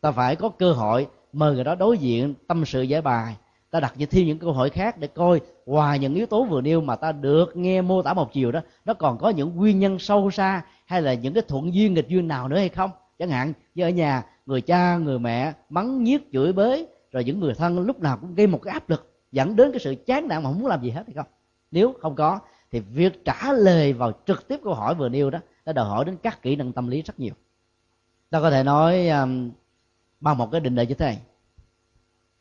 Ta 0.00 0.12
phải 0.12 0.36
có 0.36 0.48
cơ 0.48 0.72
hội 0.72 1.08
mời 1.32 1.54
người 1.54 1.64
đó 1.64 1.74
đối 1.74 1.98
diện, 1.98 2.34
tâm 2.46 2.64
sự 2.64 2.82
giải 2.82 3.02
bài. 3.02 3.36
Ta 3.70 3.80
đặt 3.80 3.94
thêm 4.10 4.26
những 4.26 4.38
câu 4.38 4.52
hỏi 4.52 4.70
khác 4.70 4.98
để 4.98 5.08
coi 5.08 5.40
ngoài 5.66 5.98
những 5.98 6.14
yếu 6.14 6.26
tố 6.26 6.44
vừa 6.44 6.60
nêu 6.60 6.80
mà 6.80 6.96
ta 6.96 7.12
được 7.12 7.56
nghe 7.56 7.82
mô 7.82 8.02
tả 8.02 8.14
một 8.14 8.32
chiều 8.32 8.52
đó, 8.52 8.60
nó 8.84 8.94
còn 8.94 9.18
có 9.18 9.30
những 9.30 9.56
nguyên 9.56 9.78
nhân 9.78 9.98
sâu 9.98 10.30
xa 10.30 10.62
hay 10.90 11.02
là 11.02 11.14
những 11.14 11.34
cái 11.34 11.42
thuận 11.48 11.74
duyên 11.74 11.94
nghịch 11.94 12.08
duyên 12.08 12.28
nào 12.28 12.48
nữa 12.48 12.56
hay 12.56 12.68
không? 12.68 12.90
Chẳng 13.18 13.30
hạn 13.30 13.52
như 13.74 13.84
ở 13.84 13.90
nhà 13.90 14.24
người 14.46 14.60
cha 14.60 14.96
người 14.96 15.18
mẹ 15.18 15.52
mắng 15.68 16.04
nhiếc 16.04 16.32
chửi 16.32 16.52
bới 16.52 16.86
rồi 17.12 17.24
những 17.24 17.40
người 17.40 17.54
thân 17.54 17.78
lúc 17.78 18.00
nào 18.00 18.18
cũng 18.20 18.34
gây 18.34 18.46
một 18.46 18.62
cái 18.62 18.72
áp 18.72 18.90
lực 18.90 19.12
dẫn 19.32 19.56
đến 19.56 19.72
cái 19.72 19.80
sự 19.80 19.94
chán 20.06 20.28
nản 20.28 20.42
mà 20.42 20.50
không 20.50 20.60
muốn 20.60 20.68
làm 20.68 20.82
gì 20.82 20.90
hết 20.90 21.02
hay 21.06 21.14
không? 21.14 21.26
Nếu 21.70 21.94
không 22.00 22.14
có 22.14 22.38
thì 22.70 22.80
việc 22.80 23.24
trả 23.24 23.52
lời 23.52 23.92
vào 23.92 24.12
trực 24.26 24.48
tiếp 24.48 24.60
câu 24.64 24.74
hỏi 24.74 24.94
vừa 24.94 25.08
nêu 25.08 25.30
đó 25.30 25.38
nó 25.66 25.72
đòi 25.72 25.88
hỏi 25.88 26.04
đến 26.04 26.16
các 26.22 26.42
kỹ 26.42 26.56
năng 26.56 26.72
tâm 26.72 26.88
lý 26.88 27.02
rất 27.02 27.20
nhiều. 27.20 27.34
Ta 28.30 28.40
có 28.40 28.50
thể 28.50 28.62
nói 28.62 29.08
um, 29.08 29.50
bằng 30.20 30.38
một 30.38 30.50
cái 30.52 30.60
định 30.60 30.74
đề 30.74 30.86
như 30.86 30.94
thế 30.94 31.06
này. 31.06 31.18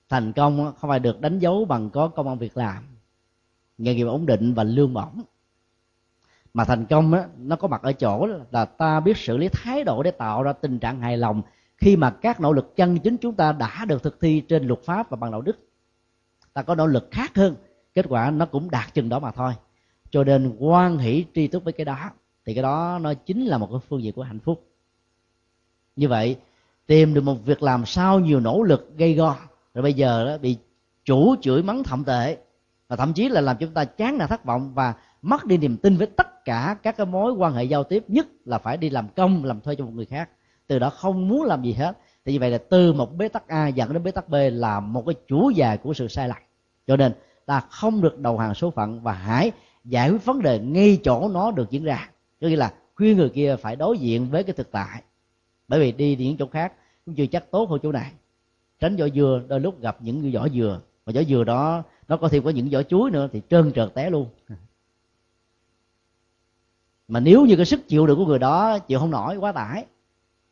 Thành 0.09 0.33
công 0.33 0.73
không 0.77 0.89
phải 0.89 0.99
được 0.99 1.21
đánh 1.21 1.39
dấu 1.39 1.65
bằng 1.65 1.89
có 1.89 2.07
công 2.07 2.27
an 2.27 2.37
việc 2.37 2.57
làm. 2.57 2.83
Nghề 3.77 3.95
nghiệp 3.95 4.05
ổn 4.05 4.25
định 4.25 4.53
và 4.53 4.63
lương 4.63 4.93
bổng 4.93 5.21
mà 6.53 6.65
thành 6.65 6.85
công 6.85 7.13
á, 7.13 7.27
nó 7.37 7.55
có 7.55 7.67
mặt 7.67 7.81
ở 7.81 7.93
chỗ 7.93 8.27
là 8.51 8.65
ta 8.65 8.99
biết 8.99 9.17
xử 9.17 9.37
lý 9.37 9.49
thái 9.49 9.83
độ 9.83 10.03
để 10.03 10.11
tạo 10.11 10.43
ra 10.43 10.53
tình 10.53 10.79
trạng 10.79 11.01
hài 11.01 11.17
lòng 11.17 11.41
khi 11.77 11.95
mà 11.95 12.09
các 12.09 12.41
nỗ 12.41 12.53
lực 12.53 12.75
chân 12.75 12.99
chính 12.99 13.17
chúng 13.17 13.35
ta 13.35 13.51
đã 13.51 13.85
được 13.85 14.03
thực 14.03 14.19
thi 14.21 14.41
trên 14.47 14.67
luật 14.67 14.79
pháp 14.83 15.09
và 15.09 15.17
bằng 15.17 15.31
đạo 15.31 15.41
đức. 15.41 15.59
Ta 16.53 16.61
có 16.61 16.75
nỗ 16.75 16.85
lực 16.85 17.07
khác 17.11 17.35
hơn 17.35 17.55
kết 17.93 18.05
quả 18.09 18.31
nó 18.31 18.45
cũng 18.45 18.71
đạt 18.71 18.93
chừng 18.93 19.09
đó 19.09 19.19
mà 19.19 19.31
thôi. 19.31 19.53
Cho 20.09 20.23
nên 20.23 20.55
quan 20.59 20.97
hỷ 20.97 21.25
tri 21.35 21.47
túc 21.47 21.63
với 21.63 21.73
cái 21.73 21.85
đó 21.85 22.11
thì 22.45 22.53
cái 22.53 22.63
đó 22.63 22.99
nó 23.01 23.13
chính 23.13 23.45
là 23.45 23.57
một 23.57 23.67
cái 23.71 23.79
phương 23.89 24.03
diện 24.03 24.13
của 24.13 24.23
hạnh 24.23 24.39
phúc. 24.39 24.63
Như 25.95 26.07
vậy 26.07 26.37
tìm 26.87 27.13
được 27.13 27.21
một 27.21 27.45
việc 27.45 27.63
làm 27.63 27.85
sau 27.85 28.19
nhiều 28.19 28.39
nỗ 28.39 28.63
lực 28.63 28.97
gây 28.97 29.13
go 29.13 29.35
rồi 29.73 29.83
bây 29.83 29.93
giờ 29.93 30.25
đó 30.25 30.37
bị 30.37 30.57
chủ 31.05 31.35
chửi 31.41 31.63
mắng 31.63 31.83
thậm 31.83 32.03
tệ 32.03 32.37
và 32.87 32.95
thậm 32.95 33.13
chí 33.13 33.29
là 33.29 33.41
làm 33.41 33.57
chúng 33.57 33.73
ta 33.73 33.85
chán 33.85 34.17
nản 34.17 34.27
thất 34.27 34.45
vọng 34.45 34.71
và 34.73 34.93
mất 35.21 35.45
đi 35.45 35.57
niềm 35.57 35.77
tin 35.77 35.97
với 35.97 36.07
tất 36.07 36.38
cả 36.49 36.75
các 36.83 36.97
cái 36.97 37.05
mối 37.05 37.31
quan 37.33 37.53
hệ 37.53 37.63
giao 37.63 37.83
tiếp, 37.83 38.03
nhất 38.07 38.27
là 38.45 38.57
phải 38.57 38.77
đi 38.77 38.89
làm 38.89 39.07
công, 39.15 39.43
làm 39.43 39.61
thuê 39.61 39.75
cho 39.75 39.85
một 39.85 39.91
người 39.95 40.05
khác. 40.05 40.29
Từ 40.67 40.79
đó 40.79 40.89
không 40.89 41.27
muốn 41.27 41.43
làm 41.43 41.63
gì 41.63 41.73
hết. 41.73 41.97
Thì 42.25 42.33
như 42.33 42.39
vậy 42.39 42.51
là 42.51 42.57
từ 42.57 42.93
một 42.93 43.17
bế 43.17 43.27
tắc 43.27 43.47
a 43.47 43.67
dẫn 43.67 43.93
đến 43.93 44.03
bế 44.03 44.11
tắc 44.11 44.29
b 44.29 44.35
là 44.51 44.79
một 44.79 45.03
cái 45.05 45.15
chủ 45.27 45.49
dài 45.49 45.77
của 45.77 45.93
sự 45.93 46.07
sai 46.07 46.27
lầm. 46.27 46.37
Cho 46.87 46.95
nên 46.97 47.11
ta 47.45 47.59
không 47.59 48.01
được 48.01 48.19
đầu 48.19 48.37
hàng 48.37 48.53
số 48.53 48.71
phận 48.71 49.01
và 49.01 49.13
hãy 49.13 49.51
giải 49.85 50.11
quyết 50.11 50.25
vấn 50.25 50.41
đề 50.41 50.59
ngay 50.59 50.99
chỗ 51.03 51.29
nó 51.33 51.51
được 51.51 51.69
diễn 51.69 51.83
ra. 51.83 52.09
Có 52.41 52.47
nghĩa 52.47 52.55
là 52.55 52.73
khuyên 52.95 53.17
người 53.17 53.29
kia 53.29 53.55
phải 53.55 53.75
đối 53.75 53.97
diện 53.97 54.29
với 54.29 54.43
cái 54.43 54.53
thực 54.53 54.71
tại. 54.71 55.01
Bởi 55.67 55.79
vì 55.79 55.91
đi 55.91 56.15
những 56.15 56.37
chỗ 56.37 56.47
khác 56.47 56.73
cũng 57.05 57.15
chưa 57.15 57.25
chắc 57.25 57.51
tốt 57.51 57.69
hơn 57.69 57.79
chỗ 57.83 57.91
này. 57.91 58.11
Tránh 58.79 58.95
vỏ 58.95 59.05
dừa, 59.15 59.41
đôi 59.47 59.59
lúc 59.59 59.81
gặp 59.81 59.97
những 59.99 60.31
vỏ 60.31 60.49
dừa. 60.49 60.81
Và 61.05 61.13
vỏ 61.15 61.23
dừa 61.23 61.43
đó, 61.43 61.83
nó 62.07 62.17
có 62.17 62.27
thêm 62.27 62.43
có 62.43 62.49
những 62.49 62.69
vỏ 62.69 62.83
chuối 62.83 63.11
nữa 63.11 63.29
thì 63.31 63.41
trơn 63.49 63.71
trượt 63.73 63.93
té 63.93 64.09
luôn 64.09 64.27
mà 67.09 67.19
nếu 67.19 67.45
như 67.45 67.55
cái 67.55 67.65
sức 67.65 67.87
chịu 67.87 68.07
đựng 68.07 68.17
của 68.17 68.25
người 68.25 68.39
đó 68.39 68.79
chịu 68.79 68.99
không 68.99 69.11
nổi, 69.11 69.37
quá 69.37 69.51
tải, 69.51 69.85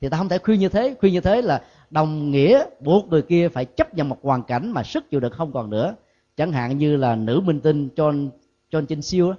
thì 0.01 0.09
ta 0.09 0.17
không 0.17 0.29
thể 0.29 0.37
khuyên 0.37 0.59
như 0.59 0.69
thế. 0.69 0.95
Khuyên 0.99 1.13
như 1.13 1.21
thế 1.21 1.41
là 1.41 1.63
đồng 1.89 2.31
nghĩa 2.31 2.65
buộc 2.79 3.09
người 3.09 3.21
kia 3.21 3.49
phải 3.49 3.65
chấp 3.65 3.93
nhận 3.93 4.09
một 4.09 4.17
hoàn 4.21 4.43
cảnh 4.43 4.71
mà 4.71 4.83
sức 4.83 5.09
chịu 5.09 5.19
đựng 5.19 5.33
không 5.33 5.53
còn 5.53 5.69
nữa. 5.69 5.95
Chẳng 6.37 6.51
hạn 6.51 6.77
như 6.77 6.97
là 6.97 7.15
nữ 7.15 7.41
minh 7.45 7.59
tinh 7.59 7.89
John 7.95 8.29
John 8.71 8.85
chinh 8.85 9.01
Siêu 9.01 9.33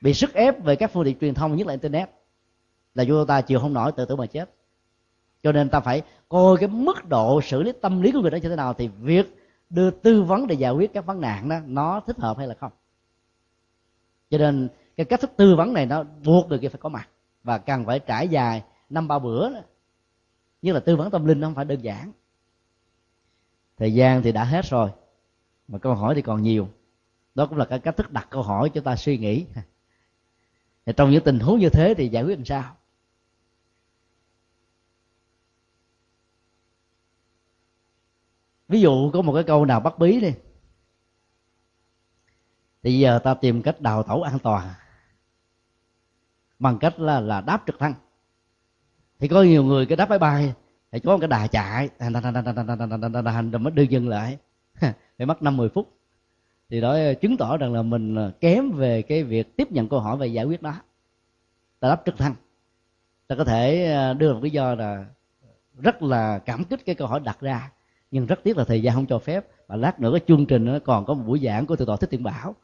bị 0.00 0.14
sức 0.14 0.34
ép 0.34 0.64
về 0.64 0.76
các 0.76 0.90
phương 0.92 1.04
tiện 1.04 1.18
truyền 1.18 1.34
thông, 1.34 1.56
nhất 1.56 1.66
là 1.66 1.72
internet, 1.72 2.10
là 2.94 3.04
vô 3.08 3.24
ta 3.24 3.40
chịu 3.40 3.60
không 3.60 3.72
nổi, 3.72 3.92
tự 3.92 4.04
tử 4.04 4.16
mà 4.16 4.26
chết. 4.26 4.50
Cho 5.42 5.52
nên 5.52 5.68
ta 5.68 5.80
phải 5.80 6.02
coi 6.28 6.56
cái 6.56 6.68
mức 6.68 7.08
độ 7.08 7.40
xử 7.40 7.62
lý 7.62 7.72
tâm 7.80 8.02
lý 8.02 8.12
của 8.12 8.20
người 8.20 8.30
đó 8.30 8.36
như 8.36 8.48
thế 8.48 8.56
nào, 8.56 8.74
thì 8.74 8.88
việc 9.00 9.36
đưa 9.70 9.90
tư 9.90 10.22
vấn 10.22 10.46
để 10.46 10.54
giải 10.54 10.72
quyết 10.72 10.92
các 10.92 11.06
vấn 11.06 11.20
nạn 11.20 11.48
đó, 11.48 11.56
nó 11.66 12.00
thích 12.00 12.18
hợp 12.18 12.38
hay 12.38 12.46
là 12.46 12.54
không. 12.54 12.72
Cho 14.30 14.38
nên 14.38 14.68
cái 14.96 15.06
cách 15.06 15.20
thức 15.20 15.30
tư 15.36 15.56
vấn 15.56 15.72
này 15.72 15.86
nó 15.86 16.02
buộc 16.02 16.48
người 16.48 16.58
kia 16.58 16.68
phải 16.68 16.80
có 16.80 16.88
mặt 16.88 17.08
và 17.42 17.58
cần 17.58 17.84
phải 17.84 18.00
trải 18.00 18.28
dài 18.28 18.62
năm 18.90 19.08
ba 19.08 19.18
bữa 19.18 19.52
đó. 19.52 19.60
như 20.62 20.72
là 20.72 20.80
tư 20.80 20.96
vấn 20.96 21.10
tâm 21.10 21.24
linh 21.24 21.40
nó 21.40 21.46
không 21.46 21.54
phải 21.54 21.64
đơn 21.64 21.80
giản. 21.80 22.12
Thời 23.76 23.94
gian 23.94 24.22
thì 24.22 24.32
đã 24.32 24.44
hết 24.44 24.64
rồi, 24.64 24.90
mà 25.68 25.78
câu 25.78 25.94
hỏi 25.94 26.14
thì 26.14 26.22
còn 26.22 26.42
nhiều. 26.42 26.68
Đó 27.34 27.46
cũng 27.46 27.58
là 27.58 27.64
cái 27.64 27.78
cách 27.78 27.96
thức 27.96 28.12
đặt 28.12 28.26
câu 28.30 28.42
hỏi 28.42 28.70
cho 28.74 28.80
ta 28.80 28.96
suy 28.96 29.18
nghĩ. 29.18 29.46
Thì 30.86 30.92
trong 30.96 31.10
những 31.10 31.24
tình 31.24 31.38
huống 31.38 31.58
như 31.58 31.68
thế 31.68 31.94
thì 31.96 32.08
giải 32.08 32.22
quyết 32.22 32.36
làm 32.36 32.44
sao? 32.44 32.76
Ví 38.68 38.80
dụ 38.80 39.10
có 39.12 39.22
một 39.22 39.34
cái 39.34 39.44
câu 39.44 39.64
nào 39.64 39.80
bắt 39.80 39.98
bí 39.98 40.20
đi. 40.20 40.32
Thì 42.82 42.98
giờ 42.98 43.18
ta 43.18 43.34
tìm 43.34 43.62
cách 43.62 43.80
đào 43.80 44.02
tẩu 44.02 44.22
an 44.22 44.38
toàn 44.38 44.68
bằng 46.58 46.78
cách 46.78 47.00
là 47.00 47.20
là 47.20 47.40
đáp 47.40 47.62
trực 47.66 47.78
thăng 47.78 47.94
thì 49.18 49.28
có 49.28 49.42
nhiều 49.42 49.64
người 49.64 49.86
cái 49.86 49.96
đáp 49.96 50.10
máy 50.10 50.18
bay 50.18 50.52
thì 50.92 51.00
có 51.00 51.12
một 51.12 51.18
cái 51.20 51.28
đà 51.28 51.46
chạy 51.46 51.88
rồi 53.52 53.58
mới 53.60 53.72
đưa 53.72 53.82
dừng 53.82 54.08
lại 54.08 54.38
phải 55.18 55.26
mất 55.26 55.42
năm 55.42 55.56
mười 55.56 55.68
phút 55.68 55.92
thì 56.70 56.80
đó 56.80 56.98
chứng 57.20 57.36
tỏ 57.36 57.56
rằng 57.56 57.72
là 57.72 57.82
mình 57.82 58.16
kém 58.40 58.70
về 58.70 59.02
cái 59.02 59.24
việc 59.24 59.56
tiếp 59.56 59.72
nhận 59.72 59.88
câu 59.88 60.00
hỏi 60.00 60.16
và 60.16 60.26
giải 60.26 60.44
quyết 60.44 60.62
đó 60.62 60.74
ta 61.80 61.88
đáp 61.88 62.02
trực 62.06 62.18
thăng 62.18 62.34
ta 63.26 63.36
có 63.36 63.44
thể 63.44 63.88
đưa 64.18 64.34
một 64.34 64.42
lý 64.42 64.50
do 64.50 64.74
là 64.74 65.06
rất 65.78 66.02
là 66.02 66.38
cảm 66.38 66.64
kích 66.64 66.86
cái 66.86 66.94
câu 66.94 67.08
hỏi 67.08 67.20
đặt 67.20 67.40
ra 67.40 67.70
nhưng 68.10 68.26
rất 68.26 68.40
tiếc 68.42 68.56
là 68.56 68.64
thời 68.64 68.82
gian 68.82 68.94
không 68.94 69.06
cho 69.06 69.18
phép 69.18 69.46
và 69.66 69.76
lát 69.76 70.00
nữa 70.00 70.10
cái 70.12 70.20
chương 70.28 70.46
trình 70.46 70.64
nó 70.64 70.78
còn 70.78 71.04
có 71.04 71.14
một 71.14 71.22
buổi 71.26 71.40
giảng 71.44 71.66
của 71.66 71.76
thượng 71.76 71.86
tọa 71.86 71.96
thích 71.96 72.10
tiên 72.10 72.22
bảo 72.22 72.54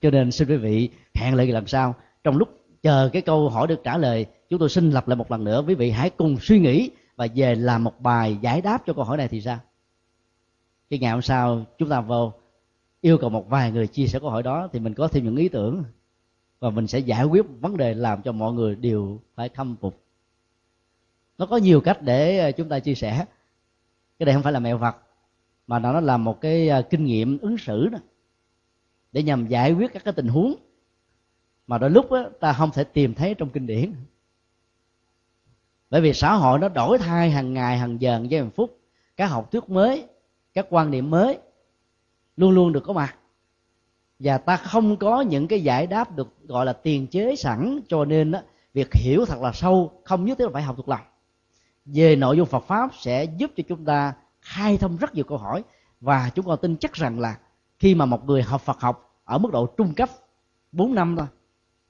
cho 0.00 0.10
nên 0.10 0.30
xin 0.30 0.48
quý 0.48 0.56
vị 0.56 0.90
hẹn 1.14 1.34
lại 1.34 1.46
lần 1.46 1.66
sau 1.66 1.94
trong 2.24 2.36
lúc 2.36 2.65
chờ 2.86 3.10
cái 3.12 3.22
câu 3.22 3.48
hỏi 3.48 3.66
được 3.66 3.80
trả 3.84 3.98
lời, 3.98 4.26
chúng 4.48 4.58
tôi 4.58 4.68
xin 4.68 4.90
lặp 4.90 5.08
lại 5.08 5.16
một 5.16 5.30
lần 5.30 5.44
nữa. 5.44 5.64
Quý 5.66 5.74
vị 5.74 5.90
hãy 5.90 6.10
cùng 6.10 6.36
suy 6.40 6.58
nghĩ 6.58 6.90
và 7.16 7.26
về 7.34 7.54
làm 7.54 7.84
một 7.84 8.00
bài 8.00 8.38
giải 8.40 8.60
đáp 8.60 8.82
cho 8.86 8.92
câu 8.92 9.04
hỏi 9.04 9.16
này 9.16 9.28
thì 9.28 9.40
sao? 9.40 9.58
Cái 10.90 10.98
ngày 10.98 11.12
hôm 11.12 11.22
sau, 11.22 11.64
chúng 11.78 11.88
ta 11.88 12.00
vô, 12.00 12.32
yêu 13.00 13.18
cầu 13.18 13.30
một 13.30 13.48
vài 13.48 13.72
người 13.72 13.86
chia 13.86 14.06
sẻ 14.06 14.18
câu 14.18 14.30
hỏi 14.30 14.42
đó 14.42 14.68
thì 14.72 14.80
mình 14.80 14.94
có 14.94 15.08
thêm 15.08 15.24
những 15.24 15.36
ý 15.36 15.48
tưởng 15.48 15.84
và 16.58 16.70
mình 16.70 16.86
sẽ 16.86 16.98
giải 16.98 17.24
quyết 17.24 17.46
vấn 17.60 17.76
đề 17.76 17.94
làm 17.94 18.22
cho 18.22 18.32
mọi 18.32 18.52
người 18.52 18.74
đều 18.74 19.20
phải 19.34 19.48
khâm 19.48 19.76
phục. 19.76 20.00
Nó 21.38 21.46
có 21.46 21.56
nhiều 21.56 21.80
cách 21.80 22.02
để 22.02 22.38
ờ, 22.38 22.52
chúng 22.52 22.68
ta 22.68 22.78
chia 22.78 22.94
sẻ. 22.94 23.24
Cái 24.18 24.26
này 24.26 24.34
không 24.34 24.42
phải 24.42 24.52
là 24.52 24.60
mẹo 24.60 24.78
vật 24.78 24.96
mà 25.66 25.78
nó 25.78 26.00
là 26.00 26.16
một 26.16 26.40
cái 26.40 26.68
ờ, 26.68 26.82
kinh 26.82 27.04
nghiệm 27.04 27.38
ứng 27.38 27.58
xử 27.58 27.88
đó, 27.88 27.98
để 29.12 29.22
nhằm 29.22 29.46
giải 29.46 29.72
quyết 29.72 29.92
các 29.92 30.04
cái 30.04 30.12
tình 30.12 30.28
huống 30.28 30.54
mà 31.66 31.78
đôi 31.78 31.90
lúc 31.90 32.12
đó, 32.12 32.24
ta 32.40 32.52
không 32.52 32.70
thể 32.70 32.84
tìm 32.84 33.14
thấy 33.14 33.34
trong 33.34 33.50
kinh 33.50 33.66
điển. 33.66 33.92
Bởi 35.90 36.00
vì 36.00 36.12
xã 36.12 36.34
hội 36.34 36.58
nó 36.58 36.68
đổi 36.68 36.98
thay 36.98 37.30
hàng 37.30 37.54
ngày 37.54 37.78
hàng 37.78 38.00
giờ 38.00 38.12
hàng 38.12 38.30
giây 38.30 38.40
hàng 38.40 38.50
phút. 38.50 38.78
Các 39.16 39.26
học 39.26 39.52
thuyết 39.52 39.70
mới 39.70 40.06
các 40.54 40.66
quan 40.70 40.90
niệm 40.90 41.10
mới 41.10 41.38
luôn 42.36 42.50
luôn 42.50 42.72
được 42.72 42.80
có 42.80 42.92
mặt. 42.92 43.16
Và 44.18 44.38
ta 44.38 44.56
không 44.56 44.96
có 44.96 45.20
những 45.20 45.48
cái 45.48 45.62
giải 45.62 45.86
đáp 45.86 46.16
được 46.16 46.28
gọi 46.42 46.66
là 46.66 46.72
tiền 46.72 47.06
chế 47.06 47.36
sẵn 47.36 47.80
cho 47.88 48.04
nên 48.04 48.30
đó, 48.30 48.40
việc 48.74 48.94
hiểu 48.94 49.24
thật 49.24 49.38
là 49.40 49.52
sâu 49.52 49.92
không 50.04 50.24
nhất 50.24 50.38
thiết 50.38 50.44
là 50.44 50.50
phải 50.52 50.62
học 50.62 50.76
thuộc 50.76 50.88
lòng. 50.88 51.00
Về 51.84 52.16
nội 52.16 52.36
dung 52.36 52.46
Phật 52.46 52.64
pháp 52.66 52.90
sẽ 52.94 53.24
giúp 53.24 53.50
cho 53.56 53.62
chúng 53.68 53.84
ta 53.84 54.14
khai 54.40 54.78
thông 54.78 54.96
rất 54.96 55.14
nhiều 55.14 55.24
câu 55.24 55.38
hỏi 55.38 55.64
và 56.00 56.30
chúng 56.34 56.46
con 56.46 56.58
tin 56.62 56.76
chắc 56.76 56.92
rằng 56.92 57.20
là 57.20 57.38
khi 57.78 57.94
mà 57.94 58.06
một 58.06 58.24
người 58.24 58.42
học 58.42 58.60
Phật 58.60 58.80
học 58.80 59.20
ở 59.24 59.38
mức 59.38 59.52
độ 59.52 59.66
trung 59.66 59.94
cấp 59.94 60.08
4 60.72 60.94
năm 60.94 61.16
thôi 61.18 61.26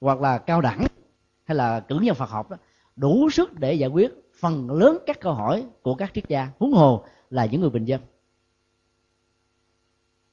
hoặc 0.01 0.21
là 0.21 0.39
cao 0.39 0.61
đẳng 0.61 0.87
hay 1.45 1.57
là 1.57 1.81
cử 1.81 1.99
nhân 2.03 2.15
Phật 2.15 2.31
học 2.31 2.51
đó 2.51 2.57
đủ 2.97 3.31
sức 3.31 3.59
để 3.59 3.75
giải 3.75 3.91
quyết 3.91 4.13
phần 4.41 4.71
lớn 4.71 4.99
các 5.07 5.21
câu 5.21 5.35
hỏi 5.35 5.65
của 5.83 5.95
các 5.95 6.11
triết 6.15 6.29
gia. 6.29 6.49
Huống 6.59 6.73
hồ 6.73 7.05
là 7.31 7.47
những 7.47 7.61
người 7.61 7.71
bình 7.71 7.85
dân. 7.85 8.01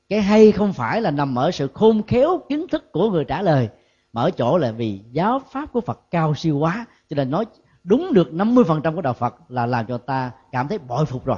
Cái 0.10 0.22
hay 0.22 0.52
không 0.52 0.74
phải 0.74 1.02
là 1.02 1.12
nằm 1.12 1.36
ở 1.36 1.52
sự 1.52 1.68
khôn 1.74 2.04
khéo 2.04 2.40
kiến 2.50 2.68
thức 2.72 2.92
của 2.92 3.10
người 3.10 3.26
trả 3.26 3.42
lời 3.42 3.70
mà 4.14 4.22
ở 4.22 4.32
chỗ 4.32 4.58
là 4.58 4.72
vì 4.72 5.02
giáo 5.12 5.40
pháp 5.52 5.72
của 5.72 5.82
Phật 5.82 6.02
cao 6.12 6.36
siêu 6.36 6.58
quá 6.58 6.86
cho 7.10 7.16
nên 7.16 7.32
nói 7.32 7.46
đúng 7.84 8.14
được 8.14 8.28
50% 8.32 8.96
của 8.96 9.02
đạo 9.02 9.14
Phật 9.14 9.36
là 9.50 9.66
làm 9.66 9.86
cho 9.86 9.98
ta 9.98 10.32
cảm 10.52 10.68
thấy 10.68 10.78
bội 10.78 11.06
phục 11.06 11.26
rồi. 11.26 11.38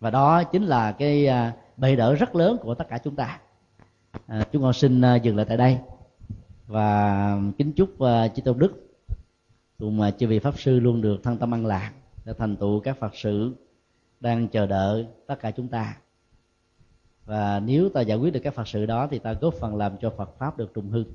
Và 0.00 0.10
đó 0.10 0.42
chính 0.42 0.62
là 0.62 0.92
cái 0.92 1.26
à, 1.26 1.52
bệ 1.76 1.96
đỡ 1.96 2.14
rất 2.14 2.34
lớn 2.34 2.56
của 2.62 2.74
tất 2.74 2.88
cả 2.88 2.98
chúng 2.98 3.16
ta. 3.16 3.38
À, 4.26 4.44
chúng 4.52 4.62
con 4.62 4.72
xin 4.72 5.00
à, 5.00 5.16
dừng 5.16 5.36
lại 5.36 5.46
tại 5.48 5.56
đây 5.56 5.78
và 6.66 7.40
kính 7.58 7.72
chúc 7.72 7.90
uh, 7.94 8.34
chư 8.34 8.42
tôn 8.42 8.58
đức 8.58 8.72
cùng 9.78 9.96
mà 9.96 10.10
chư 10.10 10.26
vị 10.26 10.38
pháp 10.38 10.58
sư 10.58 10.80
luôn 10.80 11.00
được 11.00 11.22
thân 11.22 11.38
tâm 11.38 11.54
an 11.54 11.66
lạc 11.66 11.92
để 12.24 12.32
thành 12.38 12.56
tựu 12.56 12.80
các 12.80 12.98
phật 12.98 13.16
sự 13.16 13.54
đang 14.20 14.48
chờ 14.48 14.66
đợi 14.66 15.06
tất 15.26 15.40
cả 15.40 15.50
chúng 15.50 15.68
ta. 15.68 15.96
Và 17.24 17.60
nếu 17.60 17.88
ta 17.88 18.00
giải 18.00 18.18
quyết 18.18 18.32
được 18.32 18.40
các 18.44 18.54
phật 18.54 18.68
sự 18.68 18.86
đó 18.86 19.08
thì 19.10 19.18
ta 19.18 19.32
góp 19.32 19.54
phần 19.54 19.76
làm 19.76 19.96
cho 20.00 20.10
phật 20.16 20.38
pháp 20.38 20.58
được 20.58 20.74
trùng 20.74 20.90
hưng 20.90 21.12